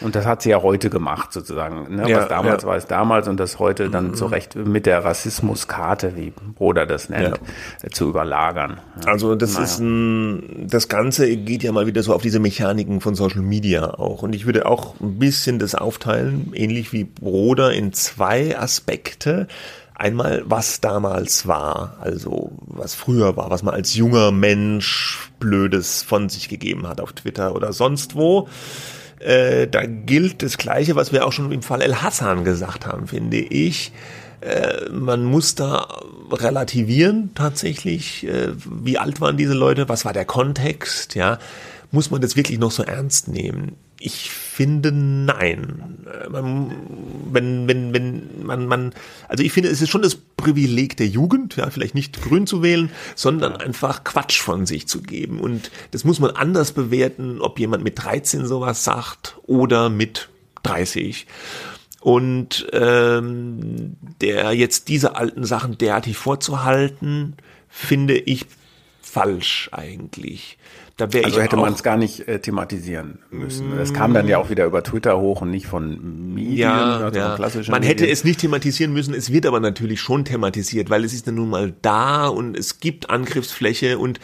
Und 0.00 0.14
das 0.14 0.26
hat 0.26 0.42
sie 0.42 0.50
ja 0.50 0.62
heute 0.62 0.90
gemacht, 0.90 1.32
sozusagen. 1.32 1.94
Ne? 1.94 2.08
Ja, 2.08 2.18
Was 2.18 2.28
damals 2.28 2.62
ja. 2.62 2.68
war 2.68 2.76
es 2.76 2.86
damals 2.86 3.28
und 3.28 3.38
das 3.38 3.58
heute 3.58 3.90
dann 3.90 4.08
mhm. 4.08 4.14
zu 4.14 4.26
Recht 4.26 4.56
mit 4.56 4.86
der 4.86 5.04
Rassismuskarte, 5.04 6.16
wie 6.16 6.32
Bruder 6.54 6.86
das 6.86 7.08
nennt, 7.08 7.40
ja. 7.82 7.90
zu 7.90 8.08
überlagern. 8.08 8.78
Also 9.04 9.34
das 9.34 9.54
naja. 9.54 9.64
ist 9.64 9.78
ein, 9.80 10.66
das 10.68 10.88
Ganze 10.88 11.36
geht 11.36 11.62
ja 11.62 11.72
mal 11.72 11.86
wieder 11.86 12.02
so 12.02 12.14
auf 12.14 12.22
diese 12.22 12.38
Mechaniken 12.38 13.00
von 13.00 13.14
Social 13.14 13.42
Media 13.42 13.94
auch. 13.94 14.22
Und 14.22 14.34
ich 14.34 14.46
würde 14.46 14.66
auch 14.66 14.98
ein 15.00 15.18
bisschen 15.18 15.58
das 15.58 15.74
aufteilen, 15.74 16.52
ähnlich 16.54 16.92
wie 16.92 17.04
Bruder, 17.04 17.72
in 17.72 17.92
zwei 17.92 18.58
Aspekte. 18.58 19.48
Einmal, 19.94 20.42
was 20.46 20.80
damals 20.80 21.46
war, 21.46 21.98
also 22.00 22.52
was 22.60 22.94
früher 22.94 23.36
war, 23.36 23.50
was 23.50 23.62
man 23.62 23.74
als 23.74 23.94
junger 23.94 24.32
Mensch 24.32 25.30
Blödes 25.38 26.02
von 26.02 26.30
sich 26.30 26.48
gegeben 26.48 26.88
hat 26.88 27.02
auf 27.02 27.12
Twitter 27.12 27.54
oder 27.54 27.74
sonst 27.74 28.14
wo. 28.14 28.48
Äh, 29.20 29.68
da 29.68 29.84
gilt 29.84 30.42
das 30.42 30.56
Gleiche, 30.56 30.96
was 30.96 31.12
wir 31.12 31.26
auch 31.26 31.32
schon 31.32 31.52
im 31.52 31.62
Fall 31.62 31.82
El 31.82 31.96
Hassan 32.02 32.44
gesagt 32.44 32.86
haben, 32.86 33.06
finde 33.06 33.38
ich. 33.38 33.92
Äh, 34.40 34.88
man 34.90 35.24
muss 35.24 35.54
da 35.54 35.88
relativieren 36.32 37.30
tatsächlich, 37.34 38.26
äh, 38.26 38.48
wie 38.64 38.96
alt 38.96 39.20
waren 39.20 39.36
diese 39.36 39.52
Leute, 39.52 39.88
was 39.90 40.06
war 40.06 40.14
der 40.14 40.24
Kontext, 40.24 41.14
ja. 41.14 41.38
Muss 41.92 42.10
man 42.10 42.22
das 42.22 42.36
wirklich 42.36 42.58
noch 42.58 42.70
so 42.70 42.82
ernst 42.82 43.28
nehmen? 43.28 43.76
Ich 44.02 44.30
finde 44.30 44.92
nein. 44.92 46.06
Man, 46.30 46.74
wenn, 47.30 47.68
wenn, 47.68 47.92
wenn 47.92 48.44
man, 48.44 48.66
man, 48.66 48.94
also 49.28 49.44
ich 49.44 49.52
finde, 49.52 49.68
es 49.68 49.82
ist 49.82 49.90
schon 49.90 50.00
das 50.00 50.16
Privileg 50.16 50.96
der 50.96 51.06
Jugend, 51.06 51.56
ja, 51.56 51.68
vielleicht 51.68 51.94
nicht 51.94 52.22
grün 52.22 52.46
zu 52.46 52.62
wählen, 52.62 52.90
sondern 53.14 53.56
einfach 53.56 54.02
Quatsch 54.02 54.40
von 54.40 54.64
sich 54.64 54.88
zu 54.88 55.02
geben. 55.02 55.38
Und 55.38 55.70
das 55.90 56.04
muss 56.04 56.18
man 56.18 56.30
anders 56.30 56.72
bewerten, 56.72 57.42
ob 57.42 57.58
jemand 57.58 57.84
mit 57.84 58.02
13 58.02 58.46
sowas 58.46 58.84
sagt 58.84 59.36
oder 59.42 59.90
mit 59.90 60.30
30. 60.62 61.26
Und 62.00 62.66
ähm, 62.72 63.96
der 64.22 64.52
jetzt 64.54 64.88
diese 64.88 65.14
alten 65.16 65.44
Sachen 65.44 65.76
derartig 65.76 66.16
vorzuhalten, 66.16 67.36
finde 67.68 68.16
ich 68.16 68.46
falsch 69.02 69.68
eigentlich. 69.72 70.56
Da 71.00 71.08
also 71.24 71.40
hätte 71.40 71.56
man 71.56 71.72
es 71.72 71.82
gar 71.82 71.96
nicht 71.96 72.28
äh, 72.28 72.40
thematisieren 72.40 73.20
müssen. 73.30 73.78
Es 73.78 73.94
kam 73.94 74.12
dann 74.12 74.28
ja 74.28 74.38
auch 74.38 74.50
wieder 74.50 74.66
über 74.66 74.82
Twitter 74.82 75.18
hoch 75.18 75.40
und 75.40 75.50
nicht 75.50 75.66
von 75.66 76.34
Medien, 76.34 76.58
ja, 76.58 76.98
also 76.98 77.18
ja. 77.18 77.70
Man 77.70 77.82
hätte 77.82 78.06
es 78.06 78.24
nicht 78.24 78.40
thematisieren 78.40 78.92
müssen, 78.92 79.14
es 79.14 79.32
wird 79.32 79.46
aber 79.46 79.60
natürlich 79.60 80.00
schon 80.00 80.24
thematisiert, 80.24 80.90
weil 80.90 81.04
es 81.04 81.14
ist 81.14 81.26
dann 81.26 81.36
nun 81.36 81.50
mal 81.50 81.72
da 81.82 82.28
und 82.28 82.56
es 82.56 82.80
gibt 82.80 83.08
Angriffsfläche 83.08 83.98
und 83.98 84.20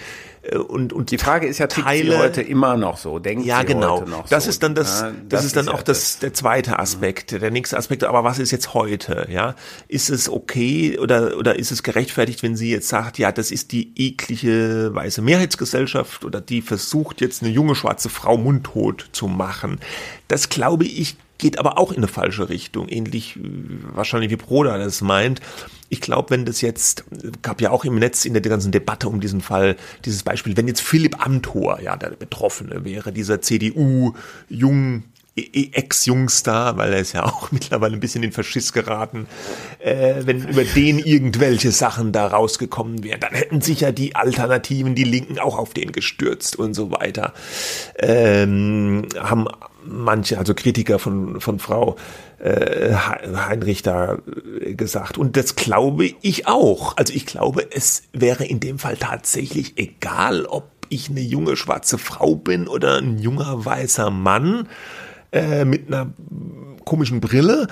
und, 0.54 0.92
und 0.92 1.10
die 1.10 1.18
Frage 1.18 1.46
ist 1.46 1.58
ja, 1.58 1.66
Teile 1.66 2.12
sie 2.12 2.18
heute 2.18 2.42
immer 2.42 2.76
noch 2.76 2.96
so? 2.96 3.18
Denkt 3.18 3.46
ja, 3.46 3.60
sie 3.60 3.66
genau. 3.66 4.00
heute 4.00 4.10
noch 4.10 4.28
das 4.28 4.44
so? 4.44 4.50
ist 4.50 4.62
dann 4.62 4.74
das, 4.74 5.00
Ja, 5.00 5.12
das, 5.28 5.44
ist 5.44 5.56
dann 5.56 5.68
auch 5.68 5.82
das, 5.82 6.18
der 6.18 6.32
zweite 6.34 6.78
Aspekt, 6.78 7.32
der 7.32 7.50
nächste 7.50 7.76
Aspekt. 7.76 8.04
Aber 8.04 8.24
was 8.24 8.38
ist 8.38 8.50
jetzt 8.50 8.74
heute? 8.74 9.26
Ja, 9.30 9.54
ist 9.88 10.10
es 10.10 10.28
okay 10.28 10.98
oder 10.98 11.36
oder 11.36 11.58
ist 11.58 11.70
es 11.70 11.82
gerechtfertigt, 11.82 12.42
wenn 12.42 12.56
sie 12.56 12.70
jetzt 12.70 12.88
sagt, 12.88 13.18
ja, 13.18 13.32
das 13.32 13.50
ist 13.50 13.72
die 13.72 13.92
eklige 13.96 14.90
weiße 14.94 15.22
Mehrheitsgesellschaft 15.22 16.24
oder 16.24 16.40
die 16.40 16.62
versucht 16.62 17.20
jetzt 17.20 17.42
eine 17.42 17.50
junge 17.52 17.74
schwarze 17.74 18.08
Frau 18.08 18.36
mundtot 18.36 19.08
zu 19.12 19.28
machen? 19.28 19.80
Das 20.28 20.48
glaube 20.48 20.84
ich 20.84 21.16
geht 21.38 21.58
aber 21.58 21.78
auch 21.78 21.90
in 21.90 21.98
eine 21.98 22.08
falsche 22.08 22.48
Richtung, 22.48 22.88
ähnlich 22.88 23.36
äh, 23.36 23.40
wahrscheinlich 23.94 24.30
wie 24.30 24.36
Broda 24.36 24.78
das 24.78 25.00
meint. 25.00 25.40
Ich 25.88 26.00
glaube, 26.00 26.30
wenn 26.30 26.44
das 26.44 26.60
jetzt, 26.60 27.04
gab 27.42 27.60
ja 27.60 27.70
auch 27.70 27.84
im 27.84 27.96
Netz 27.96 28.24
in 28.24 28.32
der 28.32 28.42
ganzen 28.42 28.72
Debatte 28.72 29.08
um 29.08 29.20
diesen 29.20 29.40
Fall 29.40 29.76
dieses 30.04 30.22
Beispiel, 30.22 30.56
wenn 30.56 30.66
jetzt 30.66 30.80
Philipp 30.80 31.24
Amthor, 31.24 31.80
ja, 31.80 31.96
der 31.96 32.10
Betroffene 32.10 32.84
wäre, 32.84 33.12
dieser 33.12 33.40
CDU-Jung, 33.40 35.04
Ex-Jungstar, 35.36 36.78
weil 36.78 36.94
er 36.94 37.00
ist 37.00 37.12
ja 37.12 37.24
auch 37.24 37.50
mittlerweile 37.52 37.94
ein 37.94 38.00
bisschen 38.00 38.22
in 38.22 38.32
Faschiss 38.32 38.72
geraten, 38.72 39.26
äh, 39.80 40.22
wenn 40.24 40.48
über 40.48 40.64
den 40.64 40.98
irgendwelche 40.98 41.72
Sachen 41.72 42.12
da 42.12 42.26
rausgekommen 42.26 43.04
wären, 43.04 43.20
dann 43.20 43.34
hätten 43.34 43.60
sich 43.60 43.80
ja 43.80 43.92
die 43.92 44.16
Alternativen, 44.16 44.94
die 44.94 45.04
Linken 45.04 45.38
auch 45.38 45.58
auf 45.58 45.74
den 45.74 45.92
gestürzt 45.92 46.56
und 46.56 46.72
so 46.72 46.90
weiter. 46.90 47.34
Ähm, 47.98 49.06
haben 49.18 49.46
manche, 49.86 50.38
also 50.38 50.54
Kritiker 50.54 50.98
von, 50.98 51.40
von 51.40 51.58
Frau 51.58 51.96
äh, 52.38 52.94
Heinrich 52.94 53.82
da 53.82 54.18
äh, 54.60 54.74
gesagt. 54.74 55.18
Und 55.18 55.36
das 55.36 55.56
glaube 55.56 56.10
ich 56.22 56.46
auch. 56.46 56.96
Also 56.96 57.12
ich 57.12 57.26
glaube, 57.26 57.66
es 57.70 58.04
wäre 58.12 58.44
in 58.44 58.60
dem 58.60 58.78
Fall 58.78 58.96
tatsächlich 58.96 59.78
egal, 59.78 60.46
ob 60.46 60.70
ich 60.88 61.10
eine 61.10 61.20
junge 61.20 61.56
schwarze 61.56 61.98
Frau 61.98 62.36
bin 62.36 62.68
oder 62.68 62.98
ein 62.98 63.18
junger 63.18 63.64
weißer 63.64 64.10
Mann 64.10 64.68
äh, 65.32 65.64
mit 65.64 65.88
einer 65.88 66.12
komischen 66.84 67.20
Brille. 67.20 67.68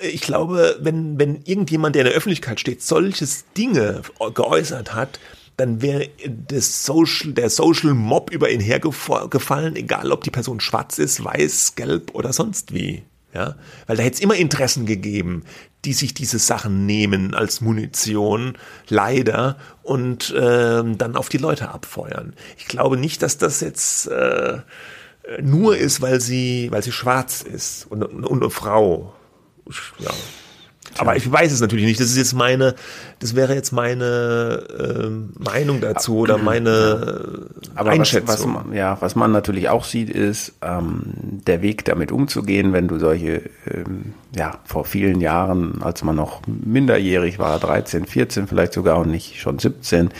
Ich 0.00 0.20
glaube, 0.20 0.76
wenn, 0.80 1.18
wenn 1.18 1.42
irgendjemand, 1.44 1.94
der 1.94 2.02
in 2.02 2.08
der 2.08 2.16
Öffentlichkeit 2.16 2.60
steht, 2.60 2.82
solches 2.82 3.46
Dinge 3.56 4.02
geäußert 4.34 4.94
hat, 4.94 5.18
dann 5.58 5.82
wäre 5.82 6.08
das 6.24 6.86
Social, 6.86 7.32
der 7.32 7.50
Social 7.50 7.92
Mob 7.92 8.30
über 8.30 8.48
ihn 8.48 8.60
hergefallen, 8.60 9.76
egal 9.76 10.12
ob 10.12 10.22
die 10.22 10.30
Person 10.30 10.60
schwarz 10.60 10.98
ist, 10.98 11.22
weiß, 11.22 11.74
gelb 11.74 12.14
oder 12.14 12.32
sonst 12.32 12.72
wie. 12.72 13.02
Ja, 13.34 13.56
weil 13.86 13.96
da 13.98 14.02
hätte 14.04 14.14
es 14.14 14.20
immer 14.20 14.36
Interessen 14.36 14.86
gegeben, 14.86 15.42
die 15.84 15.92
sich 15.92 16.14
diese 16.14 16.38
Sachen 16.38 16.86
nehmen 16.86 17.34
als 17.34 17.60
Munition, 17.60 18.56
leider, 18.88 19.58
und 19.82 20.30
äh, 20.30 20.82
dann 20.82 21.16
auf 21.16 21.28
die 21.28 21.36
Leute 21.36 21.68
abfeuern. 21.68 22.34
Ich 22.56 22.66
glaube 22.66 22.96
nicht, 22.96 23.22
dass 23.22 23.36
das 23.36 23.60
jetzt 23.60 24.06
äh, 24.06 24.58
nur 25.42 25.76
ist, 25.76 26.00
weil 26.00 26.20
sie, 26.20 26.68
weil 26.70 26.82
sie 26.82 26.92
schwarz 26.92 27.42
ist 27.42 27.84
und, 27.90 28.02
und 28.02 28.42
eine 28.42 28.50
Frau. 28.50 29.12
Ja. 29.98 30.10
Aber 30.98 31.16
ich 31.16 31.30
weiß 31.30 31.52
es 31.52 31.60
natürlich 31.60 31.86
nicht. 31.86 32.00
Das 32.00 32.08
ist 32.08 32.16
jetzt 32.16 32.34
meine, 32.34 32.74
das 33.18 33.34
wäre 33.34 33.54
jetzt 33.54 33.72
meine 33.72 34.62
äh, 34.78 35.42
Meinung 35.42 35.80
dazu 35.80 36.18
oder 36.18 36.38
meine 36.38 37.48
Aber 37.74 37.90
Einschätzung. 37.90 38.28
Was, 38.28 38.40
was 38.40 38.46
man, 38.46 38.72
ja, 38.74 38.96
was 39.00 39.14
man 39.14 39.32
natürlich 39.32 39.68
auch 39.68 39.84
sieht, 39.84 40.10
ist 40.10 40.54
ähm, 40.62 41.02
der 41.46 41.62
Weg 41.62 41.84
damit 41.84 42.12
umzugehen, 42.12 42.72
wenn 42.72 42.88
du 42.88 42.98
solche, 42.98 43.42
ähm, 43.66 44.14
ja, 44.34 44.58
vor 44.64 44.84
vielen 44.84 45.20
Jahren, 45.20 45.82
als 45.82 46.02
man 46.02 46.16
noch 46.16 46.42
minderjährig 46.46 47.38
war, 47.38 47.58
13, 47.58 48.06
14 48.06 48.46
vielleicht 48.46 48.72
sogar 48.72 48.98
und 48.98 49.10
nicht 49.10 49.40
schon 49.40 49.58
17, 49.58 50.10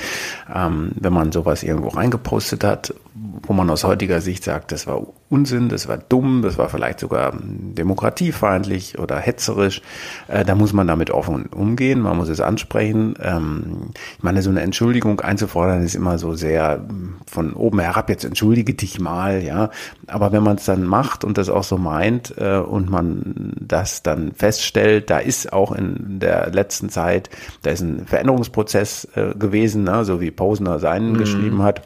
ähm, 0.55 0.93
wenn 0.95 1.13
man 1.13 1.33
sowas 1.33 1.63
irgendwo 1.63 1.89
reingepostet 1.89 2.65
hat, 2.65 2.95
wo 3.43 3.53
man 3.53 3.71
aus 3.71 3.85
heutiger 3.85 4.21
Sicht 4.21 4.45
sagt, 4.45 4.73
das 4.73 4.87
war 4.87 5.07
Unsinn, 5.31 5.69
das 5.69 5.89
war 5.89 5.99
dumm, 5.99 6.43
das 6.43 6.59
war 6.59 6.69
vielleicht 6.69 7.01
sogar 7.01 7.33
demokratiefeindlich 7.41 8.99
oder 8.99 9.19
hetzerisch, 9.19 9.83
äh, 10.29 10.45
da 10.45 10.55
muss 10.55 10.73
man 10.73 10.87
damit 10.87 11.11
offen 11.11 11.47
umgehen, 11.47 12.01
man 12.01 12.17
muss 12.17 12.29
es 12.29 12.41
ansprechen. 12.41 13.15
Ähm, 13.23 13.91
ich 14.17 14.23
meine, 14.23 14.43
so 14.43 14.51
eine 14.51 14.61
Entschuldigung 14.61 15.21
einzufordern 15.21 15.83
ist 15.83 15.95
immer 15.95 16.19
so 16.19 16.35
sehr 16.35 16.85
von 17.27 17.53
oben 17.53 17.81
herab, 17.81 18.09
jetzt 18.09 18.25
entschuldige 18.25 18.75
dich 18.75 19.01
mal, 19.01 19.43
ja. 19.43 19.71
Aber 20.07 20.33
wenn 20.33 20.43
man 20.43 20.57
es 20.57 20.65
dann 20.65 20.85
macht 20.85 21.25
und 21.25 21.39
das 21.39 21.49
auch 21.49 21.65
so 21.65 21.77
meint 21.79 22.35
äh, 22.39 22.59
und 22.59 22.91
man 22.91 23.53
das 23.61 24.03
dann 24.03 24.33
feststellt, 24.33 25.11
da 25.11 25.19
ist 25.19 25.53
auch 25.53 25.73
in 25.73 26.21
der 26.21 26.51
letzten 26.51 26.89
Zeit, 26.89 27.31
da 27.63 27.71
ist 27.71 27.81
ein 27.81 28.07
Veränderungsprozess 28.07 29.09
äh, 29.15 29.35
gewesen, 29.35 29.85
ne, 29.85 30.05
so 30.05 30.21
wie 30.21 30.31
Posner 30.31 30.79
seinen 30.79 31.13
mhm. 31.13 31.19
geschrieben 31.19 31.63
hat 31.63 31.83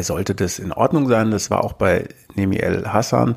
sollte 0.00 0.34
das 0.34 0.58
in 0.58 0.72
Ordnung 0.72 1.08
sein. 1.08 1.30
Das 1.30 1.50
war 1.50 1.64
auch 1.64 1.72
bei 1.72 2.08
Nemi 2.34 2.56
El 2.56 2.86
Hassan, 2.86 3.36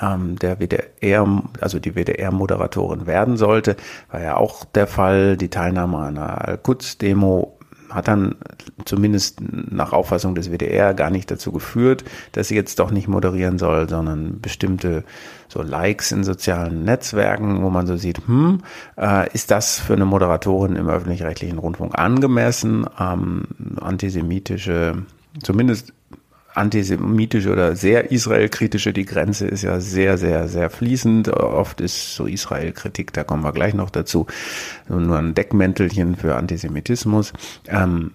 ähm, 0.00 0.38
der 0.38 0.58
WDR, 0.58 1.42
also 1.60 1.78
die 1.78 1.94
WDR-Moderatorin 1.94 3.06
werden 3.06 3.36
sollte, 3.36 3.76
war 4.10 4.20
ja 4.20 4.36
auch 4.36 4.64
der 4.64 4.86
Fall. 4.86 5.36
Die 5.36 5.48
Teilnahme 5.48 5.98
an 5.98 6.18
einer 6.18 6.48
Al-Quds-Demo 6.48 7.56
hat 7.88 8.06
dann 8.06 8.36
zumindest 8.84 9.40
nach 9.40 9.92
Auffassung 9.92 10.36
des 10.36 10.50
WDR 10.50 10.94
gar 10.94 11.10
nicht 11.10 11.28
dazu 11.28 11.50
geführt, 11.50 12.04
dass 12.32 12.46
sie 12.48 12.54
jetzt 12.54 12.78
doch 12.78 12.92
nicht 12.92 13.08
moderieren 13.08 13.58
soll, 13.58 13.88
sondern 13.88 14.40
bestimmte 14.40 15.02
so 15.48 15.60
Likes 15.62 16.12
in 16.12 16.22
sozialen 16.22 16.84
Netzwerken, 16.84 17.62
wo 17.62 17.70
man 17.70 17.88
so 17.88 17.96
sieht, 17.96 18.28
hm, 18.28 18.62
äh, 18.96 19.28
ist 19.32 19.50
das 19.50 19.80
für 19.80 19.94
eine 19.94 20.04
Moderatorin 20.04 20.76
im 20.76 20.88
öffentlich-rechtlichen 20.88 21.58
Rundfunk 21.58 21.98
angemessen? 21.98 22.86
Ähm, 22.98 23.48
antisemitische 23.80 25.02
zumindest 25.42 25.92
antisemitische 26.54 27.52
oder 27.52 27.76
sehr 27.76 28.10
israelkritische, 28.10 28.92
die 28.92 29.04
Grenze 29.04 29.46
ist 29.46 29.62
ja 29.62 29.80
sehr, 29.80 30.18
sehr, 30.18 30.48
sehr 30.48 30.70
fließend. 30.70 31.28
Oft 31.28 31.80
ist 31.80 32.14
so 32.14 32.26
Israel-Kritik, 32.26 33.12
da 33.12 33.24
kommen 33.24 33.44
wir 33.44 33.52
gleich 33.52 33.74
noch 33.74 33.90
dazu, 33.90 34.26
nur 34.88 35.18
ein 35.18 35.34
Deckmäntelchen 35.34 36.16
für 36.16 36.36
Antisemitismus. 36.36 37.32
Ähm, 37.68 38.10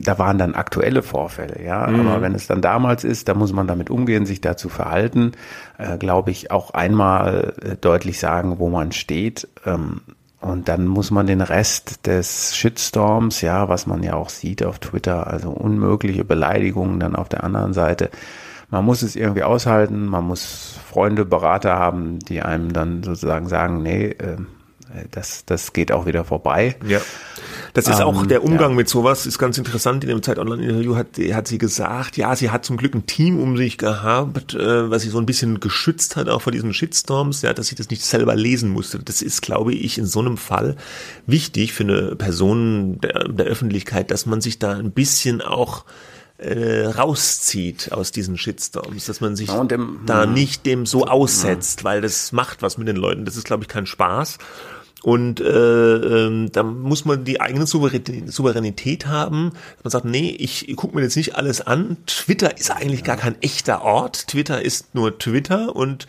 da 0.00 0.18
waren 0.18 0.38
dann 0.38 0.54
aktuelle 0.54 1.02
Vorfälle, 1.02 1.62
ja. 1.62 1.86
Mhm. 1.86 2.08
Aber 2.08 2.22
wenn 2.22 2.34
es 2.34 2.46
dann 2.46 2.62
damals 2.62 3.04
ist, 3.04 3.28
da 3.28 3.34
muss 3.34 3.52
man 3.52 3.66
damit 3.66 3.90
umgehen, 3.90 4.26
sich 4.26 4.40
dazu 4.40 4.68
verhalten, 4.68 5.32
äh, 5.78 5.98
glaube 5.98 6.30
ich, 6.30 6.50
auch 6.50 6.70
einmal 6.70 7.54
äh, 7.62 7.76
deutlich 7.76 8.18
sagen, 8.18 8.58
wo 8.58 8.70
man 8.70 8.92
steht. 8.92 9.48
Ähm, 9.66 10.00
und 10.46 10.68
dann 10.68 10.86
muss 10.86 11.10
man 11.10 11.26
den 11.26 11.40
Rest 11.40 12.06
des 12.06 12.56
Shitstorms, 12.56 13.40
ja, 13.40 13.68
was 13.68 13.86
man 13.86 14.02
ja 14.02 14.14
auch 14.14 14.28
sieht 14.28 14.64
auf 14.64 14.78
Twitter, 14.78 15.26
also 15.26 15.50
unmögliche 15.50 16.24
Beleidigungen 16.24 17.00
dann 17.00 17.16
auf 17.16 17.28
der 17.28 17.42
anderen 17.42 17.72
Seite. 17.72 18.10
Man 18.70 18.84
muss 18.84 19.02
es 19.02 19.16
irgendwie 19.16 19.42
aushalten, 19.42 20.06
man 20.06 20.24
muss 20.24 20.78
Freunde, 20.88 21.24
Berater 21.24 21.78
haben, 21.78 22.20
die 22.20 22.42
einem 22.42 22.72
dann 22.72 23.02
sozusagen 23.02 23.48
sagen, 23.48 23.82
nee, 23.82 24.06
äh, 24.06 24.36
das, 25.10 25.44
das 25.44 25.72
geht 25.72 25.90
auch 25.90 26.06
wieder 26.06 26.24
vorbei. 26.24 26.76
Ja. 26.86 27.00
Das 27.76 27.88
ist 27.88 28.00
ähm, 28.00 28.06
auch 28.06 28.24
der 28.24 28.42
Umgang 28.42 28.70
ja. 28.70 28.76
mit 28.76 28.88
sowas, 28.88 29.26
ist 29.26 29.38
ganz 29.38 29.58
interessant. 29.58 30.02
In 30.02 30.08
dem 30.08 30.22
Zeit 30.22 30.38
Online-Interview 30.38 30.96
hat, 30.96 31.18
hat 31.32 31.46
sie 31.46 31.58
gesagt, 31.58 32.16
ja, 32.16 32.34
sie 32.34 32.48
hat 32.48 32.64
zum 32.64 32.78
Glück 32.78 32.94
ein 32.94 33.04
Team 33.04 33.38
um 33.38 33.58
sich 33.58 33.76
gehabt, 33.76 34.54
äh, 34.54 34.90
was 34.90 35.02
sie 35.02 35.10
so 35.10 35.18
ein 35.18 35.26
bisschen 35.26 35.60
geschützt 35.60 36.16
hat, 36.16 36.30
auch 36.30 36.40
vor 36.40 36.52
diesen 36.52 36.72
Shitstorms, 36.72 37.42
ja, 37.42 37.52
dass 37.52 37.66
sie 37.66 37.74
das 37.74 37.90
nicht 37.90 38.02
selber 38.02 38.34
lesen 38.34 38.70
musste. 38.70 38.98
Das 38.98 39.20
ist, 39.20 39.42
glaube 39.42 39.74
ich, 39.74 39.98
in 39.98 40.06
so 40.06 40.20
einem 40.20 40.38
Fall 40.38 40.76
wichtig 41.26 41.74
für 41.74 41.84
eine 41.84 42.16
Person 42.16 42.98
der, 43.02 43.28
der 43.28 43.44
Öffentlichkeit, 43.44 44.10
dass 44.10 44.24
man 44.24 44.40
sich 44.40 44.58
da 44.58 44.72
ein 44.72 44.92
bisschen 44.92 45.42
auch 45.42 45.84
äh, 46.38 46.86
rauszieht 46.86 47.92
aus 47.92 48.10
diesen 48.10 48.38
Shitstorms, 48.38 49.04
dass 49.04 49.20
man 49.20 49.36
sich 49.36 49.50
dem, 49.50 50.00
da 50.06 50.24
hm. 50.24 50.32
nicht 50.32 50.64
dem 50.64 50.86
so 50.86 51.06
aussetzt, 51.06 51.84
weil 51.84 52.00
das 52.00 52.32
macht 52.32 52.62
was 52.62 52.78
mit 52.78 52.88
den 52.88 52.96
Leuten. 52.96 53.26
Das 53.26 53.36
ist, 53.36 53.44
glaube 53.44 53.64
ich, 53.64 53.68
kein 53.68 53.84
Spaß. 53.84 54.38
Und 55.02 55.40
äh, 55.40 55.44
ähm, 55.46 56.50
da 56.50 56.62
muss 56.62 57.04
man 57.04 57.24
die 57.24 57.40
eigene 57.40 57.66
Souveränität 57.66 59.06
haben. 59.06 59.52
Man 59.84 59.90
sagt, 59.90 60.04
nee, 60.04 60.30
ich 60.30 60.74
gucke 60.74 60.96
mir 60.96 61.02
jetzt 61.02 61.16
nicht 61.16 61.36
alles 61.36 61.60
an. 61.60 61.98
Twitter 62.06 62.58
ist 62.58 62.70
eigentlich 62.70 63.04
gar 63.04 63.16
kein 63.16 63.40
echter 63.42 63.82
Ort. 63.82 64.28
Twitter 64.28 64.62
ist 64.62 64.94
nur 64.94 65.18
Twitter 65.18 65.76
und 65.76 66.06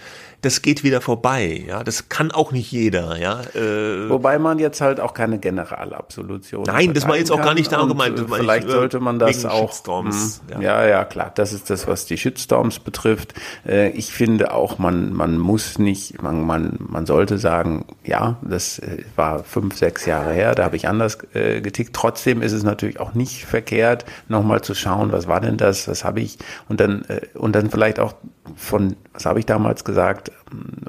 das 0.48 0.62
geht 0.62 0.84
wieder 0.86 1.02
vorbei. 1.02 1.66
Ja, 1.68 1.84
das 1.84 2.08
kann 2.08 2.32
auch 2.32 2.54
nicht 2.54 2.72
jeder. 2.72 3.18
Ja, 3.18 3.42
äh, 3.54 4.10
wobei 4.10 4.40
man 4.40 4.60
jetzt 4.60 4.80
halt 4.80 5.02
auch 5.02 5.14
keine 5.14 5.40
Generalabsolution. 5.40 6.64
Nein, 6.64 6.94
das 6.94 7.06
war 7.06 7.18
jetzt 7.18 7.32
auch 7.32 7.42
gar 7.42 7.54
nicht 7.54 7.70
da 7.70 7.84
gemeint. 7.84 8.18
Vielleicht 8.34 8.68
ich, 8.68 8.72
sollte 8.72 9.02
man 9.02 9.20
das 9.20 9.46
auch. 9.46 9.74
Shitstorms, 9.74 10.42
mh, 10.48 10.56
hm, 10.56 10.62
ja. 10.62 10.84
ja, 10.84 10.88
ja, 10.88 11.04
klar. 11.04 11.34
Das 11.36 11.52
ist 11.52 11.70
das, 11.70 11.86
was 11.86 12.06
die 12.06 12.18
Shitstorms 12.18 12.80
betrifft. 12.80 13.34
Äh, 13.68 13.90
ich 13.90 14.14
finde 14.14 14.54
auch, 14.54 14.80
man 14.80 15.12
man 15.12 15.38
muss 15.38 15.80
nicht, 15.80 16.22
man 16.22 16.46
man 16.46 16.78
man 16.80 17.06
sollte 17.06 17.38
sagen, 17.38 17.84
ja, 18.06 18.38
das 18.42 18.80
äh, 18.80 19.04
war 19.18 19.44
fünf, 19.44 19.76
sechs 19.76 20.06
Jahre 20.06 20.32
her. 20.32 20.56
Da 20.56 20.64
habe 20.64 20.78
ich 20.78 20.88
anders 20.88 21.18
äh, 21.34 21.60
getickt. 21.60 21.94
Trotzdem 21.94 22.42
ist 22.42 22.54
es 22.54 22.64
natürlich 22.64 23.02
auch 23.02 23.14
nicht 23.14 23.44
verkehrt, 23.44 24.06
nochmal 24.30 24.62
zu 24.62 24.76
schauen, 24.76 25.12
was 25.12 25.28
war 25.28 25.42
denn 25.42 25.58
das, 25.58 25.90
was 25.90 26.06
habe 26.06 26.22
ich 26.22 26.38
und 26.70 26.80
dann 26.80 27.04
äh, 27.10 27.20
und 27.34 27.54
dann 27.54 27.70
vielleicht 27.70 28.00
auch 28.00 28.14
von, 28.56 28.96
was 29.12 29.26
habe 29.26 29.40
ich 29.40 29.46
damals 29.46 29.84
gesagt, 29.84 30.32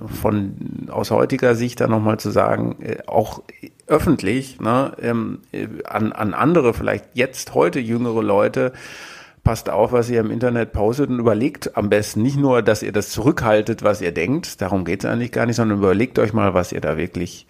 von 0.06 0.88
aus 0.90 1.10
heutiger 1.10 1.54
Sicht 1.54 1.80
dann 1.80 1.90
nochmal 1.90 2.18
zu 2.18 2.30
sagen, 2.30 2.76
äh, 2.82 2.98
auch 3.06 3.42
öffentlich 3.86 4.60
ne, 4.60 4.92
ähm, 5.00 5.40
an, 5.84 6.12
an 6.12 6.34
andere, 6.34 6.74
vielleicht 6.74 7.06
jetzt 7.14 7.54
heute 7.54 7.80
jüngere 7.80 8.22
Leute, 8.22 8.72
passt 9.42 9.70
auf, 9.70 9.92
was 9.92 10.10
ihr 10.10 10.20
im 10.20 10.30
Internet 10.30 10.72
postet 10.72 11.08
und 11.08 11.18
überlegt 11.18 11.76
am 11.76 11.88
besten 11.88 12.22
nicht 12.22 12.36
nur, 12.36 12.62
dass 12.62 12.82
ihr 12.82 12.92
das 12.92 13.08
zurückhaltet, 13.10 13.82
was 13.82 14.00
ihr 14.00 14.12
denkt, 14.12 14.60
darum 14.60 14.84
geht 14.84 15.04
es 15.04 15.10
eigentlich 15.10 15.32
gar 15.32 15.46
nicht, 15.46 15.56
sondern 15.56 15.78
überlegt 15.78 16.18
euch 16.18 16.32
mal, 16.32 16.54
was 16.54 16.70
ihr 16.70 16.80
da 16.80 16.96
wirklich 16.96 17.46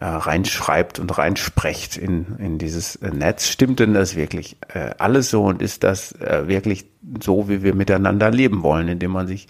äh, 0.00 0.04
reinschreibt 0.04 0.98
und 0.98 1.16
reinsprecht 1.16 1.96
in, 1.96 2.36
in 2.38 2.58
dieses 2.58 3.00
Netz. 3.00 3.48
Stimmt 3.48 3.80
denn 3.80 3.94
das 3.94 4.16
wirklich 4.16 4.56
äh, 4.72 4.90
alles 4.98 5.30
so 5.30 5.44
und 5.44 5.62
ist 5.62 5.84
das 5.84 6.12
äh, 6.20 6.48
wirklich 6.48 6.86
so, 7.22 7.48
wie 7.48 7.62
wir 7.62 7.74
miteinander 7.74 8.30
leben 8.30 8.62
wollen, 8.62 8.88
indem 8.88 9.10
man 9.10 9.26
sich 9.26 9.46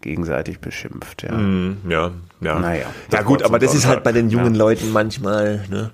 gegenseitig 0.00 0.60
beschimpft? 0.60 1.22
Ja, 1.22 1.32
mm, 1.32 1.78
ja. 1.88 2.10
Ja, 2.40 2.58
naja, 2.58 2.86
ja 3.12 3.22
gut, 3.22 3.42
aber 3.42 3.58
das 3.58 3.74
ist 3.74 3.86
halt 3.86 4.02
bei 4.02 4.12
den 4.12 4.30
jungen 4.30 4.54
ja. 4.54 4.60
Leuten 4.60 4.92
manchmal, 4.92 5.66
ne? 5.68 5.90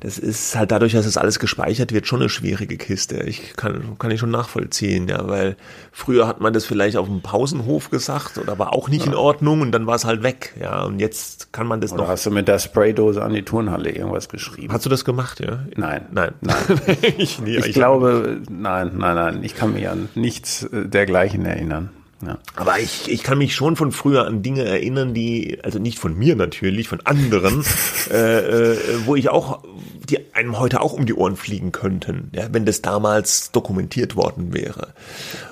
das 0.00 0.18
ist 0.18 0.54
halt 0.54 0.70
dadurch, 0.70 0.92
dass 0.92 1.06
es 1.06 1.16
alles 1.16 1.38
gespeichert 1.38 1.92
wird, 1.92 2.06
schon 2.06 2.20
eine 2.20 2.28
schwierige 2.28 2.76
Kiste. 2.76 3.22
Ich 3.24 3.54
kann, 3.56 3.98
kann 3.98 4.10
ich 4.10 4.20
schon 4.20 4.30
nachvollziehen, 4.30 5.08
ja, 5.08 5.26
weil 5.26 5.56
früher 5.90 6.26
hat 6.28 6.40
man 6.40 6.52
das 6.52 6.64
vielleicht 6.64 6.96
auf 6.96 7.06
dem 7.06 7.22
Pausenhof 7.22 7.90
gesagt 7.90 8.38
oder 8.38 8.58
war 8.58 8.72
auch 8.72 8.88
nicht 8.88 9.06
ja. 9.06 9.12
in 9.12 9.16
Ordnung 9.16 9.62
und 9.62 9.72
dann 9.72 9.86
war 9.86 9.94
es 9.94 10.04
halt 10.04 10.22
weg, 10.22 10.54
ja, 10.60 10.84
und 10.84 11.00
jetzt 11.00 11.52
kann 11.52 11.66
man 11.66 11.80
das 11.80 11.92
oder 11.92 12.02
noch. 12.02 12.08
Hast 12.08 12.26
du 12.26 12.30
mit 12.30 12.48
der 12.48 12.58
Spraydose 12.58 13.22
an 13.22 13.32
die 13.32 13.42
Turnhalle 13.42 13.90
irgendwas 13.90 14.28
geschrieben? 14.28 14.72
Hast 14.72 14.84
du 14.84 14.90
das 14.90 15.04
gemacht, 15.04 15.40
ja? 15.40 15.64
Nein. 15.76 16.02
Nein. 16.12 16.32
Nein. 16.40 16.56
ich, 17.16 17.40
ich, 17.44 17.66
ich 17.66 17.72
glaube, 17.72 18.42
nein, 18.50 18.92
nein, 18.98 19.14
nein, 19.16 19.42
ich 19.42 19.54
kann 19.54 19.72
mich 19.72 19.88
an 19.88 20.08
nichts 20.14 20.64
äh, 20.64 20.86
dergleichen 20.86 21.44
erinnern. 21.46 21.90
Ja. 22.24 22.38
Aber 22.54 22.78
ich, 22.78 23.10
ich 23.10 23.22
kann 23.22 23.38
mich 23.38 23.54
schon 23.54 23.76
von 23.76 23.92
früher 23.92 24.26
an 24.26 24.42
Dinge 24.42 24.64
erinnern, 24.64 25.12
die, 25.12 25.58
also 25.62 25.78
nicht 25.78 25.98
von 25.98 26.16
mir 26.16 26.34
natürlich, 26.34 26.88
von 26.88 27.00
anderen, 27.04 27.64
äh, 28.10 28.72
äh, 28.72 28.78
wo 29.04 29.16
ich 29.16 29.28
auch, 29.28 29.62
die 30.08 30.34
einem 30.34 30.58
heute 30.58 30.80
auch 30.80 30.92
um 30.92 31.06
die 31.06 31.14
Ohren 31.14 31.36
fliegen 31.36 31.72
könnten, 31.72 32.30
ja, 32.32 32.48
wenn 32.52 32.64
das 32.64 32.82
damals 32.82 33.50
dokumentiert 33.52 34.16
worden 34.16 34.52
wäre. 34.52 34.88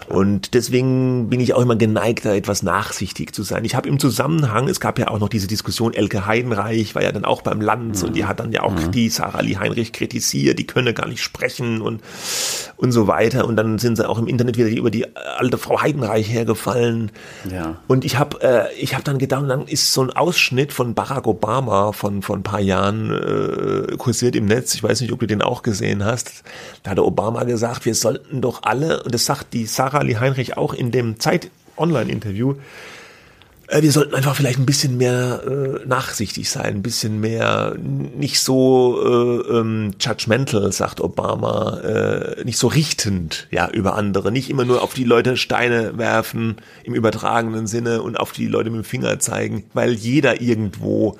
Und 0.08 0.54
deswegen 0.54 1.30
bin 1.30 1.40
ich 1.40 1.54
auch 1.54 1.62
immer 1.62 1.76
geneigt, 1.76 2.26
da 2.26 2.34
etwas 2.34 2.62
nachsichtig 2.62 3.34
zu 3.34 3.42
sein. 3.42 3.64
Ich 3.64 3.74
habe 3.74 3.88
im 3.88 3.98
Zusammenhang, 3.98 4.68
es 4.68 4.80
gab 4.80 4.98
ja 4.98 5.08
auch 5.08 5.18
noch 5.18 5.28
diese 5.28 5.46
Diskussion, 5.46 5.94
Elke 5.94 6.26
Heidenreich 6.26 6.94
war 6.94 7.02
ja 7.02 7.10
dann 7.10 7.24
auch 7.24 7.42
beim 7.42 7.60
Lanz 7.60 8.02
mhm. 8.02 8.08
und 8.08 8.16
die 8.16 8.24
hat 8.26 8.40
dann 8.40 8.52
ja 8.52 8.62
auch 8.62 8.74
mhm. 8.74 8.92
die 8.92 9.08
Sarah 9.08 9.40
Lee 9.40 9.56
Heinrich 9.56 9.92
kritisiert, 9.92 10.58
die 10.58 10.66
könne 10.66 10.92
gar 10.92 11.08
nicht 11.08 11.22
sprechen 11.22 11.80
und, 11.80 12.02
und 12.76 12.92
so 12.92 13.06
weiter. 13.06 13.46
Und 13.46 13.56
dann 13.56 13.78
sind 13.78 13.96
sie 13.96 14.08
auch 14.08 14.18
im 14.18 14.28
Internet 14.28 14.58
wieder 14.58 14.68
über 14.68 14.90
die 14.90 15.06
alte 15.16 15.58
Frau 15.58 15.80
Heidenreich 15.80 16.30
hergefallen. 16.30 17.10
Ja. 17.50 17.76
Und 17.88 18.04
ich 18.04 18.18
habe 18.18 18.42
äh, 18.42 18.74
ich 18.78 18.94
hab 18.94 19.04
dann 19.04 19.18
gedacht, 19.18 19.48
dann 19.48 19.66
ist 19.66 19.92
so 19.92 20.02
ein 20.02 20.10
Ausschnitt 20.10 20.72
von 20.72 20.94
Barack 20.94 21.26
Obama 21.26 21.92
von, 21.92 22.22
von 22.22 22.40
ein 22.40 22.42
paar 22.42 22.60
Jahren 22.60 23.10
äh, 23.10 23.96
kursiert 23.96 24.36
im 24.36 24.43
Netz. 24.46 24.74
Ich 24.74 24.82
weiß 24.82 25.00
nicht, 25.00 25.12
ob 25.12 25.20
du 25.20 25.26
den 25.26 25.42
auch 25.42 25.62
gesehen 25.62 26.04
hast. 26.04 26.42
Da 26.82 26.92
hat 26.92 26.98
Obama 26.98 27.44
gesagt, 27.44 27.84
wir 27.84 27.94
sollten 27.94 28.40
doch 28.40 28.62
alle, 28.62 29.02
und 29.02 29.14
das 29.14 29.26
sagt 29.26 29.52
die 29.52 29.66
Sarah 29.66 30.02
Lee 30.02 30.16
Heinrich 30.16 30.56
auch 30.56 30.74
in 30.74 30.90
dem 30.90 31.18
Zeit-Online-Interview, 31.18 32.56
äh, 33.68 33.82
wir 33.82 33.92
sollten 33.92 34.14
einfach 34.14 34.36
vielleicht 34.36 34.58
ein 34.58 34.66
bisschen 34.66 34.96
mehr 34.96 35.42
äh, 35.46 35.86
nachsichtig 35.86 36.50
sein, 36.50 36.76
ein 36.76 36.82
bisschen 36.82 37.20
mehr 37.20 37.74
nicht 37.78 38.40
so 38.40 39.00
äh, 39.02 39.58
ähm, 39.58 39.92
judgmental, 39.98 40.70
sagt 40.72 41.00
Obama, 41.00 41.80
äh, 41.80 42.44
nicht 42.44 42.58
so 42.58 42.68
richtend 42.68 43.48
ja 43.50 43.68
über 43.70 43.94
andere, 43.94 44.30
nicht 44.30 44.50
immer 44.50 44.64
nur 44.64 44.82
auf 44.82 44.94
die 44.94 45.04
Leute 45.04 45.36
Steine 45.36 45.96
werfen 45.98 46.56
im 46.84 46.94
übertragenen 46.94 47.66
Sinne 47.66 48.02
und 48.02 48.18
auf 48.18 48.32
die 48.32 48.46
Leute 48.46 48.70
mit 48.70 48.80
dem 48.80 48.84
Finger 48.84 49.18
zeigen, 49.18 49.64
weil 49.72 49.92
jeder 49.92 50.40
irgendwo 50.40 51.18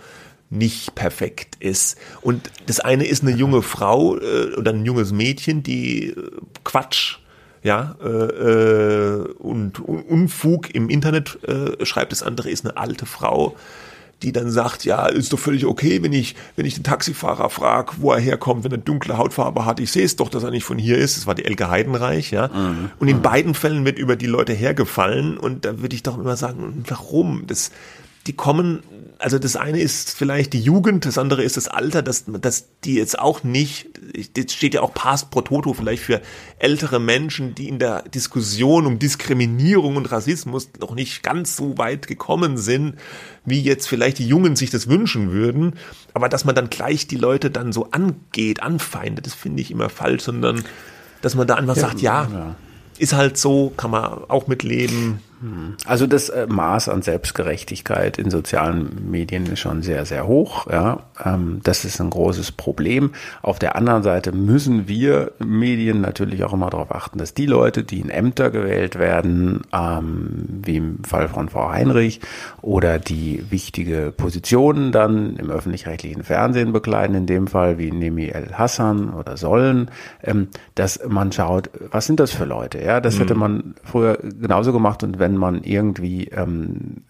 nicht 0.55 0.95
perfekt 0.95 1.57
ist. 1.61 1.99
Und 2.23 2.51
das 2.67 2.81
eine 2.81 3.07
ist 3.07 3.23
eine 3.23 3.33
junge 3.33 3.63
Frau 3.63 4.17
äh, 4.17 4.55
oder 4.57 4.73
ein 4.73 4.85
junges 4.85 5.13
Mädchen, 5.13 5.63
die 5.63 6.09
äh, 6.09 6.31
Quatsch 6.65 7.19
ja, 7.63 7.97
äh, 8.03 8.09
äh 8.09 9.35
und 9.39 9.81
Unfug 9.81 10.75
im 10.75 10.89
Internet 10.89 11.39
äh, 11.45 11.85
schreibt. 11.85 12.13
Das 12.13 12.23
andere 12.23 12.51
ist 12.51 12.65
eine 12.65 12.77
alte 12.77 13.07
Frau, 13.07 13.57
die 14.23 14.33
dann 14.33 14.51
sagt, 14.51 14.85
ja, 14.85 15.07
ist 15.07 15.33
doch 15.33 15.39
völlig 15.39 15.67
okay, 15.67 16.03
wenn 16.03 16.13
ich, 16.13 16.37
wenn 16.57 16.67
ich 16.67 16.75
den 16.75 16.85
Taxifahrer 16.85 17.51
frage, 17.51 17.93
wo 17.99 18.13
er 18.13 18.21
herkommt, 18.21 18.65
wenn 18.65 18.73
er 18.73 18.79
dunkle 18.79 19.19
Hautfarbe 19.19 19.65
hat. 19.65 19.81
Ich 19.81 19.93
sehe 19.93 20.05
es 20.05 20.17
doch, 20.17 20.29
dass 20.29 20.45
er 20.45 20.51
nicht 20.51 20.65
von 20.65 20.79
hier 20.79 20.99
ist. 20.99 21.17
Das 21.17 21.27
war 21.27 21.35
die 21.35 21.45
Elke 21.45 21.69
Heidenreich, 21.69 22.31
ja. 22.31 22.49
Mhm. 22.49 22.91
Und 22.99 23.09
in 23.09 23.19
mhm. 23.19 23.23
beiden 23.23 23.55
Fällen 23.55 23.85
wird 23.85 23.99
über 23.99 24.17
die 24.17 24.27
Leute 24.27 24.53
hergefallen. 24.53 25.37
Und 25.37 25.65
da 25.65 25.81
würde 25.81 25.95
ich 25.95 26.03
doch 26.03 26.19
immer 26.19 26.37
sagen, 26.37 26.85
warum? 26.89 27.47
Das, 27.47 27.71
die 28.27 28.33
kommen 28.33 28.83
also 29.19 29.39
das 29.39 29.57
eine 29.57 29.81
ist 29.81 30.11
vielleicht 30.17 30.53
die 30.53 30.61
Jugend, 30.61 31.07
das 31.07 31.19
andere 31.19 31.43
ist 31.43 31.57
das 31.57 31.69
Alter, 31.69 32.03
dass, 32.03 32.25
dass 32.27 32.69
die 32.85 32.95
jetzt 32.95 33.19
auch 33.19 33.45
nicht, 33.45 33.89
jetzt 34.37 34.53
steht 34.53 34.75
ja 34.75 34.83
auch 34.83 34.93
Past 34.93 35.31
pro 35.31 35.41
Toto 35.41 35.73
vielleicht 35.73 36.03
für 36.03 36.21
ältere 36.59 37.01
Menschen, 37.01 37.55
die 37.55 37.69
in 37.69 37.79
der 37.79 38.03
Diskussion 38.03 38.87
um 38.87 38.99
Diskriminierung 38.99 39.97
und 39.97 40.11
Rassismus 40.11 40.69
noch 40.81 40.95
nicht 40.95 41.23
ganz 41.23 41.57
so 41.57 41.79
weit 41.79 42.07
gekommen 42.07 42.57
sind, 42.57 42.97
wie 43.45 43.61
jetzt 43.61 43.87
vielleicht 43.87 44.19
die 44.19 44.27
Jungen 44.27 44.57
sich 44.57 44.71
das 44.71 44.89
wünschen 44.89 45.33
würden. 45.33 45.75
Aber 46.13 46.29
dass 46.29 46.45
man 46.45 46.55
dann 46.55 46.71
gleich 46.71 47.07
die 47.07 47.17
Leute 47.17 47.51
dann 47.51 47.73
so 47.73 47.91
angeht, 47.91 48.63
anfeindet, 48.63 49.27
das 49.27 49.35
finde 49.35 49.63
ich 49.63 49.71
immer 49.71 49.91
falsch, 49.91 50.23
sondern 50.23 50.65
dass 51.23 51.35
man 51.35 51.47
da 51.47 51.55
einfach 51.55 51.77
ja, 51.77 51.83
sagt, 51.83 52.01
ja, 52.01 52.29
ja, 52.31 52.57
ist 52.99 53.13
halt 53.13 53.39
so, 53.39 53.73
kann 53.77 53.91
man 53.91 54.25
auch 54.29 54.47
mitleben. 54.47 55.21
Also 55.87 56.07
das 56.07 56.29
äh, 56.29 56.47
Maß 56.49 56.89
an 56.89 57.03
Selbstgerechtigkeit 57.03 58.19
in 58.19 58.31
sozialen 58.31 59.11
Medien 59.11 59.47
ist 59.47 59.61
schon 59.61 59.83
sehr, 59.83 60.07
sehr 60.07 60.27
hoch. 60.27 60.67
Ja, 60.71 61.01
ähm, 61.25 61.61
das 61.63 61.85
ist 61.85 62.01
ein 62.01 62.11
großes 62.11 62.53
Problem. 62.53 63.11
Auf 63.43 63.59
der 63.59 63.77
anderen 63.77 64.03
Seite 64.03 64.33
müssen 64.33 64.89
wir 64.89 65.33
Medien 65.39 66.01
natürlich 66.01 66.45
auch 66.45 66.53
immer 66.53 66.71
darauf 66.71 66.95
achten, 66.95 67.19
dass 67.19 67.35
die 67.35 67.47
Leute, 67.47 67.85
die 67.85 68.01
in 68.01 68.11
Ämter 68.11 68.51
gewählt 68.51 68.99
werden, 68.99 69.63
ähm, 69.73 70.47
wie 70.63 70.77
im 70.77 71.05
Fall 71.05 71.29
von 71.29 71.49
Frau 71.49 71.71
Heinrich, 71.71 72.21
oder 72.63 72.99
die 72.99 73.45
wichtige 73.51 74.13
Positionen 74.17 74.93
dann 74.93 75.37
im 75.37 75.51
öffentlich-rechtlichen 75.51 76.23
Fernsehen 76.23 76.73
bekleiden, 76.73 77.17
in 77.17 77.27
dem 77.27 77.47
Fall 77.47 77.79
wie 77.79 77.91
Nemi 77.91 78.29
El 78.29 78.53
Hassan 78.57 79.13
oder 79.13 79.37
Sollen, 79.37 79.91
ähm, 80.23 80.49
dass 80.75 81.01
man 81.07 81.33
schaut, 81.33 81.71
was 81.91 82.07
sind 82.07 82.21
das 82.21 82.31
für 82.31 82.45
Leute? 82.45 82.83
Ja, 82.83 83.01
das 83.01 83.17
mhm. 83.17 83.19
hätte 83.21 83.35
man 83.35 83.75
früher 83.85 84.19
genauso 84.41 84.73
gemacht 84.73 85.03
und 85.03 85.19
wenn 85.19 85.34
wenn 85.35 85.41
man 85.41 85.65
irgendwie 85.65 86.29
ähm, 86.29 87.03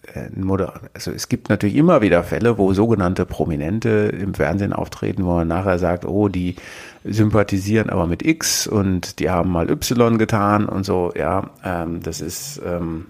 also 0.93 1.11
es 1.11 1.29
gibt 1.29 1.49
natürlich 1.49 1.75
immer 1.75 2.01
wieder 2.01 2.23
Fälle, 2.23 2.57
wo 2.57 2.73
sogenannte 2.73 3.25
Prominente 3.25 3.89
im 3.89 4.33
Fernsehen 4.33 4.73
auftreten, 4.73 5.25
wo 5.25 5.35
man 5.35 5.47
nachher 5.47 5.79
sagt, 5.79 6.05
oh, 6.05 6.27
die 6.27 6.55
sympathisieren 7.03 7.89
aber 7.89 8.07
mit 8.07 8.25
X 8.25 8.67
und 8.67 9.19
die 9.19 9.29
haben 9.29 9.51
mal 9.51 9.69
Y 9.69 10.17
getan 10.17 10.65
und 10.65 10.85
so, 10.85 11.11
ja, 11.15 11.51
ähm, 11.63 12.01
das 12.01 12.21
ist 12.21 12.61
ähm, 12.65 13.05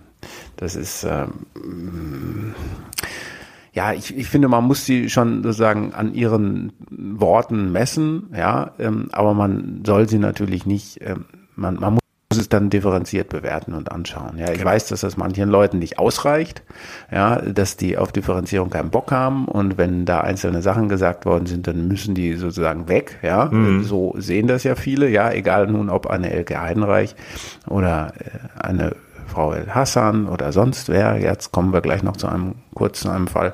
das 0.57 0.75
ist 0.75 1.05
ähm, 1.05 2.53
ja, 3.73 3.91
ich, 3.91 4.17
ich 4.17 4.27
finde, 4.27 4.47
man 4.47 4.63
muss 4.63 4.85
sie 4.85 5.09
schon 5.09 5.43
sozusagen 5.43 5.93
an 5.93 6.13
ihren 6.13 6.71
Worten 6.89 7.71
messen, 7.73 8.29
ja, 8.35 8.71
ähm, 8.79 9.09
aber 9.11 9.33
man 9.33 9.83
soll 9.85 10.07
sie 10.07 10.17
natürlich 10.17 10.65
nicht, 10.65 10.99
ähm, 11.01 11.25
man, 11.55 11.75
man 11.75 11.95
muss 11.95 12.04
muss 12.35 12.41
es 12.41 12.49
dann 12.49 12.69
differenziert 12.69 13.29
bewerten 13.29 13.73
und 13.73 13.91
anschauen. 13.91 14.37
Ja, 14.37 14.47
ich 14.47 14.59
genau. 14.59 14.71
weiß, 14.71 14.87
dass 14.87 15.01
das 15.01 15.15
manchen 15.17 15.49
Leuten 15.49 15.79
nicht 15.79 15.99
ausreicht, 15.99 16.63
ja, 17.11 17.37
dass 17.37 17.77
die 17.77 17.97
auf 17.97 18.11
Differenzierung 18.11 18.69
keinen 18.69 18.89
Bock 18.89 19.11
haben 19.11 19.45
und 19.45 19.77
wenn 19.77 20.05
da 20.05 20.21
einzelne 20.21 20.61
Sachen 20.61 20.89
gesagt 20.89 21.25
worden 21.25 21.45
sind, 21.45 21.67
dann 21.67 21.87
müssen 21.87 22.13
die 22.13 22.33
sozusagen 22.33 22.89
weg, 22.89 23.19
ja. 23.21 23.45
Mhm. 23.45 23.83
So 23.83 24.15
sehen 24.17 24.47
das 24.47 24.63
ja 24.63 24.75
viele, 24.75 25.09
ja, 25.09 25.31
egal 25.31 25.67
nun 25.67 25.89
ob 25.89 26.07
eine 26.07 26.31
Elke 26.31 26.59
Heidenreich 26.59 27.15
oder 27.67 28.13
äh, 28.17 28.61
eine 28.61 28.95
Frau 29.27 29.53
El 29.53 29.73
Hassan 29.73 30.27
oder 30.27 30.51
sonst 30.51 30.89
wer. 30.89 31.17
Jetzt 31.17 31.51
kommen 31.51 31.73
wir 31.73 31.81
gleich 31.81 32.03
noch 32.03 32.17
zu 32.17 32.27
einem 32.27 32.55
kurzen 32.73 33.09
einem 33.09 33.27
Fall 33.27 33.53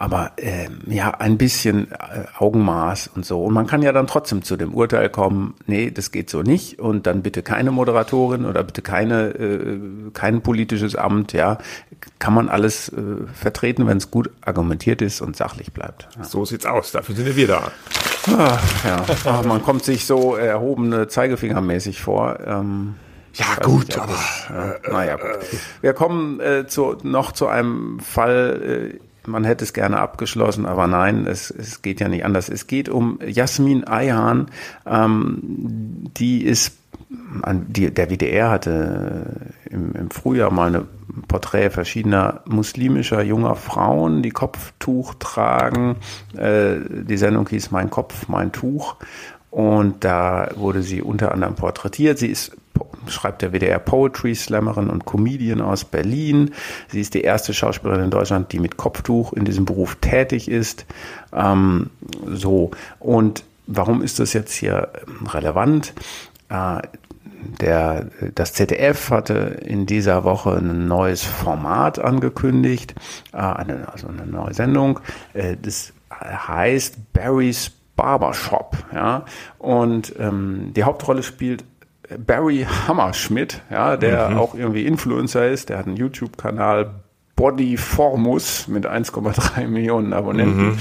aber 0.00 0.32
äh, 0.36 0.70
ja, 0.86 1.10
ein 1.10 1.36
bisschen 1.36 1.92
äh, 1.92 2.24
Augenmaß 2.38 3.10
und 3.14 3.26
so. 3.26 3.44
Und 3.44 3.52
man 3.52 3.66
kann 3.66 3.82
ja 3.82 3.92
dann 3.92 4.06
trotzdem 4.06 4.42
zu 4.42 4.56
dem 4.56 4.72
Urteil 4.72 5.10
kommen, 5.10 5.54
nee, 5.66 5.90
das 5.90 6.10
geht 6.10 6.30
so 6.30 6.40
nicht 6.42 6.78
und 6.78 7.06
dann 7.06 7.20
bitte 7.22 7.42
keine 7.42 7.70
Moderatorin 7.70 8.46
oder 8.46 8.64
bitte 8.64 8.80
keine, 8.80 9.28
äh, 9.28 9.78
kein 10.14 10.40
politisches 10.40 10.96
Amt, 10.96 11.34
ja. 11.34 11.58
Kann 12.18 12.32
man 12.32 12.48
alles 12.48 12.88
äh, 12.88 12.94
vertreten, 13.34 13.86
wenn 13.86 13.98
es 13.98 14.10
gut 14.10 14.30
argumentiert 14.40 15.02
ist 15.02 15.20
und 15.20 15.36
sachlich 15.36 15.74
bleibt. 15.74 16.08
Ja. 16.16 16.24
So 16.24 16.46
sieht's 16.46 16.64
aus, 16.64 16.92
dafür 16.92 17.14
sind 17.14 17.26
wir 17.26 17.36
wieder. 17.36 17.70
Ach, 18.38 18.84
ja, 18.86 19.04
Ach, 19.26 19.44
man 19.44 19.62
kommt 19.62 19.84
sich 19.84 20.06
so 20.06 20.34
erhobene 20.34 21.08
Zeigefingermäßig 21.08 22.00
vor. 22.00 22.40
Ähm, 22.46 22.94
ja, 23.34 23.44
gut, 23.62 23.88
nicht, 23.88 23.98
aber. 23.98 24.12
Das, 24.12 24.80
äh, 24.82 24.90
naja, 24.90 25.16
gut. 25.16 25.46
Wir 25.82 25.92
kommen 25.92 26.40
äh, 26.40 26.66
zu, 26.66 26.96
noch 27.02 27.32
zu 27.32 27.48
einem 27.48 28.00
Fall, 28.00 28.92
äh, 28.94 29.09
man 29.30 29.44
hätte 29.44 29.64
es 29.64 29.72
gerne 29.72 29.98
abgeschlossen, 29.98 30.66
aber 30.66 30.86
nein, 30.86 31.26
es, 31.26 31.50
es 31.50 31.82
geht 31.82 32.00
ja 32.00 32.08
nicht 32.08 32.24
anders. 32.24 32.48
Es 32.48 32.66
geht 32.66 32.88
um 32.88 33.18
Jasmin 33.26 33.84
Ayhan, 33.86 34.46
ähm, 34.86 35.38
die 36.16 36.44
ist 36.44 36.76
die, 37.10 37.92
der 37.92 38.10
WDR 38.10 38.50
hatte 38.50 39.52
im, 39.68 39.92
im 39.94 40.10
Frühjahr 40.10 40.50
mal 40.52 40.74
ein 40.74 40.86
Porträt 41.26 41.70
verschiedener 41.70 42.42
muslimischer 42.44 43.22
junger 43.22 43.56
Frauen, 43.56 44.22
die 44.22 44.30
Kopftuch 44.30 45.14
tragen. 45.18 45.96
Äh, 46.36 46.76
die 46.88 47.16
Sendung 47.16 47.48
hieß 47.48 47.70
Mein 47.70 47.90
Kopf, 47.90 48.28
mein 48.28 48.52
Tuch. 48.52 48.96
Und 49.50 50.04
da 50.04 50.50
wurde 50.54 50.82
sie 50.82 51.02
unter 51.02 51.32
anderem 51.32 51.56
porträtiert. 51.56 52.18
Sie 52.18 52.28
ist, 52.28 52.56
schreibt 53.08 53.42
der 53.42 53.52
WDR 53.52 53.78
Poetry 53.78 54.34
Slammerin 54.34 54.90
und 54.90 55.04
Comedian 55.04 55.60
aus 55.60 55.84
Berlin. 55.84 56.52
Sie 56.88 57.00
ist 57.00 57.14
die 57.14 57.22
erste 57.22 57.54
Schauspielerin 57.54 58.04
in 58.04 58.10
Deutschland, 58.10 58.52
die 58.52 58.58
mit 58.58 58.76
Kopftuch 58.76 59.32
in 59.32 59.44
diesem 59.44 59.64
Beruf 59.64 59.96
tätig 59.96 60.48
ist. 60.48 60.86
Ähm, 61.32 61.90
so. 62.26 62.70
Und 62.98 63.44
warum 63.66 64.02
ist 64.02 64.18
das 64.18 64.32
jetzt 64.32 64.52
hier 64.52 64.88
relevant? 65.26 65.94
Äh, 66.48 66.82
der, 67.60 68.06
das 68.34 68.52
ZDF 68.52 69.10
hatte 69.10 69.34
in 69.64 69.86
dieser 69.86 70.24
Woche 70.24 70.56
ein 70.56 70.88
neues 70.88 71.24
Format 71.24 71.98
angekündigt, 71.98 72.94
äh, 73.32 73.38
eine, 73.38 73.88
also 73.90 74.08
eine 74.08 74.26
neue 74.26 74.54
Sendung. 74.54 75.00
Äh, 75.32 75.56
das 75.60 75.92
heißt 76.10 77.12
Barry's 77.12 77.70
Barbershop. 77.96 78.76
Ja? 78.94 79.24
Und 79.58 80.14
ähm, 80.18 80.72
die 80.74 80.84
Hauptrolle 80.84 81.22
spielt 81.22 81.64
Barry 82.18 82.66
Hammerschmidt, 82.86 83.62
ja, 83.70 83.96
der 83.96 84.30
mhm. 84.30 84.38
auch 84.38 84.54
irgendwie 84.54 84.86
Influencer 84.86 85.48
ist. 85.48 85.68
Der 85.68 85.78
hat 85.78 85.86
einen 85.86 85.96
YouTube-Kanal 85.96 87.02
Bodyformus 87.36 88.68
mit 88.68 88.86
1,3 88.86 89.66
Millionen 89.66 90.12
Abonnenten. 90.12 90.70
Mhm. 90.70 90.78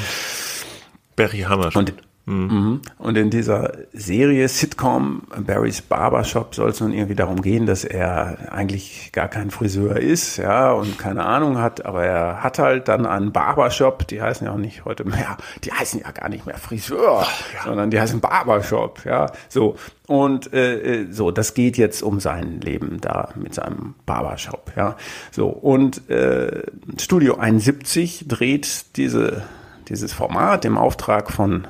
Barry 1.16 1.40
Hammerschmidt. 1.40 1.92
Und 1.92 2.09
Mhm. 2.30 2.82
Und 3.00 3.18
in 3.18 3.32
dieser 3.32 3.72
Serie 3.92 4.48
Sitcom 4.48 5.24
Barry's 5.48 5.82
Barbershop 5.82 6.54
soll 6.54 6.70
es 6.70 6.80
nun 6.80 6.94
irgendwie 6.94 7.16
darum 7.16 7.42
gehen, 7.42 7.66
dass 7.66 7.84
er 7.84 8.52
eigentlich 8.52 9.10
gar 9.14 9.28
kein 9.28 9.50
Friseur 9.50 9.98
ist, 9.98 10.38
ja, 10.38 10.72
und 10.72 11.00
keine 11.00 11.26
Ahnung 11.26 11.58
hat, 11.58 11.88
aber 11.88 12.06
er 12.06 12.44
hat 12.44 12.60
halt 12.60 12.88
dann 12.88 13.08
einen 13.08 13.32
Barbershop, 13.32 14.08
die 14.08 14.22
heißen 14.22 14.46
ja 14.46 14.54
auch 14.54 14.60
nicht 14.60 14.86
heute 14.86 15.06
mehr, 15.06 15.38
die 15.64 15.72
heißen 15.72 16.02
ja 16.02 16.12
gar 16.12 16.30
nicht 16.30 16.46
mehr 16.46 16.58
Friseur, 16.58 17.26
ja. 17.56 17.64
sondern 17.64 17.90
die 17.90 18.00
heißen 18.00 18.20
Barbershop, 18.20 19.06
ja, 19.06 19.32
so. 19.48 19.76
Und 20.06 20.54
äh, 20.54 21.02
äh, 21.02 21.12
so, 21.12 21.32
das 21.32 21.56
geht 21.56 21.78
jetzt 21.78 22.04
um 22.04 22.20
sein 22.20 22.62
Leben 22.62 23.00
da 23.02 23.30
mit 23.36 23.56
seinem 23.56 23.96
Barbershop, 24.06 24.72
ja. 24.76 24.98
So, 25.32 25.48
und 25.48 26.08
äh, 26.12 26.62
Studio 27.00 27.38
71 27.38 28.26
dreht 28.28 28.98
diese, 28.98 29.44
dieses 29.88 30.14
Format 30.14 30.64
im 30.66 30.78
Auftrag 30.78 31.32
von 31.32 31.68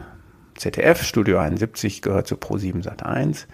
ZDF, 0.60 1.04
Studio 1.04 1.40
71 1.40 2.02
gehört 2.02 2.28
zu 2.28 2.36
Pro7 2.36 2.84
Sat 2.84 3.04
1. 3.04 3.48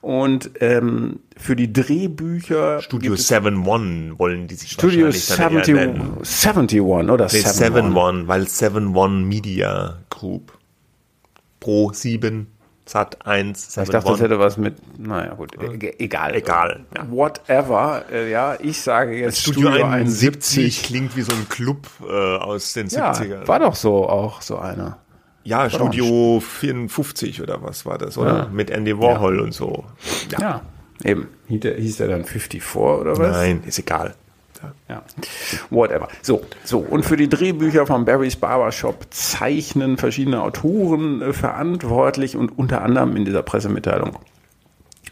Und 0.00 0.50
ähm, 0.60 1.20
für 1.36 1.56
die 1.56 1.72
Drehbücher. 1.72 2.80
Studio 2.80 3.12
71 3.12 4.18
wollen 4.18 4.46
die 4.46 4.54
sich 4.54 4.72
Studio 4.72 5.06
wahrscheinlich 5.06 5.66
70, 5.66 5.76
71 5.76 6.80
oder 6.80 7.26
nee, 7.26 7.44
71, 7.44 8.28
weil 8.28 8.40
71 8.40 9.26
Media 9.26 9.98
Group. 10.10 10.52
Pro 11.60 11.92
7 11.92 12.46
Sat 12.86 13.26
1. 13.26 13.76
Ich 13.76 13.90
dachte, 13.90 14.08
das 14.08 14.20
hätte 14.20 14.38
was 14.38 14.56
mit, 14.56 14.76
naja 14.98 15.34
gut, 15.34 15.52
e 15.60 15.94
egal. 15.98 16.34
Egal. 16.34 16.86
Ja. 16.96 17.10
Whatever, 17.10 18.04
äh, 18.10 18.30
ja, 18.30 18.56
ich 18.58 18.80
sage 18.80 19.18
jetzt 19.18 19.40
Studio, 19.40 19.68
Studio 19.68 19.86
71 19.86 20.84
klingt 20.84 21.14
wie 21.14 21.22
so 21.22 21.32
ein 21.32 21.48
Club 21.50 21.86
äh, 22.00 22.36
aus 22.36 22.72
den 22.72 22.88
70ern. 22.88 23.40
Ja, 23.40 23.48
war 23.48 23.58
doch 23.58 23.74
so 23.74 24.08
auch 24.08 24.40
so 24.40 24.56
einer. 24.56 24.98
Ja, 25.48 25.70
Studio 25.70 26.40
54 26.40 27.40
oder 27.40 27.62
was 27.62 27.86
war 27.86 27.96
das, 27.96 28.18
oder? 28.18 28.36
Ja. 28.36 28.48
Mit 28.52 28.70
Andy 28.70 28.98
Warhol 28.98 29.38
ja. 29.38 29.42
und 29.44 29.54
so. 29.54 29.86
Ja, 30.30 30.40
ja 30.40 30.62
eben. 31.04 31.28
Hieß 31.48 31.96
der 31.96 32.08
dann 32.08 32.24
54 32.24 32.76
oder 32.76 33.16
was? 33.16 33.36
Nein, 33.36 33.62
ist 33.66 33.78
egal. 33.78 34.14
Ja. 34.88 35.02
Whatever. 35.70 36.08
So, 36.20 36.42
so. 36.64 36.80
Und 36.80 37.06
für 37.06 37.16
die 37.16 37.28
Drehbücher 37.28 37.86
von 37.86 38.04
Barry's 38.04 38.36
Barbershop 38.36 39.06
zeichnen 39.10 39.96
verschiedene 39.96 40.42
Autoren 40.42 41.22
äh, 41.22 41.32
verantwortlich 41.32 42.36
und 42.36 42.58
unter 42.58 42.82
anderem 42.82 43.16
in 43.16 43.24
dieser 43.24 43.42
Pressemitteilung 43.42 44.18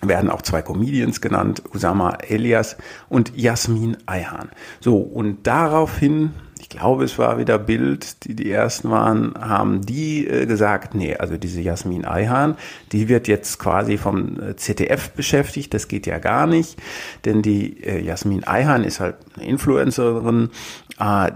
werden 0.03 0.31
auch 0.31 0.43
zwei 0.43 0.63
Comedians 0.63 1.21
genannt, 1.21 1.63
Usama 1.73 2.19
Elias 2.29 2.77
und 3.09 3.37
Jasmin 3.37 3.97
Ayhan. 4.05 4.51
So, 4.81 4.99
und 4.99 5.47
daraufhin 5.47 6.33
ich 6.59 6.69
glaube, 6.69 7.05
es 7.05 7.19
war 7.19 7.39
wieder 7.39 7.59
Bild, 7.59 8.25
die 8.25 8.35
die 8.35 8.51
ersten 8.51 8.91
waren, 8.91 9.35
haben 9.39 9.85
die 9.85 10.27
äh, 10.27 10.47
gesagt, 10.47 10.95
nee, 10.95 11.15
also 11.15 11.37
diese 11.37 11.61
Jasmin 11.61 12.05
Eihan, 12.05 12.57
die 12.93 13.09
wird 13.09 13.29
jetzt 13.29 13.59
quasi 13.59 13.99
vom 13.99 14.41
äh, 14.41 14.57
ZDF 14.57 15.11
beschäftigt, 15.11 15.75
das 15.75 15.89
geht 15.89 16.07
ja 16.07 16.19
gar 16.19 16.47
nicht, 16.47 16.77
denn 17.25 17.43
die 17.43 17.83
äh, 17.85 18.01
Jasmin 18.01 18.45
Eihan 18.45 18.85
ist 18.85 19.01
halt 19.01 19.17
eine 19.37 19.47
Influencerin 19.47 20.51
äh, 20.99 21.33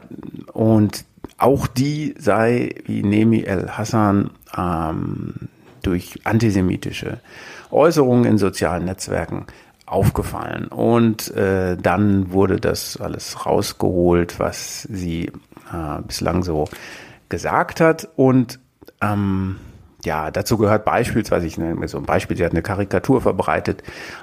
und 0.53 1.05
auch 1.37 1.67
die 1.67 2.15
sei, 2.19 2.75
wie 2.85 3.03
Nemi 3.03 3.43
El 3.43 3.71
Hassan, 3.71 4.31
ähm, 4.57 5.49
durch 5.83 6.21
antisemitische 6.25 7.21
Äußerungen 7.71 8.25
in 8.25 8.39
sozialen 8.39 8.85
Netzwerken 8.85 9.47
aufgefallen. 9.91 10.69
Und 10.69 11.35
äh, 11.35 11.77
dann 11.77 12.33
wurde 12.33 12.61
das 12.61 12.97
alles 13.01 13.45
rausgeholt, 13.45 14.39
was 14.39 14.83
sie 14.83 15.27
äh, 15.73 16.03
bislang 16.07 16.43
so 16.43 16.69
gesagt 17.29 17.81
hat. 17.81 18.09
Und 18.17 18.61
ähm, 19.01 19.57
ja, 20.05 20.31
dazu 20.31 20.57
gehört 20.57 20.85
beispielsweise, 20.85 21.47
ich 21.47 21.59
nenne 21.59 21.75
mir 21.75 21.89
so 21.89 21.99
ein 21.99 22.05
Beispiel, 22.05 22.37
sie 22.37 22.45
hat 22.45 22.53
eine 22.53 22.63
Karikatur 22.63 23.21
verbreitet, 23.21 23.83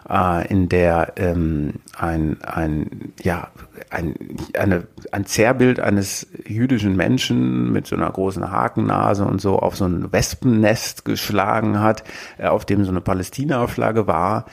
äh, 0.09 0.47
in 0.47 0.69
der 0.69 1.13
ähm, 1.17 1.75
ein, 1.95 2.41
ein, 2.41 3.13
ja, 3.21 3.49
ein, 3.89 4.15
eine, 4.57 4.87
ein 5.11 5.25
Zerrbild 5.25 5.79
eines 5.79 6.27
jüdischen 6.47 6.95
Menschen 6.95 7.71
mit 7.71 7.85
so 7.85 7.95
einer 7.95 8.09
großen 8.09 8.51
Hakennase 8.51 9.25
und 9.25 9.39
so 9.39 9.59
auf 9.59 9.75
so 9.75 9.85
ein 9.85 10.11
Wespennest 10.11 11.05
geschlagen 11.05 11.79
hat, 11.79 12.03
äh, 12.37 12.47
auf 12.47 12.65
dem 12.65 12.83
so 12.83 12.91
eine 12.91 13.01
Palästina-Flagge 13.01 14.07
war. 14.07 14.45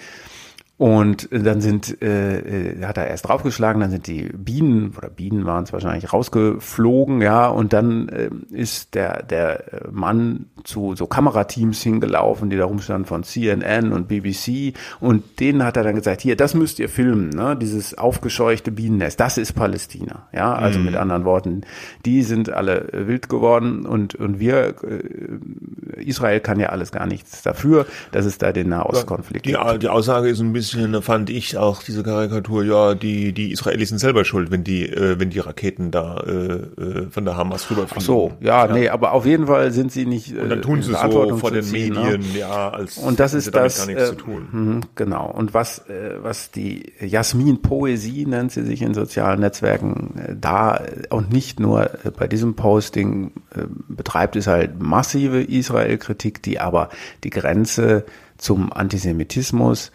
Und 0.76 1.28
dann 1.30 1.60
sind, 1.60 2.02
äh, 2.02 2.72
äh, 2.72 2.84
hat 2.84 2.98
er 2.98 3.06
erst 3.06 3.28
draufgeschlagen, 3.28 3.80
dann 3.80 3.92
sind 3.92 4.08
die 4.08 4.24
Bienen, 4.34 4.92
oder 4.98 5.08
Bienen 5.08 5.46
waren 5.46 5.62
es 5.62 5.72
wahrscheinlich, 5.72 6.12
rausgeflogen, 6.12 7.22
ja, 7.22 7.46
und 7.46 7.72
dann 7.72 8.08
äh, 8.08 8.30
ist 8.50 8.96
der, 8.96 9.22
der 9.22 9.62
Mann 9.92 10.46
zu 10.64 10.96
so 10.96 11.06
Kamerateams 11.06 11.80
hingelaufen, 11.80 12.50
die 12.50 12.56
da 12.56 12.64
rumstanden 12.64 13.04
von 13.04 13.22
CNN 13.22 13.92
und 13.92 14.08
BBC, 14.08 14.74
und 14.98 15.38
denen 15.38 15.62
hat 15.62 15.76
er 15.76 15.84
dann 15.84 15.94
gesagt, 15.94 16.22
hier, 16.22 16.34
das 16.34 16.54
müsst 16.54 16.80
ihr 16.80 16.88
filmen, 16.88 17.28
ne, 17.28 17.56
dieses 17.56 17.96
aufgescheuchte 17.96 18.72
Bienennest, 18.72 19.20
das 19.20 19.38
ist 19.38 19.52
Palästina, 19.52 20.26
ja, 20.32 20.54
also 20.54 20.80
mhm. 20.80 20.86
mit 20.86 20.96
anderen 20.96 21.24
Worten, 21.24 21.60
die 22.04 22.24
sind 22.24 22.50
alle 22.50 22.88
wild 22.90 23.28
geworden 23.28 23.86
und, 23.86 24.16
und 24.16 24.40
wir, 24.40 24.74
äh, 24.82 26.02
Israel 26.02 26.40
kann 26.40 26.58
ja 26.58 26.70
alles 26.70 26.90
gar 26.90 27.06
nichts 27.06 27.42
dafür, 27.42 27.86
dass 28.10 28.24
es 28.24 28.38
da 28.38 28.50
den 28.50 28.70
Nahostkonflikt 28.70 29.46
die, 29.46 29.52
gibt. 29.52 29.82
Die 29.84 29.88
Aussage 29.88 30.28
ist 30.28 30.40
ein 30.40 30.52
bisschen 30.52 30.63
bisschen 30.72 31.02
fand 31.02 31.30
ich 31.30 31.56
auch 31.56 31.82
diese 31.82 32.02
Karikatur, 32.02 32.64
ja, 32.64 32.94
die, 32.94 33.32
die 33.32 33.52
Israelis 33.52 33.88
sind 33.90 33.98
selber 33.98 34.24
schuld, 34.24 34.50
wenn 34.50 34.64
die, 34.64 34.88
äh, 34.88 35.18
wenn 35.18 35.30
die 35.30 35.38
Raketen 35.38 35.90
da 35.90 36.18
äh, 36.18 36.32
äh 36.32 37.10
von 37.10 37.24
der 37.24 37.36
Hamas 37.36 37.70
rüberfliegen. 37.70 37.96
Ach 37.96 38.06
so, 38.06 38.32
ja, 38.40 38.66
ja, 38.66 38.72
nee, 38.72 38.88
aber 38.88 39.12
auf 39.12 39.26
jeden 39.26 39.46
Fall 39.46 39.72
sind 39.72 39.92
sie 39.92 40.06
nicht. 40.06 40.34
Äh, 40.34 40.40
und 40.40 40.48
dann 40.48 40.62
tun 40.62 40.82
sie 40.82 40.92
so 40.92 41.36
vor 41.36 41.50
den 41.50 41.62
ziehen, 41.62 41.94
ne? 41.94 42.00
Medien, 42.00 42.32
ne? 42.32 42.38
ja, 42.38 42.70
als 42.70 42.98
und 42.98 43.20
das 43.20 43.34
ist 43.34 43.54
das, 43.54 43.78
gar 43.78 43.86
nichts 43.86 44.02
äh, 44.02 44.06
zu 44.06 44.14
tun. 44.14 44.48
Mh, 44.50 44.80
genau. 44.94 45.30
Und 45.30 45.54
was, 45.54 45.80
äh, 45.88 46.16
was 46.22 46.50
die 46.50 46.92
Jasmin 47.00 47.62
Poesie 47.62 48.26
nennt 48.26 48.52
sie 48.52 48.62
sich 48.62 48.82
in 48.82 48.94
sozialen 48.94 49.40
Netzwerken 49.40 50.14
äh, 50.18 50.34
da 50.40 50.80
und 51.10 51.32
nicht 51.32 51.60
nur 51.60 51.90
äh, 52.04 52.10
bei 52.16 52.26
diesem 52.26 52.54
Posting 52.54 53.32
äh, 53.54 53.62
betreibt, 53.88 54.36
ist 54.36 54.46
halt 54.46 54.80
massive 54.80 55.42
Israel-Kritik, 55.42 56.42
die 56.42 56.60
aber 56.60 56.88
die 57.22 57.30
Grenze 57.30 58.04
zum 58.38 58.72
Antisemitismus 58.72 59.92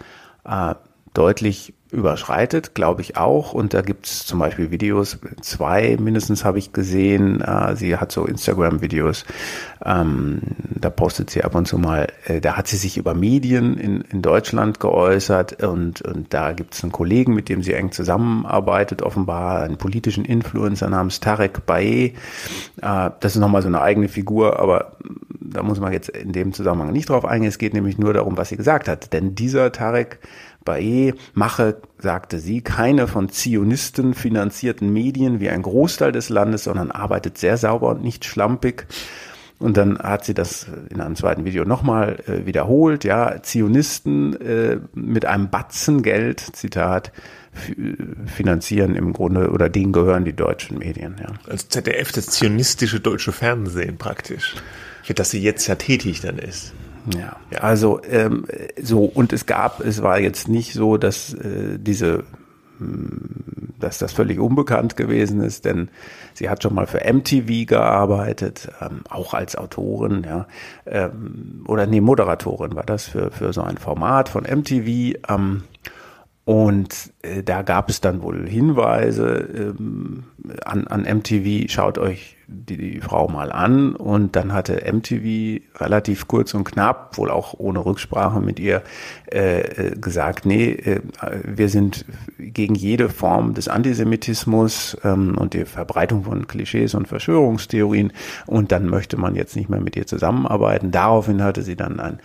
äh, 0.50 0.76
deutlich 1.14 1.74
überschreitet, 1.92 2.76
glaube 2.76 3.02
ich 3.02 3.18
auch. 3.18 3.54
Und 3.54 3.74
da 3.74 3.82
gibt's 3.82 4.26
zum 4.26 4.40
Beispiel 4.40 4.70
Videos, 4.70 5.18
zwei 5.42 5.98
mindestens 6.00 6.46
habe 6.46 6.60
ich 6.60 6.72
gesehen. 6.72 7.42
Äh, 7.42 7.76
sie 7.76 7.98
hat 7.98 8.12
so 8.12 8.26
Instagram-Videos, 8.26 9.26
ähm, 9.84 10.42
da 10.70 10.92
postet 10.92 11.32
sie 11.32 11.44
ab 11.44 11.56
und 11.56 11.68
zu 11.68 11.80
mal, 11.80 12.08
äh, 12.26 12.42
da 12.42 12.58
hat 12.58 12.68
sie 12.68 12.78
sich 12.78 12.98
über 12.98 13.16
Medien 13.16 13.78
in, 13.78 14.02
in 14.02 14.22
Deutschland 14.22 14.80
geäußert 14.80 15.64
und, 15.64 16.02
und 16.04 16.32
da 16.34 16.52
gibt's 16.52 16.84
einen 16.84 16.92
Kollegen, 16.92 17.34
mit 17.34 17.50
dem 17.50 17.64
sie 17.64 17.74
eng 17.74 17.92
zusammenarbeitet, 17.92 19.02
offenbar 19.02 19.64
einen 19.64 19.78
politischen 19.78 20.26
Influencer 20.26 20.90
namens 20.90 21.20
Tarek 21.22 21.66
Bae. 21.66 22.14
Äh, 22.82 23.12
das 23.20 23.36
ist 23.36 23.42
nochmal 23.42 23.64
so 23.64 23.68
eine 23.68 23.82
eigene 23.82 24.10
Figur, 24.10 24.60
aber 24.60 24.98
da 25.40 25.64
muss 25.64 25.80
man 25.80 25.92
jetzt 25.92 26.10
in 26.10 26.32
dem 26.32 26.54
Zusammenhang 26.54 26.92
nicht 26.92 27.10
drauf 27.10 27.26
eingehen. 27.26 27.50
Es 27.50 27.58
geht 27.58 27.74
nämlich 27.74 27.98
nur 27.98 28.14
darum, 28.14 28.38
was 28.38 28.50
sie 28.50 28.58
gesagt 28.58 28.88
hat. 28.88 29.14
Denn 29.14 29.34
dieser 29.34 29.72
Tarek 29.72 30.20
Bae 30.70 31.16
mache, 31.34 31.78
sagte 31.98 32.38
sie, 32.38 32.62
keine 32.62 33.08
von 33.08 33.30
Zionisten 33.30 34.14
finanzierten 34.14 34.94
Medien 34.94 35.40
wie 35.40 35.50
ein 35.50 35.64
Großteil 35.64 36.12
des 36.12 36.30
Landes, 36.30 36.66
sondern 36.66 36.92
arbeitet 36.92 37.40
sehr 37.40 37.58
sauber 37.58 37.90
und 37.90 38.04
nicht 38.04 38.24
schlampig. 38.24 38.86
Und 39.58 39.78
dann 39.78 39.98
hat 39.98 40.26
sie 40.26 40.36
das 40.36 40.68
in 40.92 41.02
einem 41.02 41.16
zweiten 41.16 41.44
Video 41.44 41.66
nochmal 41.66 42.18
äh, 42.28 42.46
wiederholt, 42.46 43.04
ja, 43.04 43.42
Zionisten 43.42 44.40
äh, 44.40 44.78
mit 44.94 45.26
einem 45.26 45.50
Batzen 45.50 46.04
Geld, 46.04 46.40
Zitat, 46.40 47.12
finanzieren 48.28 48.96
im 48.96 49.12
Grunde 49.12 49.50
oder 49.50 49.70
denen 49.70 49.92
gehören 49.92 50.24
die 50.24 50.36
deutschen 50.36 50.78
Medien. 50.78 51.16
Ja. 51.20 51.34
Als 51.52 51.68
ZDF 51.68 52.12
das 52.12 52.28
zionistische 52.28 53.00
deutsche 53.00 53.32
Fernsehen 53.32 53.98
praktisch, 53.98 54.56
für 55.04 55.16
das 55.16 55.32
sie 55.32 55.42
jetzt 55.42 55.66
ja 55.68 55.76
tätig 55.76 56.22
dann 56.22 56.38
ist. 56.38 56.74
Ja, 57.18 57.38
also 57.60 58.02
ähm, 58.04 58.46
so 58.82 59.04
und 59.06 59.34
es 59.34 59.46
gab, 59.46 59.80
es 59.80 60.02
war 60.04 60.20
jetzt 60.20 60.48
nicht 60.48 60.74
so, 60.74 60.98
dass 60.98 61.34
äh, 61.34 61.78
diese 61.80 62.24
hm, 62.78 63.74
dass 63.80 63.98
das 63.98 64.12
völlig 64.12 64.40
unbekannt 64.40 64.98
gewesen 64.98 65.42
ist, 65.42 65.66
denn 65.66 65.90
sie 66.34 66.50
hat 66.50 66.64
schon 66.64 66.76
mal 66.76 66.88
für 66.88 67.02
MTV 67.02 67.66
gearbeitet, 67.66 68.70
ähm, 68.82 69.02
auch 69.10 69.34
als 69.34 69.56
Autorin, 69.56 70.26
ja, 70.26 70.48
ähm, 70.86 71.64
oder 71.68 71.88
nee, 71.88 72.02
Moderatorin 72.02 72.76
war 72.76 72.84
das 72.84 73.06
für, 73.06 73.32
für 73.32 73.54
so 73.54 73.62
ein 73.62 73.78
Format 73.78 74.30
von 74.30 74.44
MTV. 74.44 75.18
Ähm, 75.30 75.64
und 76.50 77.14
äh, 77.22 77.44
da 77.44 77.62
gab 77.62 77.92
es 77.92 78.02
dann 78.02 78.24
wohl 78.24 78.50
Hinweise 78.50 79.76
ähm, 79.78 80.24
an, 80.66 80.88
an 80.88 81.02
MTV, 81.04 81.72
schaut 81.72 82.00
euch 82.00 82.38
die, 82.48 82.76
die 82.76 83.02
Frau 83.02 83.28
mal 83.28 83.52
an. 83.52 83.94
Und 83.94 84.36
dann 84.36 84.52
hatte 84.52 84.82
MTV 84.92 85.62
relativ 85.80 86.28
kurz 86.28 86.56
und 86.56 86.64
knapp, 86.64 87.20
wohl 87.20 87.30
auch 87.30 87.54
ohne 87.56 87.86
Rücksprache 87.86 88.40
mit 88.40 88.60
ihr, 88.60 88.82
äh, 89.32 89.60
äh, 89.60 89.96
gesagt, 90.00 90.48
nee, 90.48 90.72
äh, 90.72 91.02
wir 91.44 91.70
sind 91.70 92.06
gegen 92.40 92.74
jede 92.74 93.10
Form 93.10 93.54
des 93.54 93.68
Antisemitismus 93.68 94.98
ähm, 95.04 95.38
und 95.38 95.54
die 95.54 95.66
Verbreitung 95.66 96.24
von 96.24 96.48
Klischees 96.48 96.96
und 96.96 97.08
Verschwörungstheorien. 97.08 98.12
Und 98.48 98.72
dann 98.72 98.88
möchte 98.88 99.18
man 99.18 99.36
jetzt 99.36 99.56
nicht 99.56 99.70
mehr 99.70 99.82
mit 99.82 99.96
ihr 99.96 100.08
zusammenarbeiten. 100.08 100.90
Daraufhin 100.90 101.44
hatte 101.44 101.62
sie 101.62 101.76
dann 101.76 102.00
ein 102.00 102.20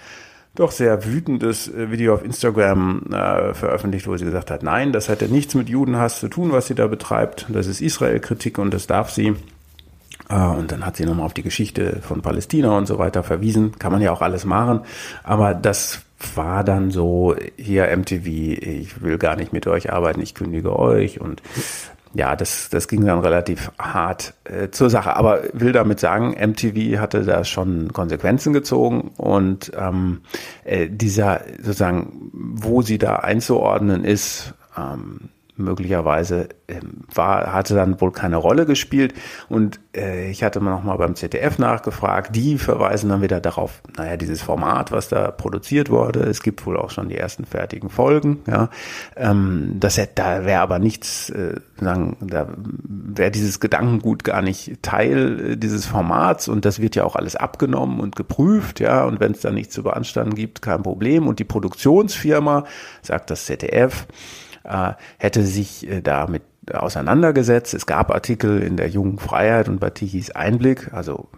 doch 0.55 0.71
sehr 0.71 1.05
wütendes 1.05 1.69
äh, 1.69 1.91
Video 1.91 2.15
auf 2.15 2.25
Instagram 2.25 3.03
äh, 3.13 3.55
veröffentlicht, 3.55 4.07
wo 4.07 4.17
sie 4.17 4.25
gesagt 4.25 4.51
hat, 4.51 4.63
nein, 4.63 4.93
das 4.93 5.09
hätte 5.09 5.29
nichts 5.29 5.55
mit 5.55 5.69
Judenhass 5.69 6.21
zu 6.21 6.29
tun, 6.29 6.53
was 6.53 6.67
sie 6.67 6.75
da 6.75 6.87
betreibt. 6.87 7.47
Das 7.49 7.67
ist 7.67 7.81
Israel-Kritik 7.81 8.59
und 8.59 8.73
das 8.73 8.87
darf 8.87 9.11
sie. 9.11 9.35
Äh, 10.29 10.35
und 10.35 10.71
dann 10.71 10.87
hat 10.87 10.97
sie 10.97 11.05
nochmal 11.05 11.27
auf 11.27 11.35
die 11.35 11.43
Geschichte 11.43 12.01
von 12.03 12.23
Palästina 12.23 12.77
und 12.77 12.87
so 12.87 12.99
weiter 12.99 13.23
verwiesen. 13.23 13.79
Kann 13.79 13.93
man 13.93 14.01
ja 14.01 14.13
auch 14.13 14.23
alles 14.23 14.45
machen. 14.45 14.81
Aber 15.23 15.55
das 15.55 16.03
war 16.35 16.65
dann 16.65 16.91
so, 16.91 17.35
hier 17.57 17.95
MTV, 17.95 18.27
ich 18.27 19.03
will 19.03 19.19
gar 19.19 19.37
nicht 19.37 19.53
mit 19.53 19.67
euch 19.67 19.93
arbeiten, 19.93 20.21
ich 20.21 20.35
kündige 20.35 20.79
euch 20.79 21.21
und 21.21 21.43
ja, 22.15 22.37
das, 22.37 22.71
das 22.71 22.87
ging 22.89 23.05
dann 23.05 23.19
relativ 23.19 23.71
hart 23.79 24.35
äh, 24.45 24.71
zur 24.71 24.89
Sache. 24.89 25.17
Aber 25.17 25.43
will 25.53 25.73
damit 25.73 25.99
sagen, 26.01 26.31
MTV 26.31 27.01
hatte 27.01 27.23
da 27.25 27.45
schon 27.45 27.93
Konsequenzen 27.93 28.53
gezogen 28.53 29.11
und 29.17 29.73
ähm, 29.77 30.21
äh, 30.65 30.89
dieser 30.89 31.41
sozusagen, 31.59 32.31
wo 32.33 32.83
sie 32.83 32.99
da 32.99 33.17
einzuordnen 33.17 34.05
ist, 34.05 34.55
ähm, 34.79 35.29
möglicherweise 35.57 36.49
ähm, 36.67 37.03
war, 37.15 37.53
hatte 37.53 37.75
dann 37.75 38.01
wohl 38.01 38.13
keine 38.13 38.37
Rolle 38.37 38.67
gespielt. 38.67 39.15
Und 39.49 39.81
äh, 39.97 40.31
ich 40.31 40.43
hatte 40.43 40.61
noch 40.61 40.83
mal 40.83 40.97
beim 40.97 41.15
ZDF 41.15 41.59
nachgefragt. 41.59 42.35
Die 42.35 42.59
verweisen 42.59 43.11
dann 43.11 43.23
wieder 43.23 43.41
darauf, 43.41 43.83
naja, 43.97 44.17
dieses 44.17 44.43
Format, 44.43 44.91
was 44.91 45.09
da 45.09 45.31
produziert 45.31 45.91
wurde. 45.91 46.21
Es 46.21 46.43
gibt 46.43 46.67
wohl 46.67 46.77
auch 46.77 46.91
schon 46.91 47.09
die 47.09 47.17
ersten 47.17 47.45
fertigen 47.45 47.89
Folgen. 47.89 48.43
Ja, 48.47 48.71
ähm, 49.17 49.77
das 49.79 49.97
hätte, 49.97 50.13
da 50.17 50.45
wäre 50.45 50.61
aber 50.61 50.79
nichts, 50.79 51.31
äh, 51.31 51.55
sagen, 51.81 52.17
da 52.21 52.49
wäre 52.57 53.31
dieses 53.31 53.61
Gedankengut 53.61 54.25
gar 54.25 54.43
nicht 54.43 54.83
Teil 54.83 55.53
äh, 55.53 55.57
dieses 55.57 55.87
Formats. 55.87 56.49
Und 56.49 56.65
das 56.65 56.81
wird 56.81 56.97
ja 56.97 57.05
auch 57.05 57.15
alles 57.15 57.37
abgenommen 57.37 58.01
und 58.01 58.17
geprüft. 58.17 58.81
Ja, 58.81 59.05
und 59.05 59.21
wenn 59.21 59.33
es 59.33 59.41
da 59.41 59.51
nichts 59.51 59.75
zu 59.75 59.85
beanstanden 59.85 60.35
gibt, 60.35 60.63
kein 60.63 60.83
Problem. 60.83 61.29
Und 61.29 61.39
die 61.39 61.45
Produktionsfirma 61.45 62.65
sagt 63.03 63.31
das 63.31 63.47
ZDF 63.47 64.07
äh, 64.65 64.93
hätte 65.19 65.43
sich 65.43 65.89
äh, 65.89 66.01
damit 66.01 66.43
auseinandergesetzt. 66.73 67.75
Es 67.75 67.87
gab 67.87 68.11
Artikel 68.11 68.62
in 68.62 68.77
der 68.77 68.89
Jungen 68.89 69.19
Freiheit 69.19 69.69
und 69.69 69.81
bei 69.81 69.91
Tichys 69.91 70.31
Einblick, 70.31 70.93
also 70.93 71.29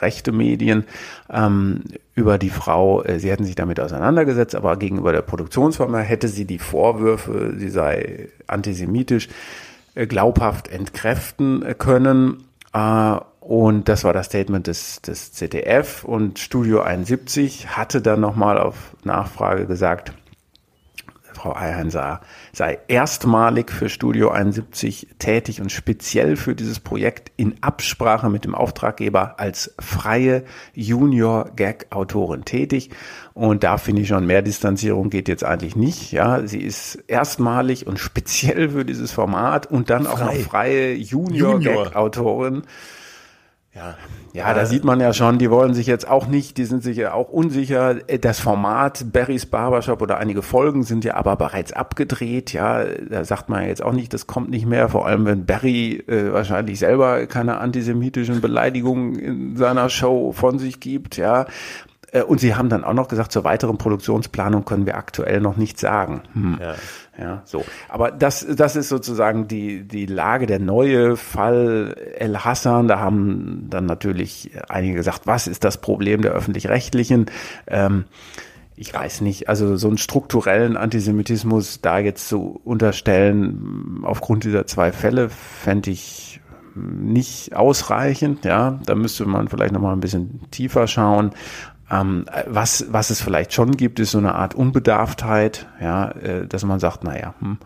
rechte 0.00 0.32
Medien, 0.32 0.84
ähm, 1.30 1.82
über 2.14 2.38
die 2.38 2.50
Frau. 2.50 3.02
Äh, 3.02 3.18
sie 3.18 3.30
hätten 3.30 3.44
sich 3.44 3.56
damit 3.56 3.80
auseinandergesetzt, 3.80 4.54
aber 4.54 4.76
gegenüber 4.76 5.12
der 5.12 5.22
Produktionsfirma 5.22 5.98
hätte 5.98 6.28
sie 6.28 6.44
die 6.44 6.58
Vorwürfe, 6.58 7.54
sie 7.56 7.68
sei 7.68 8.28
antisemitisch, 8.46 9.28
äh, 9.94 10.06
glaubhaft 10.06 10.68
entkräften 10.68 11.64
können. 11.78 12.44
Äh, 12.72 13.16
und 13.40 13.88
das 13.88 14.02
war 14.02 14.12
das 14.12 14.26
Statement 14.26 14.66
des, 14.66 15.02
des 15.02 15.32
ZDF 15.32 16.04
und 16.04 16.40
Studio 16.40 16.80
71 16.80 17.76
hatte 17.76 18.02
dann 18.02 18.20
nochmal 18.20 18.58
auf 18.58 18.96
Nachfrage 19.04 19.66
gesagt, 19.66 20.12
Frau 21.46 21.54
Eihan 21.54 21.90
sah, 21.90 22.22
sei 22.52 22.80
erstmalig 22.88 23.70
für 23.70 23.88
Studio 23.88 24.30
71 24.30 25.06
tätig 25.20 25.60
und 25.60 25.70
speziell 25.70 26.34
für 26.34 26.56
dieses 26.56 26.80
Projekt 26.80 27.30
in 27.36 27.54
Absprache 27.60 28.28
mit 28.30 28.44
dem 28.44 28.56
Auftraggeber 28.56 29.38
als 29.38 29.72
freie 29.78 30.42
Junior-Gag-Autorin 30.74 32.44
tätig. 32.44 32.90
Und 33.32 33.62
da 33.62 33.78
finde 33.78 34.02
ich 34.02 34.08
schon, 34.08 34.26
mehr 34.26 34.42
Distanzierung 34.42 35.08
geht 35.08 35.28
jetzt 35.28 35.44
eigentlich 35.44 35.76
nicht. 35.76 36.10
Ja, 36.10 36.44
sie 36.44 36.62
ist 36.62 36.96
erstmalig 37.06 37.86
und 37.86 38.00
speziell 38.00 38.70
für 38.70 38.84
dieses 38.84 39.12
Format 39.12 39.70
und 39.70 39.88
dann 39.88 40.06
Frei. 40.06 40.12
auch 40.12 40.18
noch 40.18 40.34
freie 40.34 40.94
Junior-Gag-Autorin. 40.94 42.54
Junior. 42.54 42.66
Ja, 43.76 43.94
ja, 44.32 44.52
da 44.52 44.66
sieht 44.66 44.84
man 44.84 45.00
ja 45.00 45.14
schon, 45.14 45.38
die 45.38 45.50
wollen 45.50 45.72
sich 45.72 45.86
jetzt 45.86 46.08
auch 46.08 46.26
nicht, 46.26 46.58
die 46.58 46.64
sind 46.64 46.82
sich 46.82 46.96
ja 46.96 47.14
auch 47.14 47.30
unsicher. 47.30 47.94
Das 47.94 48.38
Format 48.38 49.12
Barrys 49.12 49.46
Barbershop 49.46 50.02
oder 50.02 50.18
einige 50.18 50.42
Folgen 50.42 50.82
sind 50.82 51.04
ja 51.04 51.14
aber 51.14 51.36
bereits 51.36 51.72
abgedreht. 51.72 52.52
Ja, 52.52 52.84
da 52.84 53.24
sagt 53.24 53.48
man 53.48 53.66
jetzt 53.66 53.82
auch 53.82 53.92
nicht, 53.92 54.12
das 54.12 54.26
kommt 54.26 54.50
nicht 54.50 54.66
mehr. 54.66 54.88
Vor 54.88 55.06
allem, 55.06 55.24
wenn 55.24 55.46
Barry 55.46 56.04
äh, 56.06 56.32
wahrscheinlich 56.32 56.78
selber 56.78 57.26
keine 57.26 57.58
antisemitischen 57.58 58.40
Beleidigungen 58.40 59.18
in 59.18 59.56
seiner 59.56 59.88
Show 59.88 60.32
von 60.32 60.58
sich 60.58 60.80
gibt. 60.80 61.16
Ja, 61.16 61.46
äh, 62.12 62.22
und 62.22 62.40
sie 62.40 62.54
haben 62.54 62.68
dann 62.68 62.84
auch 62.84 62.94
noch 62.94 63.08
gesagt, 63.08 63.32
zur 63.32 63.44
weiteren 63.44 63.78
Produktionsplanung 63.78 64.64
können 64.64 64.86
wir 64.86 64.96
aktuell 64.96 65.40
noch 65.40 65.56
nichts 65.56 65.80
sagen. 65.80 66.22
Hm. 66.32 66.58
Ja. 66.60 66.74
Ja, 67.18 67.42
so. 67.44 67.64
Aber 67.88 68.10
das, 68.10 68.46
das 68.46 68.76
ist 68.76 68.88
sozusagen 68.88 69.48
die, 69.48 69.86
die 69.88 70.06
Lage, 70.06 70.46
der 70.46 70.58
neue 70.58 71.16
Fall 71.16 71.96
El 72.18 72.38
Hassan. 72.38 72.88
Da 72.88 72.98
haben 72.98 73.66
dann 73.70 73.86
natürlich 73.86 74.50
einige 74.68 74.94
gesagt, 74.94 75.26
was 75.26 75.46
ist 75.46 75.64
das 75.64 75.78
Problem 75.78 76.20
der 76.20 76.32
Öffentlich-Rechtlichen? 76.32 77.26
Ähm, 77.66 78.04
ich 78.76 78.92
weiß 78.92 79.22
nicht, 79.22 79.48
also 79.48 79.76
so 79.76 79.88
einen 79.88 79.96
strukturellen 79.96 80.76
Antisemitismus 80.76 81.80
da 81.80 81.98
jetzt 81.98 82.28
zu 82.28 82.60
unterstellen, 82.62 84.00
aufgrund 84.02 84.44
dieser 84.44 84.66
zwei 84.66 84.92
Fälle, 84.92 85.30
fände 85.30 85.90
ich 85.90 86.40
nicht 86.74 87.56
ausreichend, 87.56 88.44
ja, 88.44 88.78
da 88.84 88.94
müsste 88.94 89.24
man 89.24 89.48
vielleicht 89.48 89.72
nochmal 89.72 89.94
ein 89.94 90.00
bisschen 90.00 90.42
tiefer 90.50 90.86
schauen. 90.86 91.30
Ähm, 91.90 92.26
was, 92.46 92.86
was 92.90 93.10
es 93.10 93.20
vielleicht 93.20 93.52
schon 93.52 93.76
gibt, 93.76 94.00
ist 94.00 94.10
so 94.10 94.18
eine 94.18 94.34
Art 94.34 94.54
Unbedarftheit, 94.54 95.66
ja, 95.80 96.10
äh, 96.10 96.46
dass 96.46 96.64
man 96.64 96.80
sagt, 96.80 97.04
naja, 97.04 97.34
hm, 97.38 97.58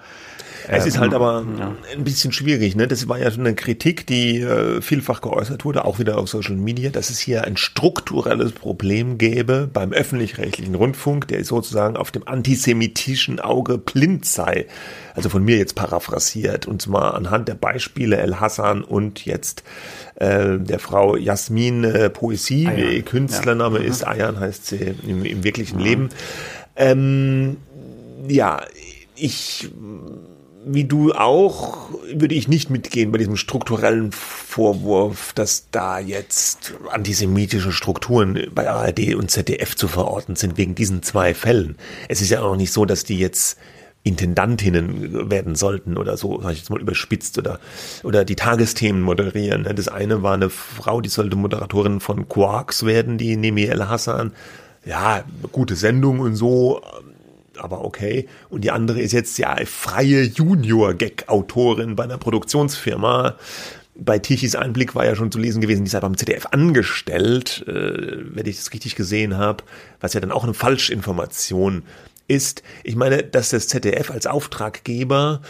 es 0.68 0.87
ist 0.87 0.99
halt 0.99 1.12
ähm, 1.12 1.16
aber 1.16 1.45
ja. 1.59 1.75
ein 1.93 2.05
bisschen 2.05 2.33
schwierig. 2.33 2.77
Ne? 2.77 2.87
Das 2.87 3.09
war 3.09 3.18
ja 3.18 3.31
schon 3.31 3.47
eine 3.47 3.55
Kritik, 3.55 4.07
die 4.07 4.41
äh, 4.41 4.81
vielfach 4.81 5.21
geäußert 5.21 5.64
wurde, 5.64 5.85
auch 5.85 5.99
wieder 5.99 6.18
auf 6.18 6.29
Social 6.29 6.55
Media, 6.55 6.91
dass 6.91 7.11
es 7.11 7.18
hier 7.18 7.45
ein 7.45 7.57
strukturelles 7.57 8.53
Problem 8.53 9.18
gäbe 9.18 9.68
beim 9.73 9.93
öffentlich-rechtlichen 9.93 10.75
Rundfunk, 10.75 11.29
der 11.29 11.45
sozusagen 11.45 11.97
auf 11.97 12.11
dem 12.11 12.27
antisemitischen 12.27 13.41
Auge 13.41 13.79
blind 13.79 14.25
sei. 14.25 14.66
Also 15.14 15.29
von 15.29 15.45
mir 15.45 15.57
jetzt 15.57 15.75
paraphrasiert 15.75 16.66
und 16.66 16.83
zwar 16.83 17.14
anhand 17.14 17.49
der 17.49 17.55
Beispiele 17.55 18.18
El 18.18 18.39
Hassan 18.39 18.85
und 18.85 19.25
jetzt 19.25 19.64
äh, 20.21 20.59
der 20.59 20.79
Frau 20.79 21.16
Jasmin 21.16 21.83
äh, 21.85 22.11
Poesie, 22.11 22.68
Ayan. 22.68 23.05
Künstlername 23.05 23.79
ja. 23.79 23.85
Mhm. 23.85 23.91
ist, 23.91 24.07
Ayan 24.07 24.39
heißt 24.39 24.66
sie 24.66 24.95
im, 25.07 25.25
im 25.25 25.43
wirklichen 25.43 25.79
mhm. 25.79 25.85
Leben. 25.85 26.09
Ähm, 26.77 27.57
ja, 28.29 28.62
ich 29.16 29.71
wie 30.64 30.85
du 30.85 31.12
auch, 31.12 31.91
würde 32.12 32.35
ich 32.35 32.47
nicht 32.47 32.68
mitgehen 32.68 33.12
bei 33.12 33.18
diesem 33.18 33.37
strukturellen 33.37 34.12
Vorwurf, 34.12 35.33
dass 35.33 35.71
da 35.71 35.99
jetzt 35.99 36.75
antisemitische 36.91 37.73
Strukturen 37.73 38.47
bei 38.55 38.68
ARD 38.68 39.14
und 39.14 39.31
ZDF 39.31 39.75
zu 39.75 39.89
verorten 39.89 40.37
sind 40.37 40.59
wegen 40.59 40.75
diesen 40.75 41.03
zwei 41.03 41.33
Fällen. 41.33 41.77
Es 42.09 42.21
ist 42.21 42.31
ja 42.31 42.43
auch 42.43 42.57
nicht 42.57 42.73
so, 42.73 42.85
dass 42.85 43.05
die 43.05 43.18
jetzt 43.18 43.59
Intendantinnen 44.03 45.31
werden 45.31 45.55
sollten 45.55 45.99
oder 45.99 46.17
so, 46.17 46.41
sag 46.41 46.53
ich 46.53 46.59
jetzt 46.59 46.71
mal 46.71 46.81
überspitzt 46.81 47.37
oder, 47.37 47.61
oder 48.03 48.25
die 48.25 48.37
Tagesthemen 48.37 49.03
moderieren. 49.03 49.69
Das 49.75 49.89
eine 49.89 50.23
war 50.23 50.35
eine 50.35 50.49
Frau, 50.49 51.03
die 51.03 51.11
sollte 51.11 51.37
Moderatorin 51.37 52.01
von 52.01 52.29
Quarks 52.29 52.87
werden, 52.87 53.19
die 53.19 53.37
Nemi 53.37 53.65
El 53.65 53.89
Hassan. 53.89 54.33
Ja, 54.87 55.25
gute 55.53 55.77
Sendung 55.77 56.21
und 56.21 56.35
so, 56.35 56.81
aber 57.59 57.85
okay. 57.85 58.27
Und 58.49 58.65
die 58.65 58.71
andere 58.71 59.01
ist 59.01 59.13
jetzt 59.13 59.37
ja 59.37 59.55
freie 59.67 60.23
Junior-Gag-Autorin 60.23 61.95
bei 61.95 62.05
einer 62.05 62.17
Produktionsfirma. 62.17 63.37
bei 63.97 64.19
Tichys 64.19 64.57
Einblick 64.57 64.95
war 64.95 65.05
ja 65.05 65.15
schon 65.15 65.31
zu 65.31 65.39
lesen 65.39 65.61
gewesen, 65.61 65.85
die 65.85 65.89
ist 65.89 65.93
ja 65.93 66.01
beim 66.01 66.17
ZDF 66.17 66.47
angestellt, 66.53 67.67
äh, 67.69 68.17
wenn 68.35 68.47
ich 68.47 68.57
das 68.57 68.73
richtig 68.73 68.97
gesehen 68.97 69.37
habe, 69.37 69.63
was 70.01 70.15
ja 70.15 70.21
dann 70.21 70.33
auch 70.33 70.45
eine 70.45 70.55
Falschinformation 70.55 71.79
ist. 71.79 72.10
Ich 72.31 72.97
meine, 72.97 73.22
dass 73.24 73.51
das 73.51 73.68
ZDF 73.68 74.11
als 74.11 74.26
Auftraggeber 74.26 75.43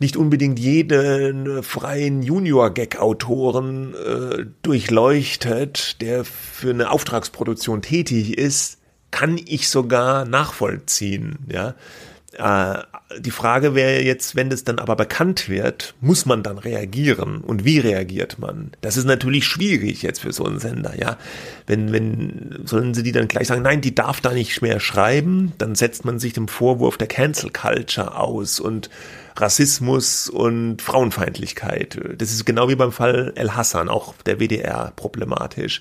nicht 0.00 0.16
unbedingt 0.16 0.58
jeden 0.58 1.62
freien 1.62 2.22
Junior-Gag-Autoren 2.22 3.94
äh, 3.94 4.46
durchleuchtet, 4.62 6.00
der 6.00 6.24
für 6.24 6.70
eine 6.70 6.90
Auftragsproduktion 6.90 7.82
tätig 7.82 8.38
ist, 8.38 8.78
kann 9.10 9.38
ich 9.44 9.68
sogar 9.68 10.24
nachvollziehen. 10.24 11.38
Ja, 11.50 11.74
die 12.36 13.30
Frage 13.30 13.74
wäre 13.74 14.02
jetzt, 14.02 14.36
wenn 14.36 14.50
das 14.50 14.62
dann 14.62 14.78
aber 14.78 14.96
bekannt 14.96 15.48
wird, 15.48 15.94
muss 16.02 16.26
man 16.26 16.42
dann 16.42 16.58
reagieren 16.58 17.38
und 17.38 17.64
wie 17.64 17.78
reagiert 17.78 18.38
man? 18.38 18.72
Das 18.82 18.98
ist 18.98 19.06
natürlich 19.06 19.46
schwierig 19.46 20.02
jetzt 20.02 20.20
für 20.20 20.32
so 20.32 20.44
einen 20.44 20.58
Sender, 20.58 20.94
ja. 20.98 21.16
Wenn, 21.66 21.90
wenn, 21.90 22.60
sollen 22.66 22.92
sie 22.92 23.02
die 23.02 23.12
dann 23.12 23.28
gleich 23.28 23.48
sagen, 23.48 23.62
nein, 23.62 23.80
die 23.80 23.94
darf 23.94 24.20
da 24.20 24.34
nicht 24.34 24.60
mehr 24.60 24.78
schreiben, 24.78 25.54
dann 25.56 25.74
setzt 25.74 26.04
man 26.04 26.18
sich 26.18 26.34
dem 26.34 26.48
Vorwurf 26.48 26.98
der 26.98 27.08
Cancel 27.08 27.50
Culture 27.50 28.18
aus 28.18 28.60
und 28.60 28.90
Rassismus 29.34 30.28
und 30.28 30.82
Frauenfeindlichkeit. 30.82 31.98
Das 32.18 32.30
ist 32.30 32.44
genau 32.44 32.68
wie 32.68 32.76
beim 32.76 32.92
Fall 32.92 33.32
El 33.36 33.52
Hassan, 33.52 33.88
auch 33.88 34.14
der 34.26 34.38
WDR 34.38 34.92
problematisch. 34.96 35.80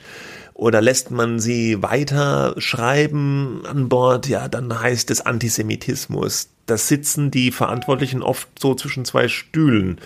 Oder 0.58 0.82
lässt 0.82 1.12
man 1.12 1.39
sie 1.39 1.84
weiter 1.84 2.55
schreiben 2.58 3.62
an 3.68 3.89
Bord, 3.89 4.28
ja, 4.28 4.47
dann 4.47 4.80
heißt 4.80 5.12
es 5.12 5.22
Antisemitismus. 5.22 6.49
Das 6.66 6.88
sitzen 6.88 7.30
die 7.30 7.51
Verantwortlichen 7.51 8.24
oft 8.24 8.49
so 8.60 8.74
zwischen 8.74 9.05
zwei 9.05 9.28
Stühlen. 9.28 9.99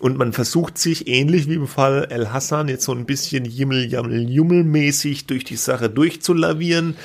Und 0.00 0.16
man 0.16 0.32
versucht 0.32 0.78
sich 0.78 1.08
ähnlich 1.08 1.48
wie 1.48 1.54
im 1.54 1.66
Fall 1.66 2.06
El 2.08 2.32
Hassan 2.32 2.68
jetzt 2.68 2.84
so 2.84 2.92
ein 2.92 3.04
bisschen 3.04 3.46
jimmel-jammel-jummel-mäßig 3.46 5.26
durch 5.26 5.42
die 5.42 5.56
Sache 5.56 5.90
durchzulavieren, 5.90 6.96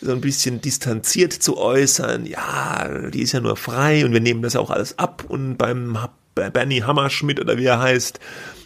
so 0.00 0.10
ein 0.10 0.20
bisschen 0.20 0.60
distanziert 0.60 1.32
zu 1.32 1.58
äußern. 1.58 2.26
Ja, 2.26 3.08
die 3.08 3.22
ist 3.22 3.32
ja 3.32 3.40
nur 3.40 3.56
frei 3.56 4.04
und 4.04 4.12
wir 4.12 4.20
nehmen 4.20 4.42
das 4.42 4.56
auch 4.56 4.70
alles 4.70 4.98
ab. 4.98 5.24
Und 5.28 5.58
beim 5.58 5.96
Bernie 6.34 6.82
Hammerschmidt 6.82 7.38
oder 7.38 7.56
wie 7.56 7.66
er 7.66 7.78
heißt, 7.78 8.18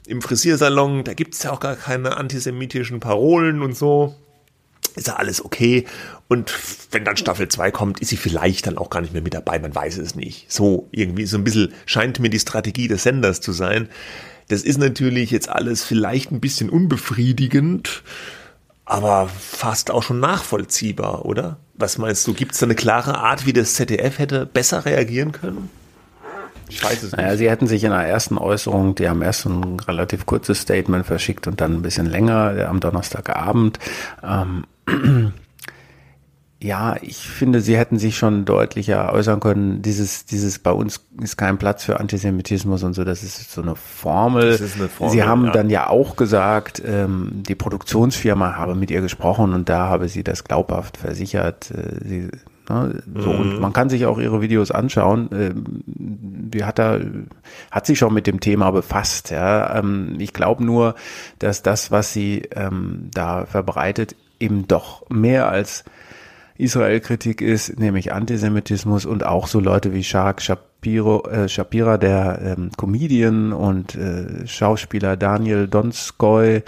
im 0.06 0.22
Frisiersalon, 0.22 1.04
da 1.04 1.14
gibt 1.14 1.34
es 1.34 1.42
ja 1.42 1.52
auch 1.52 1.60
gar 1.60 1.76
keine 1.76 2.16
antisemitischen 2.16 3.00
Parolen 3.00 3.62
und 3.62 3.76
so. 3.76 4.14
Ist 4.94 5.06
ja 5.06 5.16
alles 5.16 5.44
okay. 5.44 5.86
Und 6.28 6.52
wenn 6.90 7.04
dann 7.04 7.16
Staffel 7.16 7.48
2 7.48 7.70
kommt, 7.70 8.00
ist 8.00 8.08
sie 8.08 8.16
vielleicht 8.16 8.66
dann 8.66 8.78
auch 8.78 8.90
gar 8.90 9.00
nicht 9.00 9.12
mehr 9.12 9.22
mit 9.22 9.34
dabei, 9.34 9.58
man 9.58 9.74
weiß 9.74 9.98
es 9.98 10.14
nicht. 10.14 10.50
So 10.52 10.88
irgendwie, 10.90 11.24
so 11.26 11.38
ein 11.38 11.44
bisschen 11.44 11.72
scheint 11.86 12.18
mir 12.18 12.30
die 12.30 12.40
Strategie 12.40 12.88
des 12.88 13.04
Senders 13.04 13.40
zu 13.40 13.52
sein. 13.52 13.88
Das 14.48 14.62
ist 14.62 14.78
natürlich 14.78 15.30
jetzt 15.30 15.48
alles 15.48 15.84
vielleicht 15.84 16.30
ein 16.30 16.40
bisschen 16.40 16.68
unbefriedigend, 16.68 18.02
aber 18.84 19.28
fast 19.28 19.90
auch 19.90 20.02
schon 20.02 20.20
nachvollziehbar, 20.20 21.24
oder? 21.24 21.58
Was 21.74 21.96
meinst 21.96 22.26
du? 22.26 22.34
Gibt 22.34 22.52
es 22.52 22.58
da 22.58 22.66
eine 22.66 22.74
klare 22.74 23.16
Art, 23.18 23.46
wie 23.46 23.52
das 23.52 23.74
ZDF 23.74 24.18
hätte 24.18 24.44
besser 24.44 24.84
reagieren 24.84 25.32
können? 25.32 25.70
Ich 26.72 26.82
weiß 26.82 27.02
es 27.02 27.12
naja, 27.12 27.30
nicht. 27.30 27.38
Sie 27.38 27.50
hätten 27.50 27.66
sich 27.66 27.84
in 27.84 27.90
der 27.90 28.00
ersten 28.00 28.38
Äußerung, 28.38 28.94
die 28.94 29.08
haben 29.08 29.20
erst 29.20 29.44
ein 29.44 29.78
relativ 29.80 30.24
kurzes 30.24 30.62
Statement 30.62 31.04
verschickt 31.04 31.46
und 31.46 31.60
dann 31.60 31.74
ein 31.74 31.82
bisschen 31.82 32.06
länger 32.06 32.56
äh, 32.56 32.64
am 32.64 32.80
Donnerstagabend. 32.80 33.78
Ähm, 34.22 34.64
ja, 36.62 36.96
ich 37.02 37.28
finde, 37.28 37.60
sie 37.60 37.76
hätten 37.76 37.98
sich 37.98 38.16
schon 38.16 38.46
deutlicher 38.46 39.12
äußern 39.12 39.40
können. 39.40 39.82
Dieses, 39.82 40.24
dieses 40.24 40.58
bei 40.58 40.72
uns 40.72 41.04
ist 41.20 41.36
kein 41.36 41.58
Platz 41.58 41.84
für 41.84 42.00
Antisemitismus 42.00 42.82
und 42.84 42.94
so. 42.94 43.04
Das 43.04 43.22
ist 43.22 43.52
so 43.52 43.60
eine 43.60 43.76
Formel. 43.76 44.56
Eine 44.56 44.88
Formel 44.88 45.12
sie 45.12 45.22
haben 45.24 45.44
ja. 45.46 45.50
dann 45.50 45.68
ja 45.68 45.90
auch 45.90 46.16
gesagt, 46.16 46.82
ähm, 46.86 47.42
die 47.46 47.54
Produktionsfirma 47.54 48.56
habe 48.56 48.74
mit 48.74 48.90
ihr 48.90 49.02
gesprochen 49.02 49.52
und 49.52 49.68
da 49.68 49.88
habe 49.88 50.08
sie 50.08 50.24
das 50.24 50.44
glaubhaft 50.44 50.96
versichert. 50.96 51.70
Äh, 51.70 52.08
sie 52.08 52.28
Ne? 52.68 53.02
So, 53.16 53.32
mhm. 53.32 53.40
Und 53.40 53.60
man 53.60 53.72
kann 53.72 53.88
sich 53.88 54.06
auch 54.06 54.18
ihre 54.18 54.40
Videos 54.40 54.70
anschauen. 54.70 55.28
Ähm, 55.32 56.41
die 56.52 56.64
hat 56.64 56.78
da, 56.78 57.00
hat 57.70 57.86
sich 57.86 57.98
schon 57.98 58.14
mit 58.14 58.26
dem 58.26 58.40
Thema 58.40 58.70
befasst. 58.70 59.30
Ja. 59.30 59.78
Ähm, 59.78 60.16
ich 60.18 60.32
glaube 60.32 60.64
nur, 60.64 60.94
dass 61.38 61.62
das, 61.62 61.90
was 61.90 62.12
sie 62.12 62.48
ähm, 62.54 63.08
da 63.12 63.46
verbreitet, 63.46 64.16
eben 64.38 64.66
doch 64.68 65.08
mehr 65.08 65.48
als 65.48 65.84
Israel-Kritik 66.58 67.40
ist, 67.40 67.78
nämlich 67.78 68.12
Antisemitismus 68.12 69.06
und 69.06 69.24
auch 69.24 69.46
so 69.46 69.58
Leute 69.58 69.92
wie 69.94 70.04
Shark 70.04 70.42
Shapiro, 70.42 71.26
äh, 71.28 71.48
Shapira, 71.48 71.98
der 71.98 72.56
ähm, 72.56 72.70
Comedian 72.76 73.52
und 73.52 73.94
äh, 73.94 74.46
Schauspieler 74.46 75.16
Daniel 75.16 75.66
Donskoy, 75.66 76.62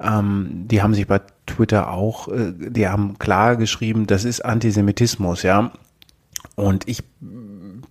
ähm, 0.00 0.64
die 0.68 0.82
haben 0.82 0.94
sich 0.94 1.06
bei 1.06 1.20
Twitter 1.46 1.90
auch, 1.90 2.28
äh, 2.28 2.52
die 2.56 2.88
haben 2.88 3.18
klar 3.18 3.56
geschrieben, 3.56 4.06
das 4.06 4.24
ist 4.24 4.44
Antisemitismus, 4.44 5.42
ja. 5.42 5.72
Und 6.54 6.88
ich 6.88 7.02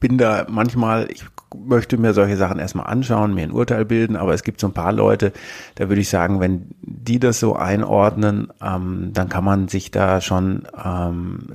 bin 0.01 0.17
da 0.17 0.45
manchmal, 0.49 1.09
ich 1.09 1.23
möchte 1.55 1.97
mir 1.97 2.13
solche 2.13 2.35
Sachen 2.35 2.59
erstmal 2.59 2.87
anschauen, 2.87 3.33
mir 3.33 3.43
ein 3.43 3.51
Urteil 3.51 3.85
bilden, 3.85 4.17
aber 4.17 4.33
es 4.33 4.43
gibt 4.43 4.59
so 4.59 4.67
ein 4.67 4.73
paar 4.73 4.91
Leute, 4.91 5.31
da 5.75 5.87
würde 5.87 6.01
ich 6.01 6.09
sagen, 6.09 6.41
wenn 6.41 6.71
die 6.81 7.19
das 7.19 7.39
so 7.39 7.55
einordnen, 7.55 8.51
ähm, 8.61 9.11
dann 9.13 9.29
kann 9.29 9.45
man 9.45 9.67
sich 9.69 9.91
da 9.91 10.19
schon 10.19 10.67
ähm, 10.83 11.47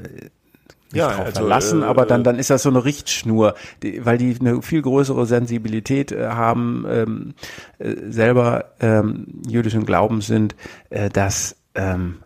ja, 0.92 1.08
drauf 1.08 1.26
also, 1.26 1.40
verlassen, 1.40 1.82
äh, 1.82 1.86
aber 1.86 2.06
dann, 2.06 2.22
dann 2.22 2.38
ist 2.38 2.50
das 2.50 2.62
so 2.62 2.70
eine 2.70 2.84
Richtschnur, 2.84 3.54
die, 3.82 4.06
weil 4.06 4.16
die 4.16 4.36
eine 4.38 4.62
viel 4.62 4.80
größere 4.80 5.26
Sensibilität 5.26 6.12
äh, 6.12 6.28
haben, 6.28 6.86
ähm, 6.88 7.34
äh, 7.78 7.94
selber 8.08 8.66
ähm, 8.80 9.42
jüdischen 9.48 9.84
Glaubens 9.84 10.28
sind, 10.28 10.54
äh, 10.90 11.10
dass 11.10 11.56
ähm, 11.74 12.18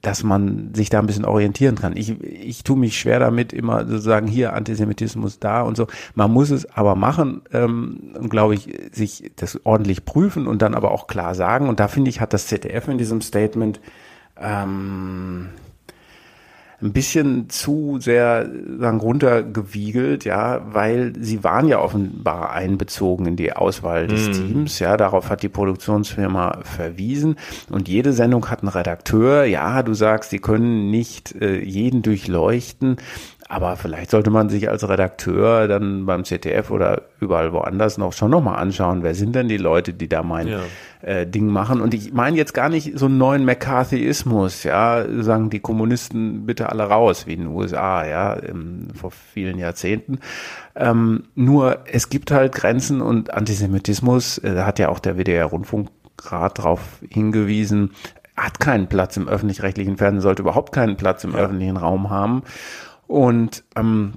dass 0.00 0.22
man 0.22 0.74
sich 0.74 0.88
da 0.88 0.98
ein 0.98 1.06
bisschen 1.06 1.26
orientieren 1.26 1.76
kann. 1.76 1.96
Ich, 1.96 2.20
ich 2.22 2.64
tue 2.64 2.76
mich 2.76 2.98
schwer 2.98 3.18
damit, 3.18 3.52
immer 3.52 3.86
sozusagen 3.86 4.26
hier 4.26 4.54
Antisemitismus 4.54 5.40
da 5.40 5.62
und 5.62 5.76
so. 5.76 5.86
Man 6.14 6.30
muss 6.30 6.50
es 6.50 6.70
aber 6.70 6.94
machen 6.94 7.42
ähm, 7.52 8.14
und 8.18 8.30
glaube 8.30 8.54
ich, 8.54 8.68
sich 8.92 9.30
das 9.36 9.60
ordentlich 9.64 10.06
prüfen 10.06 10.46
und 10.46 10.62
dann 10.62 10.74
aber 10.74 10.90
auch 10.90 11.06
klar 11.06 11.34
sagen. 11.34 11.68
Und 11.68 11.80
da 11.80 11.88
finde 11.88 12.08
ich, 12.08 12.20
hat 12.20 12.32
das 12.32 12.46
ZDF 12.46 12.88
in 12.88 12.96
diesem 12.96 13.20
Statement 13.20 13.80
ähm, 14.40 15.50
ein 16.80 16.92
bisschen 16.92 17.50
zu 17.50 17.98
sehr 18.00 18.48
sagen, 18.78 19.00
runtergewiegelt, 19.00 20.24
ja, 20.24 20.60
weil 20.72 21.12
sie 21.18 21.42
waren 21.42 21.66
ja 21.66 21.80
offenbar 21.80 22.52
einbezogen 22.52 23.26
in 23.26 23.36
die 23.36 23.52
Auswahl 23.52 24.06
des 24.06 24.28
mm. 24.28 24.32
Teams, 24.32 24.78
ja, 24.78 24.96
darauf 24.96 25.28
hat 25.28 25.42
die 25.42 25.48
Produktionsfirma 25.48 26.60
verwiesen 26.62 27.36
und 27.68 27.88
jede 27.88 28.12
Sendung 28.12 28.48
hat 28.48 28.62
einen 28.62 28.68
Redakteur, 28.68 29.44
ja, 29.44 29.82
du 29.82 29.94
sagst, 29.94 30.30
sie 30.30 30.38
können 30.38 30.90
nicht 30.90 31.34
äh, 31.40 31.60
jeden 31.60 32.02
durchleuchten, 32.02 32.98
aber 33.50 33.76
vielleicht 33.76 34.10
sollte 34.10 34.28
man 34.28 34.50
sich 34.50 34.68
als 34.68 34.86
Redakteur 34.86 35.68
dann 35.68 36.04
beim 36.04 36.24
ZDF 36.24 36.70
oder 36.70 37.02
überall 37.18 37.54
woanders 37.54 37.96
noch 37.96 38.12
schon 38.12 38.30
nochmal 38.30 38.58
anschauen, 38.58 39.02
wer 39.02 39.14
sind 39.14 39.34
denn 39.34 39.48
die 39.48 39.56
Leute, 39.56 39.94
die 39.94 40.06
da 40.06 40.22
mein 40.22 40.48
ja. 40.48 40.60
äh, 41.00 41.26
Ding 41.26 41.46
machen. 41.46 41.80
Und 41.80 41.94
ich 41.94 42.12
meine 42.12 42.36
jetzt 42.36 42.52
gar 42.52 42.68
nicht 42.68 42.98
so 42.98 43.06
einen 43.06 43.16
neuen 43.16 43.46
McCarthyismus, 43.46 44.64
ja, 44.64 45.02
sagen 45.22 45.48
die 45.48 45.60
Kommunisten 45.60 46.44
bitte 46.44 46.68
alle 46.68 46.84
raus, 46.84 47.26
wie 47.26 47.32
in 47.32 47.40
den 47.40 47.48
USA, 47.48 48.06
ja, 48.06 48.34
im, 48.34 48.88
vor 48.94 49.12
vielen 49.12 49.58
Jahrzehnten. 49.58 50.18
Ähm, 50.76 51.24
nur 51.34 51.78
es 51.90 52.10
gibt 52.10 52.30
halt 52.30 52.54
Grenzen 52.54 53.00
und 53.00 53.32
Antisemitismus, 53.32 54.36
äh, 54.38 54.54
da 54.54 54.66
hat 54.66 54.78
ja 54.78 54.90
auch 54.90 54.98
der 54.98 55.16
WDR-Rundfunkrat 55.16 56.58
darauf 56.58 56.98
hingewiesen, 57.08 57.92
hat 58.36 58.60
keinen 58.60 58.88
Platz 58.88 59.16
im 59.16 59.26
öffentlich-rechtlichen 59.26 59.96
Fernsehen, 59.96 60.20
sollte 60.20 60.42
überhaupt 60.42 60.72
keinen 60.72 60.96
Platz 60.96 61.24
im 61.24 61.32
ja. 61.32 61.38
öffentlichen 61.38 61.78
Raum 61.78 62.10
haben. 62.10 62.42
Und 63.08 63.64
ähm, 63.74 64.14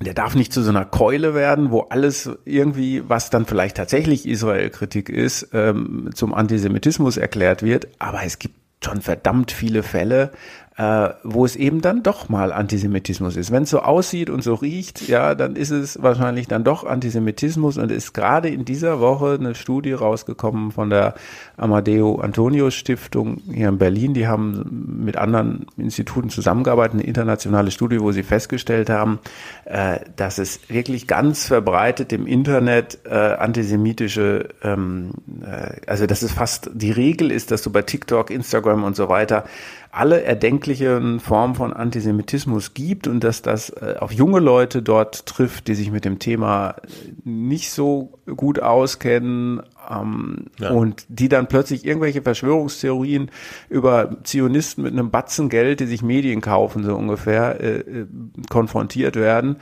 der 0.00 0.14
darf 0.14 0.34
nicht 0.34 0.52
zu 0.52 0.62
so 0.62 0.70
einer 0.70 0.84
Keule 0.84 1.34
werden, 1.34 1.70
wo 1.70 1.82
alles 1.82 2.28
irgendwie, 2.44 3.08
was 3.08 3.30
dann 3.30 3.46
vielleicht 3.46 3.76
tatsächlich 3.76 4.26
Israel-Kritik 4.26 5.08
ist, 5.08 5.50
ähm, 5.52 6.10
zum 6.14 6.34
Antisemitismus 6.34 7.18
erklärt 7.18 7.62
wird. 7.62 7.86
Aber 8.00 8.24
es 8.24 8.40
gibt 8.40 8.56
schon 8.84 9.00
verdammt 9.00 9.52
viele 9.52 9.84
Fälle, 9.84 10.32
äh, 10.78 11.10
wo 11.22 11.44
es 11.44 11.54
eben 11.56 11.82
dann 11.82 12.02
doch 12.02 12.30
mal 12.30 12.50
Antisemitismus 12.52 13.36
ist. 13.36 13.50
Wenn 13.50 13.64
es 13.64 13.70
so 13.70 13.80
aussieht 13.80 14.30
und 14.30 14.42
so 14.42 14.54
riecht, 14.54 15.06
ja, 15.06 15.34
dann 15.34 15.54
ist 15.54 15.70
es 15.70 16.02
wahrscheinlich 16.02 16.48
dann 16.48 16.64
doch 16.64 16.84
Antisemitismus 16.84 17.76
und 17.76 17.92
ist 17.92 18.14
gerade 18.14 18.48
in 18.48 18.64
dieser 18.64 18.98
Woche 18.98 19.36
eine 19.38 19.54
Studie 19.54 19.92
rausgekommen 19.92 20.72
von 20.72 20.88
der 20.88 21.14
Amadeo 21.58 22.20
Antonio 22.20 22.70
Stiftung 22.70 23.42
hier 23.52 23.68
in 23.68 23.76
Berlin. 23.76 24.14
Die 24.14 24.26
haben 24.26 25.02
mit 25.04 25.18
anderen 25.18 25.66
Instituten 25.76 26.30
zusammengearbeitet, 26.30 26.94
eine 26.94 27.04
internationale 27.04 27.70
Studie, 27.70 28.00
wo 28.00 28.12
sie 28.12 28.22
festgestellt 28.22 28.88
haben, 28.88 29.18
äh, 29.66 30.00
dass 30.16 30.38
es 30.38 30.60
wirklich 30.68 31.06
ganz 31.06 31.46
verbreitet 31.46 32.14
im 32.14 32.26
Internet 32.26 33.00
äh, 33.04 33.10
antisemitische, 33.10 34.48
ähm, 34.62 35.10
äh, 35.42 35.86
also 35.86 36.06
dass 36.06 36.22
es 36.22 36.32
fast 36.32 36.70
die 36.72 36.92
Regel 36.92 37.30
ist, 37.30 37.50
dass 37.50 37.60
du 37.60 37.70
bei 37.70 37.82
TikTok, 37.82 38.30
Instagram 38.30 38.84
und 38.84 38.96
so 38.96 39.10
weiter 39.10 39.44
alle 39.92 40.22
erdenklichen 40.22 41.20
Formen 41.20 41.54
von 41.54 41.74
Antisemitismus 41.74 42.72
gibt 42.72 43.06
und 43.06 43.22
dass 43.22 43.42
das 43.42 43.68
äh, 43.68 43.96
auf 44.00 44.10
junge 44.10 44.40
Leute 44.40 44.82
dort 44.82 45.26
trifft, 45.26 45.68
die 45.68 45.74
sich 45.74 45.90
mit 45.90 46.06
dem 46.06 46.18
Thema 46.18 46.76
nicht 47.24 47.70
so 47.70 48.18
gut 48.34 48.58
auskennen 48.58 49.60
ähm, 49.90 50.46
ja. 50.58 50.70
und 50.70 51.04
die 51.08 51.28
dann 51.28 51.46
plötzlich 51.46 51.84
irgendwelche 51.84 52.22
Verschwörungstheorien 52.22 53.30
über 53.68 54.16
Zionisten 54.24 54.82
mit 54.82 54.94
einem 54.94 55.10
Batzen 55.10 55.50
Geld, 55.50 55.80
die 55.80 55.86
sich 55.86 56.02
Medien 56.02 56.40
kaufen, 56.40 56.84
so 56.84 56.96
ungefähr, 56.96 57.60
äh, 57.60 57.80
äh 57.80 58.06
konfrontiert 58.48 59.16
werden. 59.16 59.56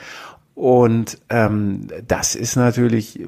Und 0.55 1.19
ähm, 1.31 1.89
das 2.07 2.35
ist 2.35 2.57
natürlich 2.57 3.21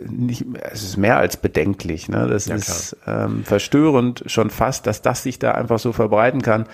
nicht, 0.00 0.44
es 0.72 0.82
ist 0.82 0.96
mehr 0.96 1.18
als 1.18 1.36
bedenklich. 1.36 2.08
Ne? 2.08 2.26
Das 2.26 2.46
ja, 2.46 2.56
ist 2.56 2.96
ähm, 3.06 3.44
verstörend 3.44 4.24
schon 4.26 4.50
fast, 4.50 4.86
dass 4.86 5.02
das 5.02 5.22
sich 5.22 5.38
da 5.38 5.52
einfach 5.52 5.78
so 5.78 5.92
verbreiten 5.92 6.42
kann. 6.42 6.66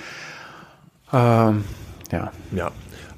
Ähm, 1.13 1.65
ja. 2.11 2.31
Ja. 2.53 2.71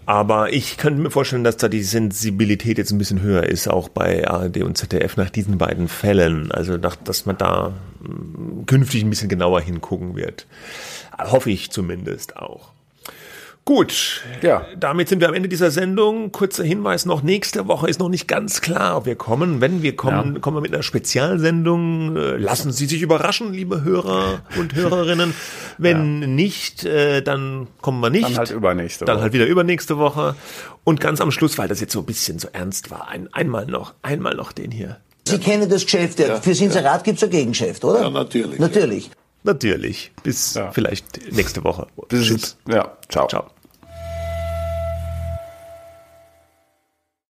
Aber 0.07 0.55
ich 0.55 0.79
könnte 0.79 1.03
mir 1.03 1.11
vorstellen, 1.11 1.45
dass 1.45 1.59
da 1.59 1.69
die 1.69 1.83
Sensibilität 1.83 2.79
jetzt 2.79 2.93
ein 2.93 2.99
bisschen 2.99 3.21
höher 3.21 3.43
ist, 3.43 3.69
auch 3.69 3.91
bei 3.91 4.27
ARD 4.27 4.63
und 4.63 4.79
ZDF 4.79 5.19
nach 5.19 5.29
diesen 5.29 5.59
beiden 5.59 5.87
Fällen. 5.87 6.51
Also, 6.51 6.79
dass 6.79 7.27
man 7.27 7.37
da 7.37 7.75
hm, 8.03 8.65
künftig 8.65 9.03
ein 9.05 9.11
bisschen 9.11 9.29
genauer 9.29 9.61
hingucken 9.61 10.17
wird. 10.17 10.47
Hoffe 11.19 11.51
ich 11.51 11.71
zumindest 11.71 12.39
auch. 12.39 12.71
Gut, 13.69 14.23
ja. 14.41 14.67
damit 14.81 15.11
sind 15.11 15.21
wir 15.21 15.29
am 15.29 15.35
Ende 15.35 15.47
dieser 15.47 15.71
Sendung. 15.71 16.33
Kurzer 16.33 16.65
Hinweis 16.65 17.05
noch, 17.05 17.23
nächste 17.23 17.69
Woche 17.69 17.87
ist 17.91 18.01
noch 18.01 18.09
nicht 18.09 18.27
ganz 18.27 18.63
klar, 18.63 18.97
ob 18.97 19.05
wir 19.05 19.15
kommen. 19.15 19.61
Wenn 19.61 19.83
wir 19.83 19.95
kommen, 19.95 20.37
ja. 20.37 20.41
kommen 20.41 20.57
wir 20.57 20.63
mit 20.63 20.73
einer 20.73 20.83
Spezialsendung. 20.83 22.17
Äh, 22.17 22.37
lassen 22.39 22.73
Sie 22.73 22.87
sich 22.87 23.03
überraschen, 23.03 23.53
liebe 23.53 23.85
Hörer 23.85 24.41
und 24.59 24.75
Hörerinnen. 24.75 25.35
Wenn 25.77 26.23
ja. 26.23 26.29
nicht, 26.29 26.87
äh, 26.87 27.21
dann 27.21 27.67
kommen 27.83 28.01
wir 28.01 28.09
nicht. 28.09 28.25
Dann 28.25 28.39
halt 28.39 28.53
übernächste 28.53 29.03
Woche. 29.03 29.13
Dann 29.13 29.21
halt 29.21 29.35
wieder 29.35 29.45
übernächste 29.45 29.99
Woche. 29.99 30.35
Und 30.85 30.99
ganz 30.99 31.21
am 31.21 31.31
Schluss, 31.31 31.59
weil 31.59 31.69
das 31.69 31.83
jetzt 31.83 31.93
so 31.93 31.99
ein 31.99 32.07
bisschen 32.07 32.39
so 32.39 32.49
ernst 32.51 32.91
war, 32.91 33.09
ein, 33.09 33.29
einmal 33.35 33.67
noch, 33.67 33.93
einmal 34.01 34.35
noch 34.35 34.53
den 34.53 34.71
hier. 34.71 34.97
Sie 35.25 35.37
kennen 35.37 35.69
das 35.69 35.83
Geschäft, 35.85 36.21
ja. 36.21 36.41
Fürs 36.41 36.63
Inserat 36.63 37.05
gibt 37.05 37.19
es 37.19 37.25
ein 37.25 37.29
Gegengeschäft, 37.29 37.85
oder? 37.85 38.01
Ja, 38.01 38.09
natürlich. 38.09 38.59
Natürlich. 38.59 39.11
Natürlich. 39.43 40.11
Bis 40.23 40.59
vielleicht 40.73 41.31
nächste 41.33 41.63
Woche. 41.65 41.87
Bis, 42.09 42.29
Tschüss. 42.29 42.57
Ja, 42.67 42.97
ciao. 43.11 43.29
Ciao. 43.29 43.51